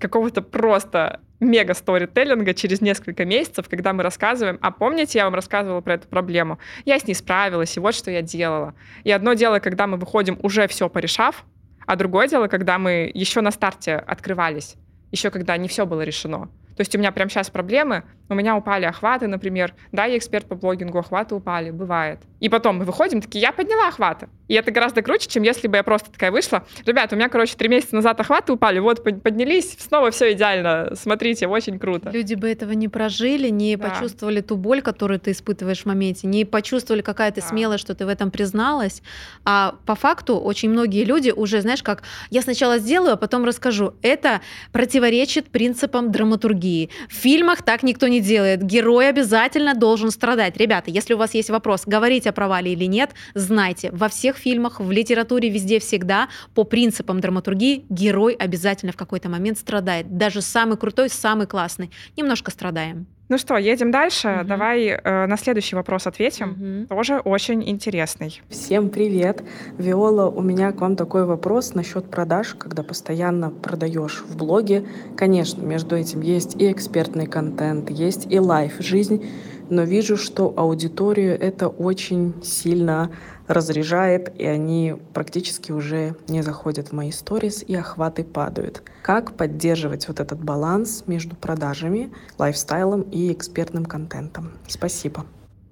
какого-то 0.00 0.42
просто 0.42 1.20
мега 1.38 1.74
сторителлинга 1.74 2.54
через 2.54 2.80
несколько 2.80 3.24
месяцев, 3.24 3.68
когда 3.68 3.92
мы 3.92 4.02
рассказываем, 4.02 4.58
а 4.60 4.70
помните, 4.70 5.18
я 5.18 5.24
вам 5.24 5.34
рассказывала 5.34 5.80
про 5.80 5.94
эту 5.94 6.08
проблему, 6.08 6.58
я 6.84 6.98
с 6.98 7.06
ней 7.06 7.14
справилась, 7.14 7.76
и 7.76 7.80
вот 7.80 7.94
что 7.94 8.10
я 8.10 8.22
делала. 8.22 8.74
И 9.04 9.12
одно 9.12 9.34
дело, 9.34 9.60
когда 9.60 9.86
мы 9.86 9.96
выходим 9.96 10.38
уже 10.42 10.66
все 10.66 10.88
порешав, 10.88 11.44
а 11.86 11.94
другое 11.94 12.26
дело, 12.26 12.48
когда 12.48 12.78
мы 12.78 13.10
еще 13.14 13.42
на 13.42 13.52
старте 13.52 13.94
открывались, 13.94 14.76
еще 15.10 15.30
когда 15.30 15.56
не 15.56 15.68
все 15.68 15.86
было 15.86 16.02
решено. 16.02 16.48
То 16.76 16.82
есть 16.82 16.94
у 16.94 16.98
меня 16.98 17.10
прямо 17.10 17.30
сейчас 17.30 17.48
проблемы, 17.48 18.04
у 18.28 18.34
меня 18.34 18.54
упали 18.54 18.84
охваты, 18.84 19.26
например. 19.26 19.74
Да, 19.92 20.04
я 20.04 20.18
эксперт 20.18 20.46
по 20.46 20.54
блогингу, 20.54 20.98
охваты 20.98 21.34
упали, 21.34 21.70
бывает. 21.70 22.20
И 22.38 22.48
потом 22.50 22.78
мы 22.78 22.84
выходим, 22.84 23.22
такие, 23.22 23.40
я 23.40 23.52
подняла 23.52 23.88
охваты. 23.88 24.28
И 24.48 24.54
это 24.54 24.70
гораздо 24.70 25.02
круче, 25.02 25.28
чем 25.28 25.42
если 25.42 25.68
бы 25.68 25.76
я 25.76 25.82
просто 25.82 26.10
такая 26.10 26.30
вышла. 26.30 26.64
Ребята, 26.84 27.14
у 27.14 27.18
меня, 27.18 27.28
короче, 27.28 27.56
три 27.56 27.68
месяца 27.68 27.94
назад 27.94 28.20
охваты 28.20 28.52
упали, 28.52 28.78
вот 28.78 29.02
поднялись, 29.02 29.76
снова 29.78 30.10
все 30.10 30.32
идеально. 30.32 30.92
Смотрите, 30.94 31.46
очень 31.46 31.78
круто. 31.78 32.10
Люди 32.10 32.34
бы 32.34 32.48
этого 32.48 32.72
не 32.72 32.88
прожили, 32.88 33.48
не 33.48 33.76
да. 33.76 33.88
почувствовали 33.88 34.40
ту 34.40 34.56
боль, 34.56 34.82
которую 34.82 35.18
ты 35.18 35.32
испытываешь 35.32 35.82
в 35.82 35.86
моменте, 35.86 36.26
не 36.26 36.44
почувствовали, 36.44 37.02
какая 37.02 37.30
ты 37.32 37.40
да. 37.40 37.46
смелая, 37.48 37.78
что 37.78 37.94
ты 37.94 38.06
в 38.06 38.08
этом 38.08 38.30
призналась. 38.30 39.02
А 39.44 39.74
по 39.84 39.94
факту 39.94 40.36
очень 40.38 40.70
многие 40.70 41.04
люди 41.04 41.30
уже, 41.30 41.60
знаешь, 41.60 41.82
как 41.82 42.02
я 42.30 42.42
сначала 42.42 42.78
сделаю, 42.78 43.14
а 43.14 43.16
потом 43.16 43.44
расскажу. 43.44 43.94
Это 44.02 44.40
противоречит 44.72 45.48
принципам 45.48 46.12
драматургии. 46.12 46.90
В 47.08 47.14
фильмах 47.14 47.62
так 47.62 47.82
никто 47.82 48.08
не 48.08 48.20
делает. 48.20 48.62
Герой 48.62 49.08
обязательно 49.08 49.74
должен 49.74 50.10
страдать. 50.10 50.56
Ребята, 50.56 50.90
если 50.90 51.14
у 51.14 51.18
вас 51.18 51.34
есть 51.34 51.50
вопрос, 51.50 51.82
говорить 51.86 52.26
о 52.26 52.32
провале 52.32 52.72
или 52.72 52.84
нет, 52.84 53.10
знайте, 53.34 53.90
во 53.92 54.08
всех 54.08 54.35
фильмах, 54.38 54.80
в 54.80 54.90
литературе, 54.90 55.48
везде, 55.48 55.78
всегда, 55.78 56.28
по 56.54 56.64
принципам 56.64 57.20
драматургии, 57.20 57.84
герой 57.88 58.34
обязательно 58.34 58.92
в 58.92 58.96
какой-то 58.96 59.28
момент 59.28 59.58
страдает. 59.58 60.16
Даже 60.16 60.42
самый 60.42 60.76
крутой, 60.76 61.08
самый 61.08 61.46
классный. 61.46 61.90
Немножко 62.16 62.50
страдаем. 62.50 63.06
Ну 63.28 63.38
что, 63.38 63.56
едем 63.56 63.90
дальше. 63.90 64.38
Угу. 64.40 64.48
Давай 64.48 64.86
э, 64.86 65.26
на 65.26 65.36
следующий 65.36 65.74
вопрос 65.74 66.06
ответим. 66.06 66.86
Угу. 66.86 66.86
Тоже 66.94 67.18
очень 67.18 67.68
интересный. 67.68 68.40
Всем 68.48 68.88
привет. 68.88 69.42
Виола, 69.78 70.26
у 70.26 70.40
меня 70.42 70.70
к 70.70 70.80
вам 70.80 70.94
такой 70.94 71.24
вопрос 71.24 71.74
насчет 71.74 72.08
продаж, 72.08 72.54
когда 72.54 72.84
постоянно 72.84 73.50
продаешь 73.50 74.22
в 74.22 74.36
блоге. 74.36 74.86
Конечно, 75.16 75.62
между 75.62 75.96
этим 75.96 76.20
есть 76.20 76.54
и 76.60 76.70
экспертный 76.70 77.26
контент, 77.26 77.90
есть 77.90 78.30
и 78.30 78.38
лайф 78.38 78.74
жизнь, 78.78 79.28
но 79.70 79.82
вижу, 79.82 80.16
что 80.16 80.54
аудиторию 80.56 81.36
это 81.38 81.66
очень 81.66 82.34
сильно 82.44 83.10
разряжает, 83.48 84.32
и 84.38 84.44
они 84.44 84.96
практически 85.12 85.72
уже 85.72 86.16
не 86.28 86.42
заходят 86.42 86.88
в 86.88 86.92
мои 86.92 87.10
сторис, 87.10 87.62
и 87.66 87.74
охваты 87.74 88.24
падают. 88.24 88.82
Как 89.02 89.36
поддерживать 89.36 90.08
вот 90.08 90.20
этот 90.20 90.42
баланс 90.42 91.04
между 91.06 91.36
продажами, 91.36 92.12
лайфстайлом 92.38 93.02
и 93.02 93.32
экспертным 93.32 93.84
контентом? 93.86 94.52
Спасибо. 94.68 95.26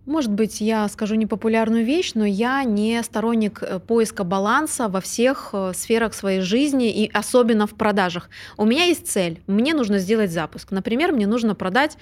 Может 0.07 0.33
быть, 0.33 0.61
я 0.61 0.87
скажу 0.89 1.15
непопулярную 1.15 1.83
вещь, 1.83 2.13
но 2.15 2.27
я 2.27 2.63
не 2.65 3.03
сторонник 3.03 3.63
э, 3.63 3.79
поиска 3.79 4.23
баланса 4.23 4.89
во 4.89 5.01
всех 5.01 5.51
э, 5.55 5.73
сферах 5.75 6.13
своей 6.13 6.41
жизни 6.41 6.93
и 6.93 7.11
особенно 7.11 7.67
в 7.67 7.73
продажах. 7.73 8.29
У 8.59 8.67
меня 8.67 8.85
есть 8.85 9.09
цель. 9.09 9.41
Мне 9.47 9.73
нужно 9.73 9.99
сделать 9.99 10.31
запуск. 10.31 10.73
Например, 10.73 11.13
мне 11.13 11.27
нужно 11.27 11.55
продать, 11.55 11.97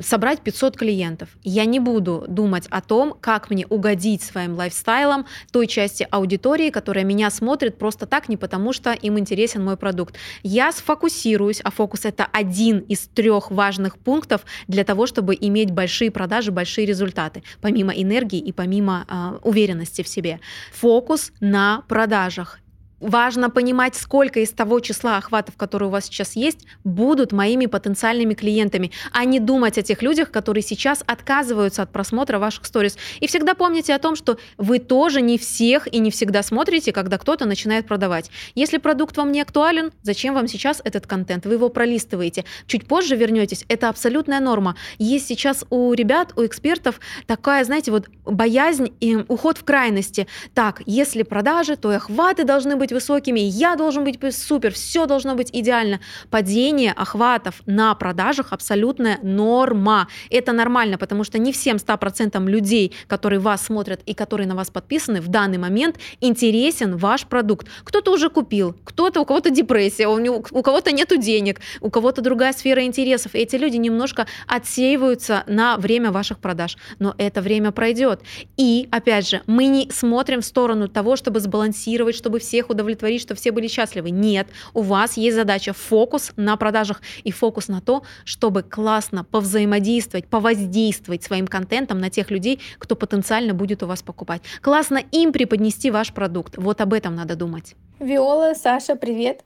собрать 0.00 0.40
500 0.40 0.76
клиентов. 0.76 1.28
Я 1.42 1.64
не 1.64 1.80
буду 1.80 2.24
думать 2.28 2.66
о 2.70 2.80
том, 2.80 3.14
как 3.20 3.50
мне 3.50 3.66
угодить 3.66 4.22
своим 4.22 4.54
лайфстайлом 4.54 5.26
той 5.52 5.66
части 5.66 6.06
аудитории, 6.10 6.70
которая 6.70 7.04
меня 7.04 7.30
смотрит 7.30 7.78
просто 7.78 8.06
так, 8.06 8.28
не 8.28 8.36
потому 8.36 8.72
что 8.72 8.92
им 8.92 9.18
интересен 9.18 9.64
мой 9.64 9.76
продукт. 9.76 10.16
Я 10.42 10.72
сфокусируюсь, 10.72 11.60
а 11.62 11.70
фокус 11.70 12.04
это 12.04 12.26
один 12.32 12.78
из 12.78 13.08
трех 13.14 13.50
важных 13.50 13.98
пунктов 13.98 14.44
для 14.68 14.84
того, 14.84 15.06
чтобы 15.06 15.36
иметь 15.40 15.70
большие 15.70 16.10
продажи, 16.10 16.50
большие 16.50 16.86
результаты 16.86 17.42
помимо 17.60 17.92
энергии 17.92 18.38
и 18.38 18.52
помимо 18.52 19.06
э, 19.08 19.38
уверенности 19.42 20.02
в 20.02 20.08
себе. 20.08 20.40
Фокус 20.72 21.32
на 21.40 21.82
продажах 21.88 22.58
важно 23.04 23.50
понимать, 23.50 23.94
сколько 23.94 24.40
из 24.40 24.50
того 24.50 24.80
числа 24.80 25.18
охватов, 25.18 25.56
которые 25.56 25.88
у 25.88 25.92
вас 25.92 26.06
сейчас 26.06 26.36
есть, 26.36 26.66
будут 26.84 27.32
моими 27.32 27.66
потенциальными 27.66 28.34
клиентами, 28.34 28.90
а 29.12 29.24
не 29.24 29.40
думать 29.40 29.76
о 29.78 29.82
тех 29.82 30.00
людях, 30.02 30.30
которые 30.30 30.62
сейчас 30.62 31.04
отказываются 31.06 31.82
от 31.82 31.92
просмотра 31.92 32.38
ваших 32.38 32.64
сторис. 32.64 32.96
И 33.20 33.26
всегда 33.26 33.54
помните 33.54 33.94
о 33.94 33.98
том, 33.98 34.16
что 34.16 34.38
вы 34.56 34.78
тоже 34.78 35.20
не 35.20 35.36
всех 35.36 35.86
и 35.92 35.98
не 35.98 36.10
всегда 36.10 36.42
смотрите, 36.42 36.92
когда 36.92 37.18
кто-то 37.18 37.44
начинает 37.44 37.86
продавать. 37.86 38.30
Если 38.54 38.78
продукт 38.78 39.16
вам 39.18 39.32
не 39.32 39.42
актуален, 39.42 39.92
зачем 40.02 40.34
вам 40.34 40.48
сейчас 40.48 40.80
этот 40.82 41.06
контент? 41.06 41.44
Вы 41.44 41.54
его 41.54 41.68
пролистываете. 41.68 42.44
Чуть 42.66 42.86
позже 42.86 43.16
вернетесь. 43.16 43.64
Это 43.68 43.90
абсолютная 43.90 44.40
норма. 44.40 44.76
Есть 44.98 45.28
сейчас 45.28 45.64
у 45.68 45.92
ребят, 45.92 46.32
у 46.36 46.46
экспертов 46.46 47.00
такая, 47.26 47.64
знаете, 47.64 47.90
вот 47.90 48.08
боязнь 48.24 48.94
и 49.00 49.16
уход 49.28 49.58
в 49.58 49.64
крайности. 49.64 50.26
Так, 50.54 50.80
если 50.86 51.22
продажи, 51.22 51.76
то 51.76 51.92
и 51.92 51.96
охваты 51.96 52.44
должны 52.44 52.76
быть 52.76 52.93
высокими, 52.94 53.40
я 53.40 53.76
должен 53.76 54.04
быть 54.04 54.18
супер, 54.34 54.72
все 54.72 55.04
должно 55.04 55.34
быть 55.34 55.50
идеально. 55.52 56.00
Падение 56.30 56.92
охватов 56.92 57.62
на 57.66 57.94
продажах 57.94 58.52
абсолютная 58.52 59.18
норма. 59.22 60.08
Это 60.30 60.52
нормально, 60.52 60.96
потому 60.96 61.24
что 61.24 61.38
не 61.38 61.52
всем 61.52 61.76
100% 61.76 62.42
людей, 62.48 62.94
которые 63.06 63.40
вас 63.40 63.66
смотрят 63.66 64.00
и 64.06 64.14
которые 64.14 64.46
на 64.46 64.54
вас 64.54 64.70
подписаны, 64.70 65.20
в 65.20 65.28
данный 65.28 65.58
момент 65.58 65.98
интересен 66.20 66.96
ваш 66.96 67.26
продукт. 67.26 67.66
Кто-то 67.84 68.12
уже 68.12 68.30
купил, 68.30 68.74
кто-то, 68.84 69.20
у 69.20 69.24
кого-то 69.26 69.50
депрессия, 69.50 70.06
у, 70.06 70.44
у 70.50 70.62
кого-то 70.62 70.92
нету 70.92 71.16
денег, 71.16 71.60
у 71.80 71.90
кого-то 71.90 72.22
другая 72.22 72.52
сфера 72.52 72.84
интересов. 72.84 73.34
И 73.34 73.38
эти 73.38 73.56
люди 73.56 73.76
немножко 73.76 74.26
отсеиваются 74.46 75.44
на 75.46 75.76
время 75.76 76.10
ваших 76.10 76.38
продаж. 76.38 76.76
Но 76.98 77.14
это 77.18 77.42
время 77.42 77.72
пройдет. 77.72 78.20
И, 78.56 78.88
опять 78.90 79.28
же, 79.28 79.42
мы 79.46 79.66
не 79.66 79.90
смотрим 79.90 80.40
в 80.40 80.44
сторону 80.44 80.88
того, 80.88 81.16
чтобы 81.16 81.40
сбалансировать, 81.40 82.14
чтобы 82.14 82.38
всех 82.38 82.70
удовлетворить 82.70 82.83
удовлетворить, 82.84 83.22
что 83.22 83.34
все 83.34 83.50
были 83.50 83.66
счастливы. 83.66 84.10
Нет, 84.10 84.46
у 84.74 84.82
вас 84.82 85.16
есть 85.16 85.36
задача 85.36 85.72
фокус 85.72 86.32
на 86.36 86.56
продажах 86.56 87.02
и 87.24 87.32
фокус 87.32 87.68
на 87.68 87.80
то, 87.80 88.02
чтобы 88.24 88.62
классно 88.62 89.24
повзаимодействовать, 89.24 90.26
повоздействовать 90.26 91.22
своим 91.22 91.46
контентом 91.46 91.98
на 91.98 92.10
тех 92.10 92.30
людей, 92.30 92.60
кто 92.78 92.94
потенциально 92.94 93.54
будет 93.54 93.82
у 93.82 93.86
вас 93.86 94.02
покупать. 94.02 94.42
Классно 94.60 95.02
им 95.10 95.32
преподнести 95.32 95.90
ваш 95.90 96.12
продукт. 96.12 96.56
Вот 96.56 96.80
об 96.80 96.92
этом 96.92 97.14
надо 97.14 97.36
думать. 97.36 97.74
Виола, 97.98 98.54
Саша, 98.54 98.96
привет. 98.96 99.44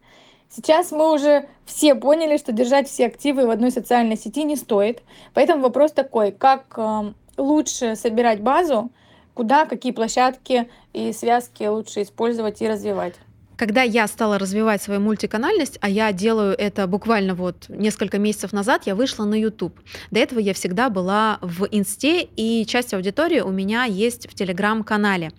Сейчас 0.51 0.93
мы 0.93 1.13
уже 1.13 1.47
все 1.67 1.95
поняли, 1.95 2.39
что 2.39 2.53
держать 2.53 2.89
все 2.89 3.07
активы 3.07 3.47
в 3.47 3.51
одной 3.51 3.71
социальной 3.71 4.17
сети 4.17 4.45
не 4.45 4.57
стоит. 4.57 5.03
Поэтому 5.35 5.63
вопрос 5.63 5.93
такой, 5.93 6.33
как 6.33 6.65
э, 6.77 7.13
лучше 7.37 7.97
собирать 7.97 8.41
базу, 8.41 8.91
куда, 9.35 9.67
какие 9.67 9.93
площадки 9.93 10.69
и 10.95 11.13
связки 11.13 11.65
лучше 11.65 12.03
использовать 12.03 12.63
и 12.63 12.69
развивать 12.69 13.15
когда 13.59 13.83
я 13.83 14.07
стала 14.07 14.39
развивать 14.39 14.81
свою 14.81 15.01
мультиканальность, 15.01 15.79
а 15.81 15.89
я 15.89 16.13
делаю 16.13 16.55
это 16.57 16.87
буквально 16.87 17.35
вот 17.35 17.67
несколько 17.69 18.19
месяцев 18.19 18.53
назад, 18.53 18.83
я 18.87 18.95
вышла 18.95 19.25
на 19.25 19.35
YouTube. 19.35 19.79
До 20.13 20.21
этого 20.21 20.39
я 20.39 20.55
всегда 20.55 20.89
была 20.89 21.39
в 21.43 21.67
Инсте, 21.71 22.23
и 22.23 22.65
часть 22.67 22.95
аудитории 22.95 23.41
у 23.41 23.51
меня 23.51 23.85
есть 23.85 24.31
в 24.31 24.35
Телеграм-канале. 24.35 25.33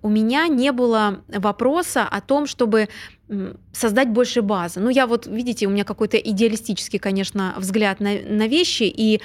У 0.00 0.08
меня 0.08 0.48
не 0.48 0.72
было 0.72 1.22
вопроса 1.28 2.04
о 2.04 2.20
том, 2.22 2.46
чтобы 2.46 2.88
создать 3.72 4.08
больше 4.08 4.42
базы. 4.42 4.80
Ну, 4.80 4.90
я 4.90 5.06
вот, 5.06 5.26
видите, 5.26 5.66
у 5.66 5.70
меня 5.70 5.84
какой-то 5.84 6.16
идеалистический, 6.16 6.98
конечно, 6.98 7.54
взгляд 7.58 8.00
на, 8.00 8.10
на 8.20 8.46
вещи, 8.46 8.84
и 8.84 9.20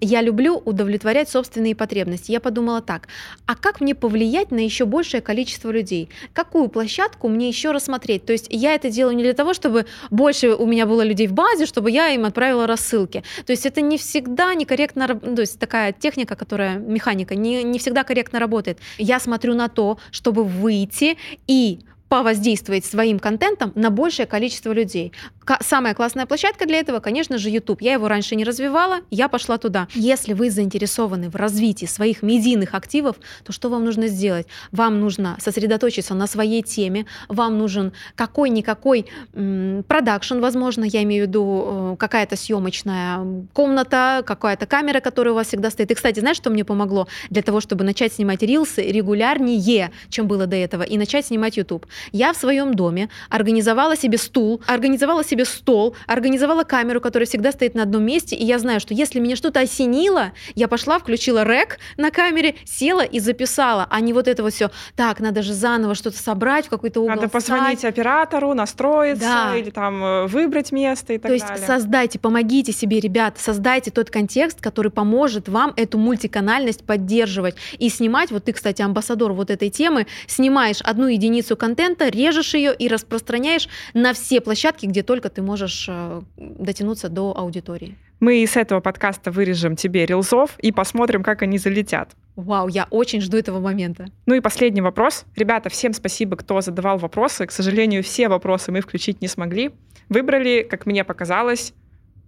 я 0.00 0.22
люблю 0.22 0.56
удовлетворять 0.56 1.28
собственные 1.28 1.74
потребности. 1.74 2.32
Я 2.32 2.40
подумала 2.40 2.80
так, 2.80 3.08
а 3.46 3.54
как 3.54 3.80
мне 3.80 3.94
повлиять 3.94 4.50
на 4.50 4.58
еще 4.58 4.84
большее 4.84 5.20
количество 5.20 5.70
людей? 5.70 6.08
Какую 6.32 6.68
площадку 6.68 7.28
мне 7.28 7.48
еще 7.48 7.70
рассмотреть? 7.70 8.26
То 8.26 8.32
есть 8.32 8.48
я 8.50 8.74
это 8.74 8.90
делаю 8.90 9.16
не 9.16 9.22
для 9.22 9.34
того, 9.34 9.54
чтобы 9.54 9.86
больше 10.10 10.54
у 10.54 10.66
меня 10.66 10.86
было 10.86 11.02
людей 11.02 11.28
в 11.28 11.32
базе, 11.32 11.66
чтобы 11.66 11.90
я 11.90 12.08
им 12.08 12.24
отправила 12.24 12.66
рассылки. 12.66 13.22
То 13.46 13.52
есть 13.52 13.64
это 13.64 13.80
не 13.80 13.96
всегда 13.96 14.54
некорректно, 14.54 15.06
то 15.08 15.40
есть 15.40 15.58
такая 15.58 15.92
техника, 15.92 16.34
которая, 16.34 16.78
механика, 16.78 17.34
не, 17.34 17.62
не 17.62 17.78
всегда 17.78 18.02
корректно 18.02 18.40
работает. 18.40 18.78
Я 18.98 19.20
смотрю 19.20 19.54
на 19.54 19.68
то, 19.68 19.98
чтобы 20.10 20.44
выйти 20.44 21.16
и 21.46 21.80
повоздействовать 22.10 22.84
своим 22.84 23.20
контентом 23.20 23.72
на 23.76 23.88
большее 23.88 24.26
количество 24.26 24.72
людей. 24.72 25.12
Самая 25.60 25.94
классная 25.94 26.26
площадка 26.26 26.66
для 26.66 26.78
этого, 26.78 27.00
конечно 27.00 27.38
же, 27.38 27.50
YouTube. 27.50 27.82
Я 27.82 27.94
его 27.94 28.08
раньше 28.08 28.36
не 28.36 28.44
развивала, 28.44 29.00
я 29.10 29.28
пошла 29.28 29.58
туда. 29.58 29.88
Если 29.94 30.32
вы 30.32 30.50
заинтересованы 30.50 31.28
в 31.28 31.36
развитии 31.36 31.86
своих 31.86 32.22
медийных 32.22 32.74
активов, 32.74 33.16
то 33.44 33.52
что 33.52 33.68
вам 33.68 33.84
нужно 33.84 34.06
сделать? 34.06 34.46
Вам 34.70 35.00
нужно 35.00 35.36
сосредоточиться 35.40 36.14
на 36.14 36.26
своей 36.26 36.62
теме, 36.62 37.06
вам 37.28 37.58
нужен 37.58 37.92
какой-никакой 38.14 39.06
продакшн, 39.32 40.38
возможно, 40.38 40.84
я 40.84 41.02
имею 41.02 41.24
в 41.24 41.28
виду 41.28 41.64
э, 41.64 41.96
какая-то 41.98 42.36
съемочная 42.36 43.46
комната, 43.52 44.22
какая-то 44.24 44.66
камера, 44.66 45.00
которая 45.00 45.32
у 45.32 45.36
вас 45.36 45.48
всегда 45.48 45.70
стоит. 45.70 45.90
И, 45.90 45.94
кстати, 45.94 46.20
знаешь, 46.20 46.36
что 46.36 46.50
мне 46.50 46.64
помогло 46.64 47.08
для 47.30 47.42
того, 47.42 47.60
чтобы 47.60 47.84
начать 47.84 48.12
снимать 48.12 48.42
рилсы 48.42 48.82
регулярнее, 48.82 49.90
чем 50.08 50.28
было 50.28 50.46
до 50.46 50.56
этого, 50.56 50.82
и 50.82 50.98
начать 50.98 51.26
снимать 51.26 51.56
YouTube? 51.56 51.86
Я 52.12 52.32
в 52.32 52.36
своем 52.36 52.74
доме 52.74 53.08
организовала 53.28 53.96
себе 53.96 54.18
стул, 54.18 54.60
организовала 54.66 55.24
себе 55.24 55.39
стол, 55.44 55.96
организовала 56.06 56.64
камеру, 56.64 57.00
которая 57.00 57.26
всегда 57.26 57.52
стоит 57.52 57.74
на 57.74 57.82
одном 57.82 58.04
месте, 58.04 58.36
и 58.36 58.44
я 58.44 58.58
знаю, 58.58 58.80
что 58.80 58.94
если 58.94 59.20
меня 59.20 59.36
что-то 59.36 59.60
осенило, 59.60 60.32
я 60.54 60.68
пошла, 60.68 60.98
включила 60.98 61.44
рек 61.44 61.78
на 61.96 62.10
камере, 62.10 62.56
села 62.64 63.02
и 63.02 63.20
записала, 63.20 63.86
а 63.90 64.00
не 64.00 64.12
вот 64.12 64.28
это 64.28 64.42
вот 64.42 64.52
все. 64.52 64.70
Так, 64.96 65.20
надо 65.20 65.42
же 65.42 65.52
заново 65.52 65.94
что-то 65.94 66.18
собрать 66.18 66.66
в 66.66 66.70
какой-то 66.70 67.00
угол. 67.00 67.14
Надо 67.14 67.28
позвонить 67.28 67.78
встать. 67.78 67.92
оператору, 67.94 68.54
настроиться 68.54 69.24
да. 69.24 69.56
или 69.56 69.70
там 69.70 70.02
э, 70.02 70.26
выбрать 70.26 70.72
место 70.72 71.12
и 71.12 71.18
так 71.18 71.30
То 71.30 71.38
далее. 71.38 71.46
То 71.46 71.54
есть 71.54 71.66
создайте, 71.66 72.18
помогите 72.18 72.72
себе, 72.72 73.00
ребят, 73.00 73.38
создайте 73.38 73.90
тот 73.90 74.10
контекст, 74.10 74.60
который 74.60 74.90
поможет 74.90 75.48
вам 75.48 75.72
эту 75.76 75.98
мультиканальность 75.98 76.84
поддерживать 76.84 77.56
и 77.78 77.88
снимать. 77.88 78.30
Вот 78.30 78.44
ты, 78.44 78.52
кстати, 78.52 78.82
амбассадор 78.82 79.32
вот 79.32 79.50
этой 79.50 79.70
темы, 79.70 80.06
снимаешь 80.26 80.80
одну 80.82 81.06
единицу 81.06 81.56
контента, 81.56 82.08
режешь 82.08 82.54
ее 82.54 82.74
и 82.74 82.88
распространяешь 82.88 83.68
на 83.94 84.12
все 84.12 84.40
площадки, 84.40 84.86
где 84.86 85.02
только 85.02 85.19
ты 85.28 85.42
можешь 85.42 85.86
э, 85.88 86.22
дотянуться 86.36 87.08
до 87.08 87.36
аудитории. 87.36 87.96
Мы 88.20 88.42
из 88.42 88.56
этого 88.56 88.80
подкаста 88.80 89.30
вырежем 89.30 89.76
тебе 89.76 90.06
рилзов 90.06 90.58
и 90.58 90.72
посмотрим, 90.72 91.22
как 91.22 91.42
они 91.42 91.58
залетят. 91.58 92.12
Вау, 92.36 92.68
я 92.68 92.86
очень 92.90 93.20
жду 93.20 93.36
этого 93.36 93.60
момента. 93.60 94.06
Ну 94.26 94.34
и 94.34 94.40
последний 94.40 94.82
вопрос. 94.82 95.24
Ребята, 95.36 95.68
всем 95.70 95.92
спасибо, 95.92 96.36
кто 96.36 96.60
задавал 96.60 96.98
вопросы. 96.98 97.46
К 97.46 97.50
сожалению, 97.50 98.02
все 98.02 98.28
вопросы 98.28 98.72
мы 98.72 98.80
включить 98.80 99.20
не 99.20 99.28
смогли. 99.28 99.70
Выбрали, 100.08 100.66
как 100.68 100.86
мне 100.86 101.02
показалось, 101.02 101.72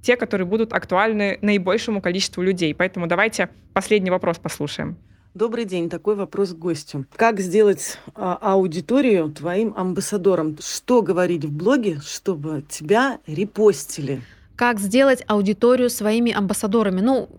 те, 0.03 0.17
которые 0.17 0.47
будут 0.47 0.73
актуальны 0.73 1.39
наибольшему 1.43 2.01
количеству 2.01 2.43
людей. 2.43 2.75
Поэтому 2.75 3.07
давайте 3.07 3.51
последний 3.73 4.11
вопрос 4.11 4.39
послушаем. 4.39 4.97
Добрый 5.35 5.65
день. 5.65 5.89
Такой 5.89 6.15
вопрос 6.15 6.51
к 6.51 6.59
гостю. 6.59 7.07
Как 7.17 7.41
сделать 7.41 7.99
а, 8.15 8.35
аудиторию 8.35 9.31
твоим 9.33 9.73
амбассадором? 9.75 10.59
Что 10.61 11.01
говорить 11.01 11.47
в 11.47 11.51
блоге, 11.51 12.01
чтобы 12.05 12.63
тебя 12.69 13.19
репостили? 13.27 14.21
Как 14.57 14.79
сделать 14.79 15.25
аудиторию 15.27 15.89
своими 15.89 16.33
амбассадорами? 16.33 17.01
Ну, 17.01 17.31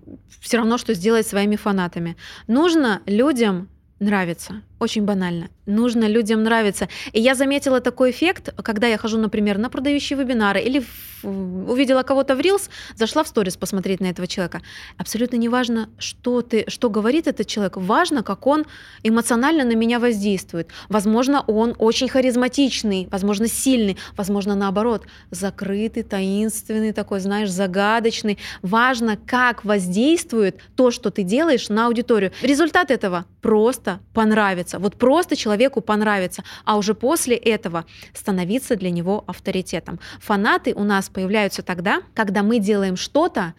все 0.41 0.57
равно, 0.57 0.79
что 0.79 0.95
сделать 0.95 1.27
своими 1.27 1.55
фанатами. 1.55 2.17
Нужно 2.47 3.03
людям 3.05 3.69
нравиться. 3.99 4.63
Очень 4.83 5.05
банально. 5.05 5.47
Нужно 5.65 6.09
людям 6.09 6.43
нравиться. 6.43 6.89
И 7.13 7.21
я 7.21 7.35
заметила 7.35 7.79
такой 7.79 8.11
эффект, 8.11 8.49
когда 8.63 8.87
я 8.87 8.97
хожу, 8.97 9.17
например, 9.17 9.57
на 9.57 9.69
продающие 9.69 10.19
вебинары 10.19 10.59
или 10.59 10.83
увидела 11.23 12.03
кого-то 12.03 12.35
в 12.35 12.39
Reels, 12.39 12.69
зашла 12.95 13.23
в 13.23 13.27
сторис 13.27 13.55
посмотреть 13.55 14.01
на 14.01 14.07
этого 14.07 14.27
человека. 14.27 14.61
Абсолютно 14.97 15.37
не 15.37 15.49
важно, 15.49 15.89
что, 15.97 16.41
ты, 16.41 16.65
что 16.67 16.89
говорит 16.89 17.27
этот 17.27 17.47
человек, 17.47 17.77
важно, 17.77 18.23
как 18.23 18.45
он 18.45 18.65
эмоционально 19.03 19.63
на 19.63 19.75
меня 19.75 19.99
воздействует. 19.99 20.69
Возможно, 20.89 21.43
он 21.47 21.75
очень 21.79 22.09
харизматичный, 22.09 23.07
возможно, 23.09 23.47
сильный, 23.47 23.97
возможно, 24.17 24.55
наоборот, 24.55 25.07
закрытый, 25.31 26.03
таинственный, 26.03 26.91
такой, 26.91 27.21
знаешь, 27.21 27.49
загадочный. 27.49 28.37
Важно, 28.61 29.17
как 29.25 29.63
воздействует 29.63 30.59
то, 30.75 30.91
что 30.91 31.09
ты 31.09 31.23
делаешь 31.23 31.69
на 31.69 31.87
аудиторию. 31.87 32.33
Результат 32.41 32.91
этого 32.91 33.25
просто 33.41 33.99
понравится 34.13 34.72
понравится. 34.73 34.79
Вот 34.79 34.95
просто 34.97 35.35
человеку 35.35 35.81
понравится, 35.81 36.43
а 36.65 36.77
уже 36.77 36.93
после 36.93 37.35
этого 37.35 37.85
становиться 38.13 38.75
для 38.75 38.91
него 38.91 39.23
авторитетом. 39.27 39.99
Фанаты 40.19 40.73
у 40.73 40.83
нас 40.83 41.09
появляются 41.09 41.61
тогда, 41.61 42.01
когда 42.13 42.43
мы 42.43 42.59
делаем 42.59 42.95
что-то, 42.95 43.53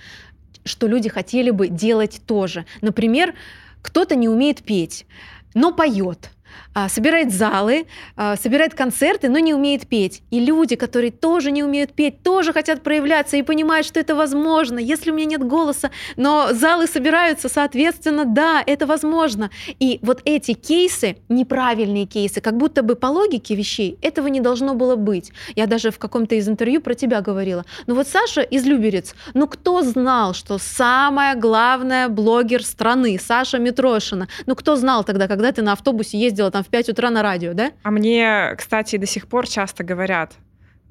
что 0.65 0.89
люди 0.89 1.09
хотели 1.09 1.51
бы 1.51 1.69
делать 1.69 2.21
тоже. 2.27 2.65
Например, 2.83 3.35
кто-то 3.83 4.17
не 4.17 4.29
умеет 4.29 4.63
петь, 4.63 5.07
но 5.55 5.73
поет. 5.73 6.31
А, 6.75 6.89
собирает 6.89 7.33
залы, 7.33 7.87
а, 8.17 8.37
собирает 8.37 8.75
концерты, 8.75 9.29
но 9.29 9.39
не 9.39 9.55
умеет 9.55 9.87
петь. 9.87 10.23
И 10.31 10.41
люди, 10.41 10.77
которые 10.77 11.11
тоже 11.11 11.51
не 11.51 11.63
умеют 11.63 11.93
петь, 11.93 12.23
тоже 12.23 12.53
хотят 12.53 12.83
проявляться 12.83 13.37
и 13.37 13.43
понимают, 13.43 13.87
что 13.87 14.01
это 14.01 14.15
возможно. 14.15 14.79
Если 14.79 15.11
у 15.11 15.15
меня 15.15 15.27
нет 15.27 15.45
голоса, 15.47 15.91
но 16.17 16.49
залы 16.53 16.87
собираются, 16.87 17.49
соответственно, 17.49 18.25
да, 18.25 18.63
это 18.67 18.87
возможно. 18.87 19.51
И 19.79 19.99
вот 20.03 20.21
эти 20.25 20.55
кейсы, 20.55 21.17
неправильные 21.29 22.07
кейсы, 22.07 22.41
как 22.41 22.57
будто 22.57 22.83
бы 22.83 22.97
по 22.97 23.07
логике 23.07 23.55
вещей 23.55 23.99
этого 24.03 24.27
не 24.27 24.41
должно 24.41 24.75
было 24.75 24.97
быть. 24.97 25.33
Я 25.55 25.67
даже 25.67 25.91
в 25.91 25.99
каком-то 25.99 26.35
из 26.35 26.49
интервью 26.49 26.81
про 26.81 26.95
тебя 26.95 27.21
говорила. 27.21 27.65
Ну 27.87 27.95
вот 27.95 28.09
Саша 28.09 28.41
из 28.41 28.65
Люберец, 28.65 29.15
ну 29.35 29.47
кто 29.47 29.83
знал, 29.83 30.35
что 30.35 30.59
самая 30.59 31.37
главная 31.37 32.09
блогер 32.09 32.65
страны, 32.65 33.19
Саша 33.21 33.59
Митрошина, 33.59 34.29
ну 34.47 34.57
кто 34.57 34.77
знал 34.77 35.05
тогда, 35.05 35.29
когда 35.29 35.53
ты 35.53 35.63
на 35.63 35.73
автобусе 35.73 36.19
ездила 36.45 36.51
там 36.51 36.63
в 36.63 36.69
5 36.69 36.89
утра 36.91 37.11
на 37.11 37.23
радио, 37.23 37.55
да? 37.55 37.73
А 37.83 37.91
мне, 37.91 38.55
кстати, 38.57 38.97
до 38.97 39.07
сих 39.07 39.27
пор 39.27 39.47
часто 39.47 39.85
говорят, 39.85 40.35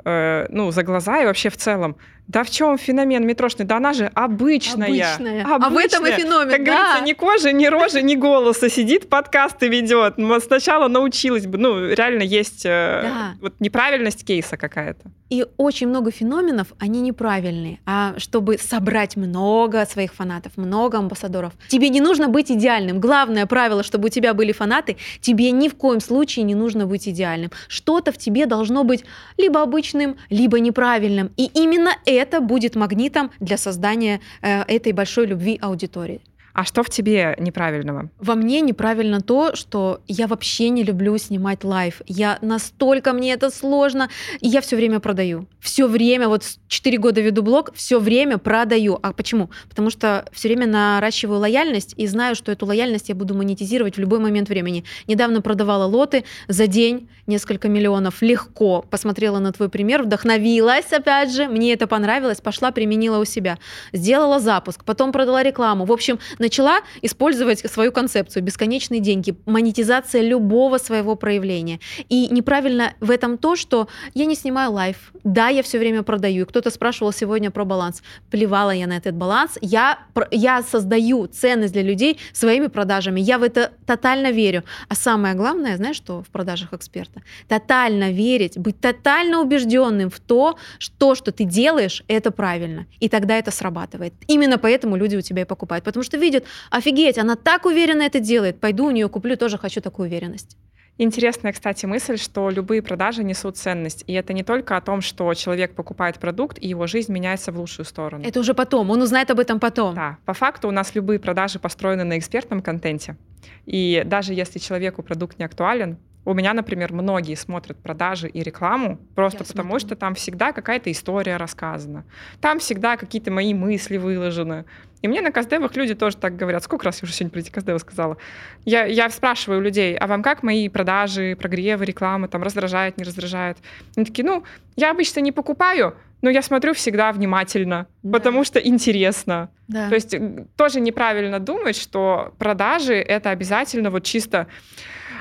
э, 0.05 0.47
ну, 0.49 0.71
за 0.71 0.83
глаза 0.83 1.21
и 1.21 1.25
вообще 1.25 1.49
в 1.49 1.57
целом, 1.57 1.95
да 2.27 2.43
в 2.43 2.49
чем 2.49 2.77
феномен 2.77 3.27
метрошный? 3.27 3.65
Да 3.65 3.77
она 3.77 3.93
же 3.93 4.05
обычная. 4.13 4.87
Обычная. 4.87 5.43
обычная. 5.43 5.45
А 5.45 5.69
в 5.69 5.77
этом 5.77 6.07
и 6.07 6.11
феномен, 6.11 6.49
Как 6.49 6.63
да. 6.63 6.71
говорится, 6.71 7.03
ни 7.03 7.13
кожи, 7.13 7.53
ни 7.53 7.65
рожи, 7.65 8.01
ни 8.01 8.15
голоса. 8.15 8.69
Сидит, 8.69 9.09
подкасты 9.09 9.67
ведет. 9.67 10.15
Сначала 10.43 10.87
научилась 10.87 11.45
бы. 11.45 11.57
Ну, 11.57 11.89
реально 11.89 12.23
есть 12.23 12.65
э, 12.65 13.01
да. 13.03 13.35
вот 13.41 13.53
неправильность 13.59 14.25
кейса 14.25 14.55
какая-то. 14.55 15.11
И 15.29 15.45
очень 15.57 15.87
много 15.87 16.11
феноменов, 16.11 16.67
они 16.79 17.01
неправильные. 17.01 17.79
А 17.85 18.13
чтобы 18.17 18.57
собрать 18.57 19.17
много 19.17 19.85
своих 19.85 20.13
фанатов, 20.13 20.53
много 20.55 20.99
амбассадоров, 20.99 21.53
тебе 21.67 21.89
не 21.89 22.01
нужно 22.01 22.29
быть 22.29 22.51
идеальным. 22.51 22.99
Главное 22.99 23.45
правило, 23.47 23.83
чтобы 23.83 24.07
у 24.07 24.09
тебя 24.09 24.33
были 24.33 24.53
фанаты, 24.53 24.95
тебе 25.19 25.51
ни 25.51 25.67
в 25.67 25.75
коем 25.75 25.99
случае 25.99 26.43
не 26.43 26.55
нужно 26.55 26.85
быть 26.85 27.07
идеальным. 27.07 27.51
Что-то 27.67 28.11
в 28.11 28.17
тебе 28.17 28.45
должно 28.45 28.83
быть 28.83 29.03
либо 29.37 29.61
обычным, 29.61 30.15
либо 30.29 30.59
неправильным. 30.59 31.31
И 31.35 31.49
именно 31.53 31.91
это 32.05 32.12
будет 32.41 32.75
магнитом 32.75 33.31
для 33.39 33.57
создания 33.57 34.21
э, 34.41 34.63
этой 34.63 34.91
большой 34.91 35.27
любви 35.27 35.57
аудитории. 35.61 36.21
А 36.53 36.65
что 36.65 36.83
в 36.83 36.89
тебе 36.89 37.35
неправильного? 37.39 38.09
Во 38.19 38.35
мне 38.35 38.61
неправильно 38.61 39.21
то, 39.21 39.55
что 39.55 40.01
я 40.07 40.27
вообще 40.27 40.69
не 40.69 40.83
люблю 40.83 41.17
снимать 41.17 41.63
live. 41.63 42.01
Я 42.05 42.37
настолько 42.41 43.11
мне 43.13 43.33
это 43.33 43.49
сложно, 43.49 44.09
и 44.39 44.47
я 44.47 44.61
все 44.61 44.75
время 44.75 44.99
продаю. 44.99 45.47
Все 45.59 45.87
время, 45.87 46.29
вот 46.29 46.43
4 46.67 46.97
года 46.99 47.21
веду 47.21 47.41
блог, 47.41 47.73
все 47.73 47.99
время 47.99 48.37
продаю. 48.37 48.99
А 49.01 49.13
почему? 49.13 49.49
Потому 49.67 49.89
что 49.89 50.25
все 50.31 50.47
время 50.47 50.67
наращиваю 50.67 51.39
лояльность 51.39 51.95
и 51.97 52.05
знаю, 52.05 52.35
что 52.35 52.51
эту 52.51 52.67
лояльность 52.67 53.09
я 53.09 53.15
буду 53.15 53.33
монетизировать 53.33 53.97
в 53.97 53.99
любой 53.99 54.19
момент 54.19 54.47
времени. 54.47 54.83
Недавно 55.07 55.41
продавала 55.41 55.85
лоты 55.85 56.23
за 56.47 56.67
день, 56.67 57.09
несколько 57.25 57.67
миллионов, 57.67 58.21
легко. 58.21 58.85
Посмотрела 58.89 59.39
на 59.39 59.51
твой 59.53 59.69
пример, 59.69 60.03
вдохновилась, 60.03 60.91
опять 60.91 61.33
же, 61.33 61.47
мне 61.47 61.73
это 61.73 61.87
понравилось, 61.87 62.41
пошла, 62.41 62.71
применила 62.71 63.17
у 63.17 63.25
себя. 63.25 63.57
Сделала 63.91 64.39
запуск, 64.39 64.83
потом 64.83 65.11
продала 65.11 65.41
рекламу. 65.41 65.85
В 65.85 65.91
общем, 65.91 66.19
начала 66.43 66.81
использовать 67.01 67.59
свою 67.71 67.91
концепцию 67.91 68.43
бесконечные 68.43 68.99
деньги, 68.99 69.35
монетизация 69.45 70.21
любого 70.21 70.77
своего 70.77 71.15
проявления. 71.15 71.79
И 72.09 72.27
неправильно 72.27 72.93
в 72.99 73.09
этом 73.09 73.37
то, 73.37 73.55
что 73.55 73.87
я 74.13 74.25
не 74.25 74.35
снимаю 74.35 74.71
лайф, 74.71 75.13
да, 75.23 75.47
я 75.47 75.63
все 75.63 75.79
время 75.79 76.03
продаю. 76.03 76.45
Кто-то 76.45 76.69
спрашивал 76.69 77.13
сегодня 77.13 77.49
про 77.49 77.63
баланс. 77.63 78.03
Плевала 78.29 78.71
я 78.71 78.87
на 78.87 78.97
этот 78.97 79.15
баланс. 79.15 79.57
Я, 79.61 79.99
я 80.31 80.61
создаю 80.63 81.27
ценность 81.27 81.73
для 81.73 81.81
людей 81.81 82.19
своими 82.33 82.67
продажами. 82.67 83.21
Я 83.21 83.37
в 83.37 83.43
это 83.43 83.71
тотально 83.85 84.31
верю. 84.31 84.63
А 84.89 84.95
самое 84.95 85.35
главное, 85.35 85.77
знаешь, 85.77 85.95
что 85.95 86.23
в 86.23 86.27
продажах 86.27 86.73
эксперта? 86.73 87.21
Тотально 87.47 88.11
верить, 88.11 88.57
быть 88.57 88.79
тотально 88.81 89.39
убежденным 89.39 90.09
в 90.09 90.19
то, 90.19 90.57
что, 90.77 91.15
что 91.15 91.31
ты 91.31 91.45
делаешь, 91.45 92.03
это 92.09 92.31
правильно. 92.31 92.85
И 92.99 93.07
тогда 93.07 93.37
это 93.37 93.51
срабатывает. 93.51 94.13
Именно 94.27 94.57
поэтому 94.57 94.97
люди 94.97 95.15
у 95.15 95.21
тебя 95.21 95.43
и 95.43 95.45
покупают. 95.45 95.85
Потому 95.85 96.03
что 96.03 96.17
видят, 96.17 96.32
офигеть, 96.69 97.17
она 97.17 97.35
так 97.35 97.65
уверенно 97.65 98.03
это 98.03 98.19
делает. 98.19 98.59
Пойду 98.59 98.85
у 98.85 98.91
нее 98.91 99.09
куплю, 99.09 99.37
тоже 99.37 99.57
хочу 99.57 99.81
такую 99.81 100.07
уверенность. 100.07 100.57
Интересная, 100.99 101.51
кстати, 101.53 101.87
мысль, 101.87 102.17
что 102.17 102.51
любые 102.51 102.83
продажи 102.83 103.23
несут 103.23 103.57
ценность. 103.57 104.03
И 104.05 104.13
это 104.13 104.31
не 104.31 104.43
только 104.43 104.77
о 104.77 104.81
том, 104.81 105.01
что 105.01 105.33
человек 105.33 105.73
покупает 105.73 106.19
продукт, 106.19 106.59
и 106.61 106.67
его 106.67 106.85
жизнь 106.85 107.11
меняется 107.11 107.51
в 107.51 107.59
лучшую 107.59 107.85
сторону. 107.85 108.23
Это 108.23 108.39
уже 108.39 108.53
потом, 108.53 108.91
он 108.91 109.01
узнает 109.01 109.31
об 109.31 109.39
этом 109.39 109.59
потом. 109.59 109.95
Да, 109.95 110.17
по 110.25 110.33
факту 110.33 110.67
у 110.67 110.71
нас 110.71 110.93
любые 110.93 111.19
продажи 111.19 111.57
построены 111.57 112.03
на 112.03 112.19
экспертном 112.19 112.61
контенте. 112.61 113.17
И 113.65 114.03
даже 114.05 114.35
если 114.35 114.59
человеку 114.59 115.01
продукт 115.01 115.39
не 115.39 115.45
актуален, 115.45 115.97
у 116.25 116.33
меня, 116.33 116.53
например, 116.53 116.93
многие 116.93 117.35
смотрят 117.35 117.77
продажи 117.77 118.27
и 118.27 118.43
рекламу 118.43 118.97
просто 119.15 119.39
Я 119.39 119.45
потому, 119.45 119.71
смотрю. 119.71 119.87
что 119.87 119.95
там 119.95 120.15
всегда 120.15 120.51
какая-то 120.53 120.91
история 120.91 121.37
рассказана. 121.37 122.05
Там 122.39 122.59
всегда 122.59 122.97
какие-то 122.97 123.31
мои 123.31 123.53
мысли 123.53 123.97
выложены. 123.97 124.65
И 125.01 125.07
мне 125.09 125.21
на 125.21 125.31
каздевах 125.31 125.75
люди 125.75 125.95
тоже 125.95 126.15
так 126.15 126.37
говорят. 126.37 126.63
Сколько 126.63 126.85
раз 126.85 127.01
я 127.01 127.05
уже 127.05 127.13
сегодня 127.13 127.31
про 127.31 127.39
эти 127.39 127.51
каздевы 127.51 127.79
сказала? 127.79 128.17
Я, 128.63 128.85
я 128.85 129.09
спрашиваю 129.09 129.59
людей, 129.59 129.97
а 129.97 130.07
вам 130.07 130.23
как 130.23 130.43
мои 130.43 130.69
продажи, 130.69 131.35
прогревы, 131.39 131.83
рекламы 131.83 132.29
там 132.29 132.41
раздражают, 132.41 132.97
не 132.97 133.03
раздражают? 133.03 133.57
Они 133.97 134.05
такие, 134.05 134.25
ну, 134.25 134.45
я 134.77 134.91
обычно 134.91 135.19
не 135.19 135.33
покупаю, 135.33 135.95
но 136.21 136.29
я 136.29 136.41
смотрю 136.41 136.73
всегда 136.73 137.11
внимательно, 137.11 137.87
да. 138.01 138.17
потому 138.17 138.45
что 138.45 138.59
интересно. 138.59 139.49
Да. 139.67 139.89
То 139.89 139.95
есть 139.95 140.15
тоже 140.55 140.79
неправильно 140.79 141.39
думать, 141.39 141.75
что 141.75 142.33
продажи 142.39 142.93
это 142.93 143.29
обязательно 143.29 143.89
вот 143.89 144.03
чисто 144.03 144.47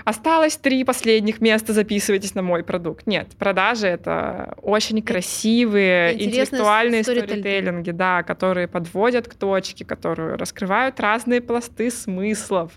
Осталось 0.05 0.57
три 0.57 0.85
последних 0.85 1.41
места, 1.41 1.73
записывайтесь 1.73 2.35
на 2.35 2.43
мой 2.43 2.65
продукт. 2.65 3.07
Нет, 3.07 3.29
продажи— 3.39 3.87
это 3.89 4.55
очень 4.63 5.03
красивые, 5.03 6.15
интеллектуальные 6.25 7.03
сторителлинги, 7.03 7.91
да, 7.91 8.23
которые 8.23 8.69
подводят 8.69 9.29
к 9.29 9.35
точке, 9.35 9.85
которые 9.85 10.37
раскрывают 10.37 10.99
разные 11.01 11.41
пласты 11.41 11.91
смыслов 11.91 12.73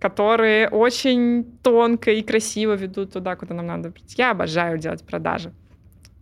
которые 0.00 0.68
очень 0.70 1.44
тонко 1.62 2.10
и 2.10 2.22
красиво 2.22 2.72
ведут 2.72 3.12
туда, 3.12 3.36
куда 3.36 3.54
нам 3.54 3.66
надо 3.66 3.90
быть. 3.90 4.14
Я 4.16 4.30
обожаю 4.30 4.78
делать 4.78 5.04
продажи, 5.04 5.52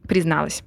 призналась. 0.09 0.65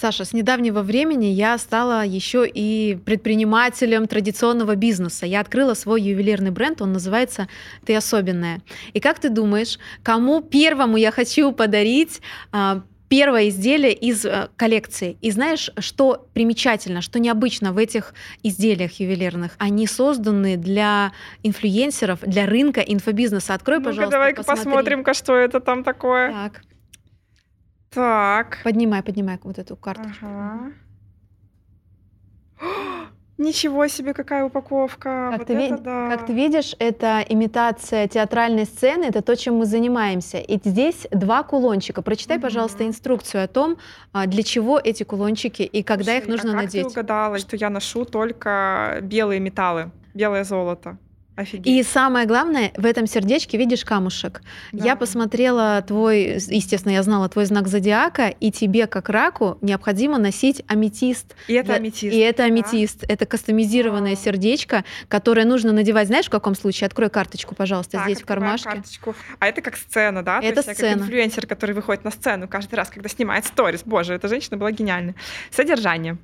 Саша, 0.00 0.24
с 0.24 0.32
недавнего 0.32 0.82
времени 0.82 1.26
я 1.26 1.58
стала 1.58 2.04
еще 2.04 2.46
и 2.46 2.96
предпринимателем 3.04 4.06
традиционного 4.06 4.76
бизнеса. 4.76 5.26
Я 5.26 5.40
открыла 5.40 5.74
свой 5.74 6.02
ювелирный 6.02 6.52
бренд, 6.52 6.80
он 6.80 6.92
называется 6.92 7.48
«Ты 7.84 7.96
особенная». 7.96 8.60
И 8.92 9.00
как 9.00 9.18
ты 9.18 9.28
думаешь, 9.28 9.78
кому 10.04 10.40
первому 10.40 10.98
я 10.98 11.10
хочу 11.10 11.50
подарить 11.50 12.20
а, 12.52 12.82
первое 13.08 13.48
изделие 13.48 13.92
из 13.92 14.24
а, 14.24 14.50
коллекции. 14.56 15.16
И 15.20 15.32
знаешь, 15.32 15.68
что 15.78 16.28
примечательно, 16.32 17.00
что 17.00 17.18
необычно 17.18 17.72
в 17.72 17.78
этих 17.78 18.14
изделиях 18.44 19.00
ювелирных? 19.00 19.56
Они 19.58 19.88
созданы 19.88 20.56
для 20.56 21.10
инфлюенсеров, 21.42 22.20
для 22.20 22.46
рынка 22.46 22.82
инфобизнеса. 22.82 23.54
Открой, 23.54 23.78
ну 23.78 23.86
пожалуйста, 23.86 24.12
давай-ка 24.12 24.44
посмотрим-ка, 24.44 25.12
что 25.12 25.34
это 25.34 25.58
там 25.58 25.82
такое. 25.82 26.30
Так. 26.30 26.62
Так. 27.90 28.58
Поднимай, 28.64 29.02
поднимай 29.02 29.38
вот 29.42 29.58
эту 29.58 29.76
карточку. 29.76 30.26
Ага. 30.26 30.72
Ничего 33.38 33.86
себе, 33.86 34.14
какая 34.14 34.44
упаковка. 34.44 35.28
Как, 35.30 35.38
вот 35.38 35.46
ты 35.46 35.54
это 35.54 35.74
ви- 35.76 35.80
да. 35.80 36.10
как 36.10 36.26
ты 36.26 36.32
видишь, 36.32 36.74
это 36.80 37.24
имитация 37.28 38.08
театральной 38.08 38.64
сцены, 38.64 39.04
это 39.04 39.22
то, 39.22 39.36
чем 39.36 39.58
мы 39.58 39.64
занимаемся. 39.64 40.38
И 40.38 40.58
здесь 40.62 41.06
два 41.12 41.44
кулончика. 41.44 42.02
Прочитай, 42.02 42.38
угу. 42.38 42.42
пожалуйста, 42.42 42.84
инструкцию 42.84 43.44
о 43.44 43.46
том, 43.46 43.78
а, 44.12 44.26
для 44.26 44.42
чего 44.42 44.80
эти 44.82 45.04
кулончики 45.04 45.62
и 45.62 45.84
когда 45.84 46.04
Слушай, 46.04 46.18
их 46.18 46.28
нужно 46.28 46.50
а 46.50 46.54
как 46.54 46.62
надеть. 46.64 46.82
Ты 46.82 46.88
угадала, 46.88 47.38
что 47.38 47.56
я 47.56 47.70
ношу 47.70 48.04
только 48.04 48.98
белые 49.02 49.38
металлы, 49.38 49.92
белое 50.14 50.42
золото. 50.42 50.98
Офигеть. 51.38 51.68
И 51.68 51.84
самое 51.84 52.26
главное, 52.26 52.72
в 52.76 52.84
этом 52.84 53.06
сердечке 53.06 53.58
видишь 53.58 53.84
камушек. 53.84 54.42
Да. 54.72 54.84
Я 54.84 54.96
посмотрела 54.96 55.80
твой, 55.86 56.40
естественно, 56.48 56.90
я 56.92 57.02
знала 57.04 57.28
твой 57.28 57.44
знак 57.44 57.68
зодиака, 57.68 58.26
и 58.26 58.50
тебе, 58.50 58.88
как 58.88 59.08
раку, 59.08 59.56
необходимо 59.60 60.18
носить 60.18 60.64
аметист. 60.66 61.36
И 61.46 61.52
это 61.52 61.74
аметист. 61.74 62.12
И 62.12 62.18
это 62.18 62.42
аметист. 62.42 63.02
Да? 63.02 63.14
Это 63.14 63.24
кастомизированное 63.24 64.14
а. 64.14 64.16
сердечко, 64.16 64.84
которое 65.06 65.44
нужно 65.44 65.70
надевать. 65.70 66.08
Знаешь, 66.08 66.26
в 66.26 66.30
каком 66.30 66.56
случае? 66.56 66.88
Открой 66.88 67.08
карточку, 67.08 67.54
пожалуйста, 67.54 67.98
так, 67.98 68.06
здесь 68.06 68.20
в 68.20 68.26
кармашке. 68.26 68.70
Карточку. 68.70 69.14
А 69.38 69.46
это 69.46 69.60
как 69.60 69.76
сцена, 69.76 70.24
да? 70.24 70.40
Это 70.42 70.64
То 70.64 70.70
есть 70.70 70.80
сцена. 70.80 70.94
как 70.94 71.02
инфлюенсер, 71.02 71.46
который 71.46 71.76
выходит 71.76 72.02
на 72.02 72.10
сцену 72.10 72.48
каждый 72.48 72.74
раз, 72.74 72.90
когда 72.90 73.08
снимает 73.08 73.44
сторис. 73.44 73.82
Боже, 73.84 74.14
эта 74.14 74.26
женщина 74.26 74.56
была 74.56 74.72
гениальна. 74.72 75.14
Содержание. 75.52 76.18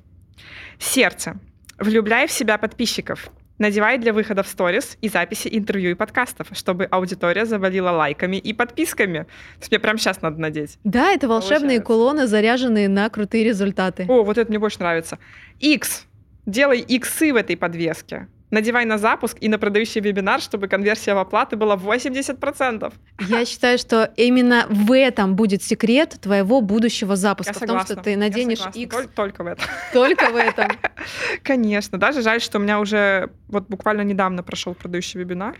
Сердце. 0.77 1.37
Влюбляй 1.79 2.27
в 2.27 2.33
себя 2.33 2.57
подписчиков. 2.57 3.29
Надевай 3.57 3.97
для 3.97 4.11
выхода 4.11 4.43
в 4.43 4.47
сторис 4.47 4.97
и 5.01 5.07
записи 5.07 5.47
интервью 5.51 5.91
и 5.91 5.93
подкастов, 5.93 6.47
чтобы 6.51 6.85
аудитория 6.85 7.45
завалила 7.45 7.91
лайками 7.91 8.35
и 8.35 8.51
подписками. 8.51 9.19
То 9.19 9.59
есть 9.61 9.71
мне 9.71 9.79
прямо 9.79 9.97
сейчас 9.97 10.21
надо 10.21 10.41
надеть. 10.41 10.77
Да, 10.83 11.11
это 11.11 11.27
волшебные 11.29 11.79
Получается. 11.79 11.85
кулоны, 11.85 12.27
заряженные 12.27 12.89
на 12.89 13.09
крутые 13.09 13.45
результаты. 13.45 14.05
О, 14.09 14.23
вот 14.23 14.37
это 14.37 14.49
мне 14.49 14.59
больше 14.59 14.79
нравится. 14.79 15.19
X. 15.59 16.05
Делай 16.45 16.79
иксы 16.79 17.31
в 17.31 17.37
этой 17.37 17.55
подвеске 17.55 18.27
надевай 18.51 18.85
на 18.85 18.97
запуск 18.97 19.37
и 19.41 19.49
на 19.49 19.57
продающий 19.57 20.01
вебинар, 20.01 20.41
чтобы 20.41 20.67
конверсия 20.67 21.13
в 21.13 21.17
оплаты 21.17 21.55
была 21.55 21.75
80%. 21.75 22.93
Я 23.27 23.45
считаю, 23.45 23.77
что 23.77 24.11
именно 24.15 24.65
в 24.69 24.95
этом 24.95 25.35
будет 25.35 25.63
секрет 25.63 26.17
твоего 26.21 26.61
будущего 26.61 27.15
запуска. 27.15 27.53
Я 27.53 27.59
согласна. 27.59 27.83
В 27.83 27.87
том, 27.87 27.95
что 27.95 28.03
ты 28.03 28.17
наденешь 28.17 28.61
X. 28.73 28.95
Только, 28.95 29.09
только 29.09 29.43
в 29.43 29.47
этом. 29.47 29.65
Только 29.93 30.29
в 30.31 30.35
этом. 30.35 30.67
Конечно. 31.43 31.97
Даже 31.97 32.21
жаль, 32.21 32.41
что 32.41 32.59
у 32.59 32.61
меня 32.61 32.79
уже 32.79 33.31
вот 33.47 33.67
буквально 33.67 34.01
недавно 34.01 34.43
прошел 34.43 34.73
продающий 34.73 35.19
вебинар. 35.19 35.57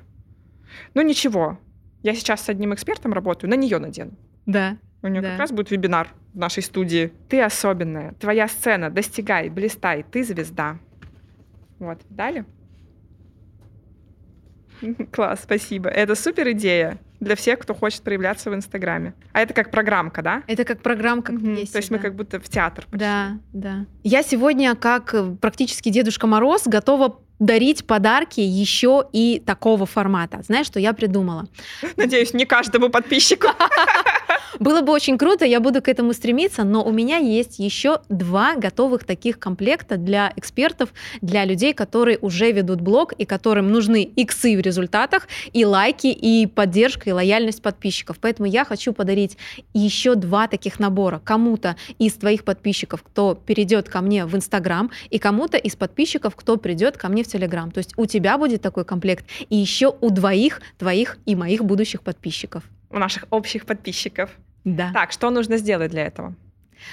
Ну 0.93 1.01
ничего. 1.01 1.59
Я 2.03 2.13
сейчас 2.13 2.41
с 2.41 2.49
одним 2.49 2.73
экспертом 2.73 3.13
работаю, 3.13 3.49
на 3.49 3.55
нее 3.55 3.79
надену. 3.79 4.11
Да. 4.45 4.77
У 5.01 5.07
нее 5.07 5.21
да. 5.21 5.31
как 5.31 5.39
раз 5.39 5.51
будет 5.51 5.71
вебинар 5.71 6.09
в 6.33 6.37
нашей 6.37 6.63
студии. 6.63 7.11
Ты 7.29 7.41
особенная. 7.41 8.13
Твоя 8.13 8.47
сцена. 8.47 8.89
Достигай, 8.89 9.49
блистай. 9.49 10.03
Ты 10.03 10.23
звезда. 10.23 10.77
Вот. 11.79 11.99
Далее. 12.09 12.45
Класс, 15.11 15.41
спасибо. 15.43 15.89
Это 15.89 16.15
супер 16.15 16.51
идея 16.51 16.97
для 17.19 17.35
всех, 17.35 17.59
кто 17.59 17.73
хочет 17.73 18.01
проявляться 18.01 18.49
в 18.49 18.55
Инстаграме. 18.55 19.13
А 19.33 19.41
это 19.41 19.53
как 19.53 19.71
программка, 19.71 20.21
да? 20.21 20.43
Это 20.47 20.63
как 20.63 20.81
программка. 20.81 21.31
Угу. 21.31 21.49
Есть, 21.51 21.71
То 21.71 21.77
есть 21.77 21.89
да. 21.89 21.95
мы 21.95 22.01
как 22.01 22.15
будто 22.15 22.39
в 22.39 22.49
театр. 22.49 22.85
Почти. 22.85 22.99
Да, 22.99 23.37
да. 23.53 23.85
Я 24.03 24.23
сегодня, 24.23 24.75
как 24.75 25.13
э, 25.13 25.35
практически 25.39 25.89
Дедушка 25.89 26.27
Мороз, 26.27 26.63
готова 26.65 27.19
дарить 27.39 27.85
подарки 27.85 28.39
еще 28.39 29.05
и 29.11 29.41
такого 29.45 29.85
формата. 29.85 30.41
Знаешь, 30.43 30.67
что 30.67 30.79
я 30.79 30.93
придумала? 30.93 31.47
Надеюсь, 31.97 32.33
не 32.33 32.45
каждому 32.45 32.89
подписчику. 32.89 33.47
Было 34.59 34.81
бы 34.81 34.93
очень 34.93 35.17
круто, 35.17 35.45
я 35.45 35.59
буду 35.59 35.81
к 35.81 35.89
этому 35.89 36.13
стремиться, 36.13 36.63
но 36.63 36.83
у 36.83 36.91
меня 36.91 37.17
есть 37.17 37.59
еще 37.59 37.99
два 38.09 38.55
готовых 38.55 39.03
таких 39.03 39.37
комплекта 39.37 39.97
для 39.97 40.31
экспертов, 40.35 40.93
для 41.21 41.43
людей, 41.45 41.73
которые 41.73 42.17
уже 42.19 42.51
ведут 42.51 42.81
блог 42.81 43.13
и 43.13 43.25
которым 43.25 43.71
нужны 43.71 44.03
иксы 44.03 44.55
в 44.55 44.61
результатах, 44.61 45.27
и 45.51 45.65
лайки, 45.65 46.07
и 46.07 46.47
поддержка, 46.47 47.09
и 47.09 47.13
лояльность 47.13 47.61
подписчиков. 47.61 48.17
Поэтому 48.19 48.47
я 48.47 48.63
хочу 48.63 48.93
подарить 48.93 49.37
еще 49.73 50.15
два 50.15 50.47
таких 50.47 50.79
набора 50.79 51.19
кому-то 51.23 51.75
из 51.99 52.13
твоих 52.13 52.43
подписчиков, 52.45 53.03
кто 53.03 53.35
перейдет 53.35 53.89
ко 53.89 54.01
мне 54.01 54.25
в 54.25 54.35
Инстаграм, 54.35 54.89
и 55.09 55.19
кому-то 55.19 55.57
из 55.57 55.75
подписчиков, 55.75 56.35
кто 56.35 56.57
придет 56.57 56.97
ко 56.97 57.09
мне 57.09 57.23
в 57.23 57.27
Телеграм. 57.27 57.71
То 57.71 57.79
есть 57.79 57.93
у 57.97 58.05
тебя 58.05 58.37
будет 58.37 58.61
такой 58.61 58.85
комплект, 58.85 59.25
и 59.49 59.57
еще 59.57 59.93
у 59.99 60.09
двоих 60.09 60.61
твоих 60.77 61.17
и 61.25 61.35
моих 61.35 61.65
будущих 61.65 62.01
подписчиков. 62.01 62.63
У 62.89 62.97
наших 62.97 63.25
общих 63.29 63.65
подписчиков. 63.65 64.29
Да. 64.65 64.91
Так, 64.93 65.11
что 65.11 65.29
нужно 65.29 65.57
сделать 65.57 65.91
для 65.91 66.07
этого? 66.07 66.35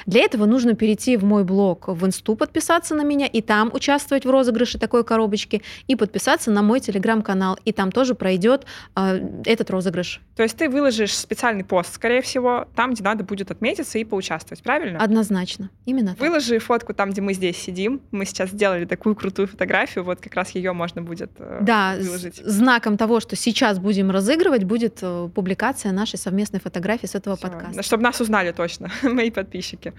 Для 0.07 0.23
этого 0.23 0.47
нужно 0.47 0.75
перейти 0.75 1.17
в 1.17 1.25
мой 1.25 1.45
блог 1.45 1.89
в 1.89 2.07
инсту, 2.07 2.37
подписаться 2.37 2.95
на 2.95 3.03
меня 3.03 3.27
и 3.27 3.41
там 3.41 3.71
участвовать 3.73 4.25
в 4.25 4.31
розыгрыше 4.31 4.79
такой 4.79 5.05
коробочки, 5.05 5.63
и 5.87 5.97
подписаться 5.97 6.51
на 6.51 6.63
мой 6.63 6.81
телеграм-канал, 6.81 7.59
и 7.65 7.73
там 7.73 7.93
тоже 7.93 8.15
пройдет 8.15 8.65
э, 8.97 9.21
этот 9.45 9.71
розыгрыш. 9.71 10.21
То 10.37 10.43
есть 10.43 10.57
ты 10.57 10.69
выложишь 10.71 11.15
специальный 11.15 11.63
пост, 11.65 11.95
скорее 11.95 12.23
всего, 12.23 12.67
там, 12.75 12.95
где 12.95 13.03
надо 13.03 13.23
будет 13.23 13.51
отметиться 13.51 13.99
и 13.99 14.05
поучаствовать, 14.05 14.63
правильно? 14.63 14.99
Однозначно, 14.99 15.69
именно 15.85 16.11
так. 16.15 16.21
Выложи 16.21 16.59
фотку 16.59 16.95
там, 16.95 17.11
где 17.11 17.21
мы 17.21 17.35
здесь 17.35 17.59
сидим. 17.59 18.01
Мы 18.13 18.25
сейчас 18.25 18.51
сделали 18.51 18.87
такую 18.87 19.15
крутую 19.15 19.47
фотографию, 19.49 20.05
вот 20.05 20.21
как 20.21 20.35
раз 20.35 20.51
ее 20.53 20.73
можно 20.73 21.03
будет 21.03 21.31
э, 21.39 21.59
Да, 21.63 21.97
выложить. 21.99 22.37
знаком 22.37 22.97
того, 22.97 23.21
что 23.21 23.37
сейчас 23.37 23.79
будем 23.79 24.11
разыгрывать, 24.11 24.65
будет 24.65 24.99
э, 25.03 25.29
публикация 25.35 25.93
нашей 25.93 26.19
совместной 26.19 26.61
фотографии 26.61 27.07
с 27.07 27.15
этого 27.15 27.37
Всё, 27.37 27.49
подкаста. 27.49 27.83
Чтобы 27.83 28.03
нас 28.03 28.19
узнали 28.21 28.53
точно, 28.53 28.91
мои 29.03 29.31
подписчики. 29.31 29.93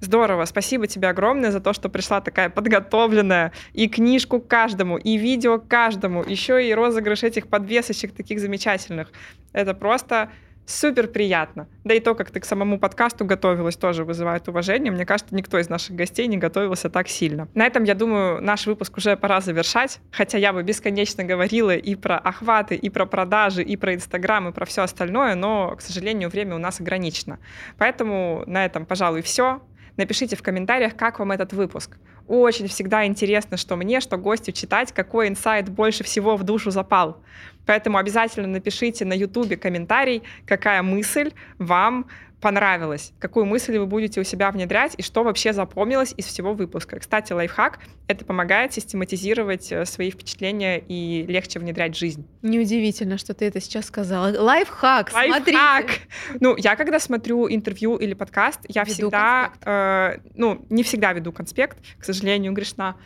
Здорово, 0.00 0.46
спасибо 0.46 0.86
тебе 0.86 1.08
огромное 1.08 1.50
за 1.50 1.60
то, 1.60 1.74
что 1.74 1.90
пришла 1.90 2.22
такая 2.22 2.48
подготовленная. 2.48 3.52
И 3.74 3.88
книжку 3.88 4.40
каждому, 4.40 4.96
и 4.96 5.18
видео 5.18 5.58
каждому, 5.58 6.24
еще 6.24 6.66
и 6.66 6.72
розыгрыш 6.72 7.22
этих 7.22 7.48
подвесочек 7.48 8.14
таких 8.14 8.40
замечательных. 8.40 9.12
Это 9.52 9.73
просто 9.74 10.30
супер 10.66 11.08
приятно. 11.08 11.68
Да 11.84 11.94
и 11.94 12.00
то, 12.00 12.14
как 12.14 12.30
ты 12.30 12.40
к 12.40 12.44
самому 12.44 12.78
подкасту 12.78 13.24
готовилась, 13.24 13.76
тоже 13.76 14.04
вызывает 14.04 14.48
уважение. 14.48 14.92
Мне 14.92 15.04
кажется, 15.04 15.34
никто 15.34 15.58
из 15.58 15.68
наших 15.68 15.94
гостей 15.94 16.26
не 16.26 16.38
готовился 16.38 16.90
так 16.90 17.08
сильно. 17.08 17.48
На 17.54 17.66
этом, 17.66 17.84
я 17.84 17.94
думаю, 17.94 18.40
наш 18.42 18.66
выпуск 18.66 18.96
уже 18.96 19.16
пора 19.16 19.40
завершать. 19.40 20.00
Хотя 20.10 20.38
я 20.38 20.52
бы 20.52 20.62
бесконечно 20.62 21.24
говорила 21.24 21.74
и 21.74 21.94
про 21.94 22.18
охваты, 22.18 22.74
и 22.76 22.88
про 22.90 23.06
продажи, 23.06 23.62
и 23.62 23.76
про 23.76 23.94
Инстаграм, 23.94 24.48
и 24.48 24.52
про 24.52 24.64
все 24.64 24.82
остальное, 24.82 25.34
но, 25.34 25.76
к 25.76 25.80
сожалению, 25.80 26.30
время 26.30 26.54
у 26.54 26.58
нас 26.58 26.80
ограничено. 26.80 27.38
Поэтому 27.78 28.44
на 28.46 28.64
этом, 28.64 28.86
пожалуй, 28.86 29.22
все. 29.22 29.62
Напишите 29.96 30.34
в 30.34 30.42
комментариях, 30.42 30.96
как 30.96 31.18
вам 31.18 31.32
этот 31.32 31.52
выпуск. 31.52 31.98
Очень 32.26 32.68
всегда 32.68 33.06
интересно, 33.06 33.56
что 33.56 33.76
мне, 33.76 34.00
что 34.00 34.16
гостю 34.16 34.52
читать, 34.52 34.92
какой 34.92 35.28
инсайт 35.28 35.68
больше 35.68 36.04
всего 36.04 36.36
в 36.36 36.42
душу 36.42 36.70
запал. 36.70 37.18
Поэтому 37.66 37.98
обязательно 37.98 38.48
напишите 38.48 39.04
на 39.04 39.12
YouTube 39.12 39.58
комментарий, 39.60 40.22
какая 40.46 40.82
мысль 40.82 41.32
вам 41.58 42.06
понравилась, 42.44 43.14
какую 43.20 43.46
мысль 43.46 43.78
вы 43.78 43.86
будете 43.86 44.20
у 44.20 44.24
себя 44.24 44.50
внедрять 44.50 44.92
и 44.98 45.02
что 45.02 45.24
вообще 45.24 45.54
запомнилось 45.54 46.12
из 46.14 46.26
всего 46.26 46.52
выпуска. 46.52 46.98
Кстати, 46.98 47.32
лайфхак— 47.32 47.78
это 48.06 48.26
помогает 48.26 48.74
систематизировать 48.74 49.72
э, 49.72 49.86
свои 49.86 50.10
впечатления 50.10 50.78
и 50.78 51.24
легче 51.26 51.58
внедрять 51.58 51.96
в 51.96 51.98
жизнь. 51.98 52.28
Неудивительно, 52.42 53.16
что 53.16 53.32
ты 53.32 53.46
это 53.46 53.62
сейчас 53.62 53.86
сказала. 53.86 54.26
Лайфхак, 54.38 55.10
Лайфхак. 55.14 55.42
смотрите. 55.42 56.38
Ну, 56.40 56.54
я 56.58 56.76
когда 56.76 57.00
смотрю 57.00 57.48
интервью 57.48 57.96
или 57.96 58.12
подкаст, 58.12 58.60
я 58.68 58.82
Веду 58.82 58.92
всегда, 58.92 59.44
конспект. 59.44 59.66
э, 59.66 60.18
ну, 60.34 60.66
не 60.68 60.82
всегда 60.82 61.14
веду 61.14 61.32
конспект, 61.32 61.78
к 61.98 62.04
сожалению, 62.04 62.52
грешна, 62.52 62.96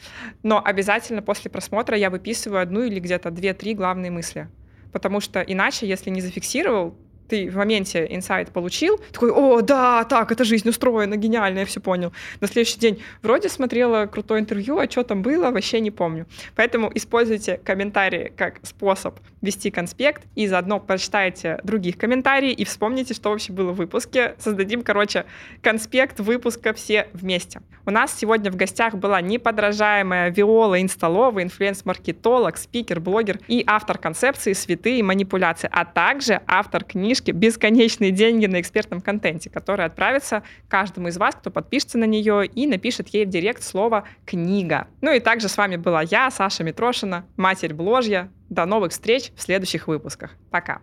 но 0.43 0.61
обязательно 0.64 1.22
после 1.22 1.49
просмотра 1.49 1.97
я 1.97 2.11
выписываю 2.11 2.61
одну 2.61 2.82
или 2.82 2.99
где-то 2.99 3.30
две-три 3.30 3.74
главные 3.74 4.11
мысли. 4.11 4.49
Потому 4.93 5.20
что 5.20 5.41
иначе, 5.43 5.86
если 5.86 6.11
не 6.11 6.22
зафиксировал, 6.22 6.97
ты 7.29 7.51
в 7.51 7.57
моменте 7.57 8.07
инсайт 8.09 8.51
получил, 8.51 8.99
такой, 9.12 9.31
о, 9.31 9.61
да, 9.61 10.05
так, 10.05 10.33
это 10.33 10.45
жизнь 10.45 10.68
устроена, 10.68 11.16
гениально, 11.16 11.61
я 11.61 11.66
все 11.66 11.81
понял. 11.81 12.12
На 12.41 12.47
следующий 12.47 12.79
день 12.79 13.03
вроде 13.22 13.49
смотрела 13.49 14.07
крутое 14.07 14.41
интервью, 14.41 14.79
а 14.79 14.91
что 14.91 15.03
там 15.03 15.22
было, 15.22 15.51
вообще 15.51 15.81
не 15.81 15.91
помню. 15.91 16.26
Поэтому 16.57 16.91
используйте 16.95 17.61
комментарии 17.62 18.33
как 18.37 18.61
способ 18.62 19.18
вести 19.43 19.70
конспект, 19.70 20.24
и 20.35 20.47
заодно 20.47 20.81
прочитайте 20.81 21.61
других 21.62 21.97
комментарий 21.99 22.53
и 22.53 22.64
вспомните, 22.64 23.14
что 23.14 23.31
вообще 23.31 23.53
было 23.53 23.72
в 23.72 23.76
выпуске. 23.76 24.35
Создадим, 24.39 24.83
короче, 24.83 25.26
конспект 25.62 26.20
выпуска 26.20 26.72
все 26.72 27.09
вместе. 27.12 27.61
У 27.87 27.91
нас 27.91 28.14
сегодня 28.18 28.51
в 28.51 28.57
гостях 28.57 28.95
была 28.95 29.20
неподражаемая 29.20 30.31
Виола 30.31 30.81
Инсталова, 30.83 31.43
инфлюенс-маркетолог, 31.43 32.57
спикер, 32.57 33.01
блогер 33.01 33.39
и 33.49 33.64
автор 33.66 33.99
концепции 33.99 34.53
«Святые 34.53 35.03
манипуляции», 35.03 35.70
а 35.72 35.85
также 35.85 36.41
автор 36.47 36.85
книжки 36.85 37.18
«Бесконечные 37.33 38.11
деньги 38.11 38.47
на 38.47 38.61
экспертном 38.61 39.01
контенте», 39.01 39.51
которая 39.51 39.87
отправится 39.87 40.43
каждому 40.69 41.09
из 41.09 41.19
вас, 41.19 41.35
кто 41.35 41.51
подпишется 41.51 41.99
на 41.99 42.05
нее 42.05 42.47
и 42.47 42.66
напишет 42.66 43.09
ей 43.09 43.25
в 43.25 43.29
директ 43.29 43.62
слово 43.62 44.05
«книга». 44.25 44.89
Ну 45.01 45.12
и 45.12 45.21
также 45.21 45.49
с 45.49 45.57
вами 45.57 45.77
была 45.77 46.03
я, 46.03 46.31
Саша 46.31 46.64
Митрошина, 46.64 47.27
матерь 47.37 47.75
Бложья. 47.75 48.31
До 48.49 48.64
новых 48.64 48.93
встреч 48.93 49.31
в 49.37 49.43
следующих 49.43 49.89
выпусках. 49.89 50.31
Пока. 50.51 50.81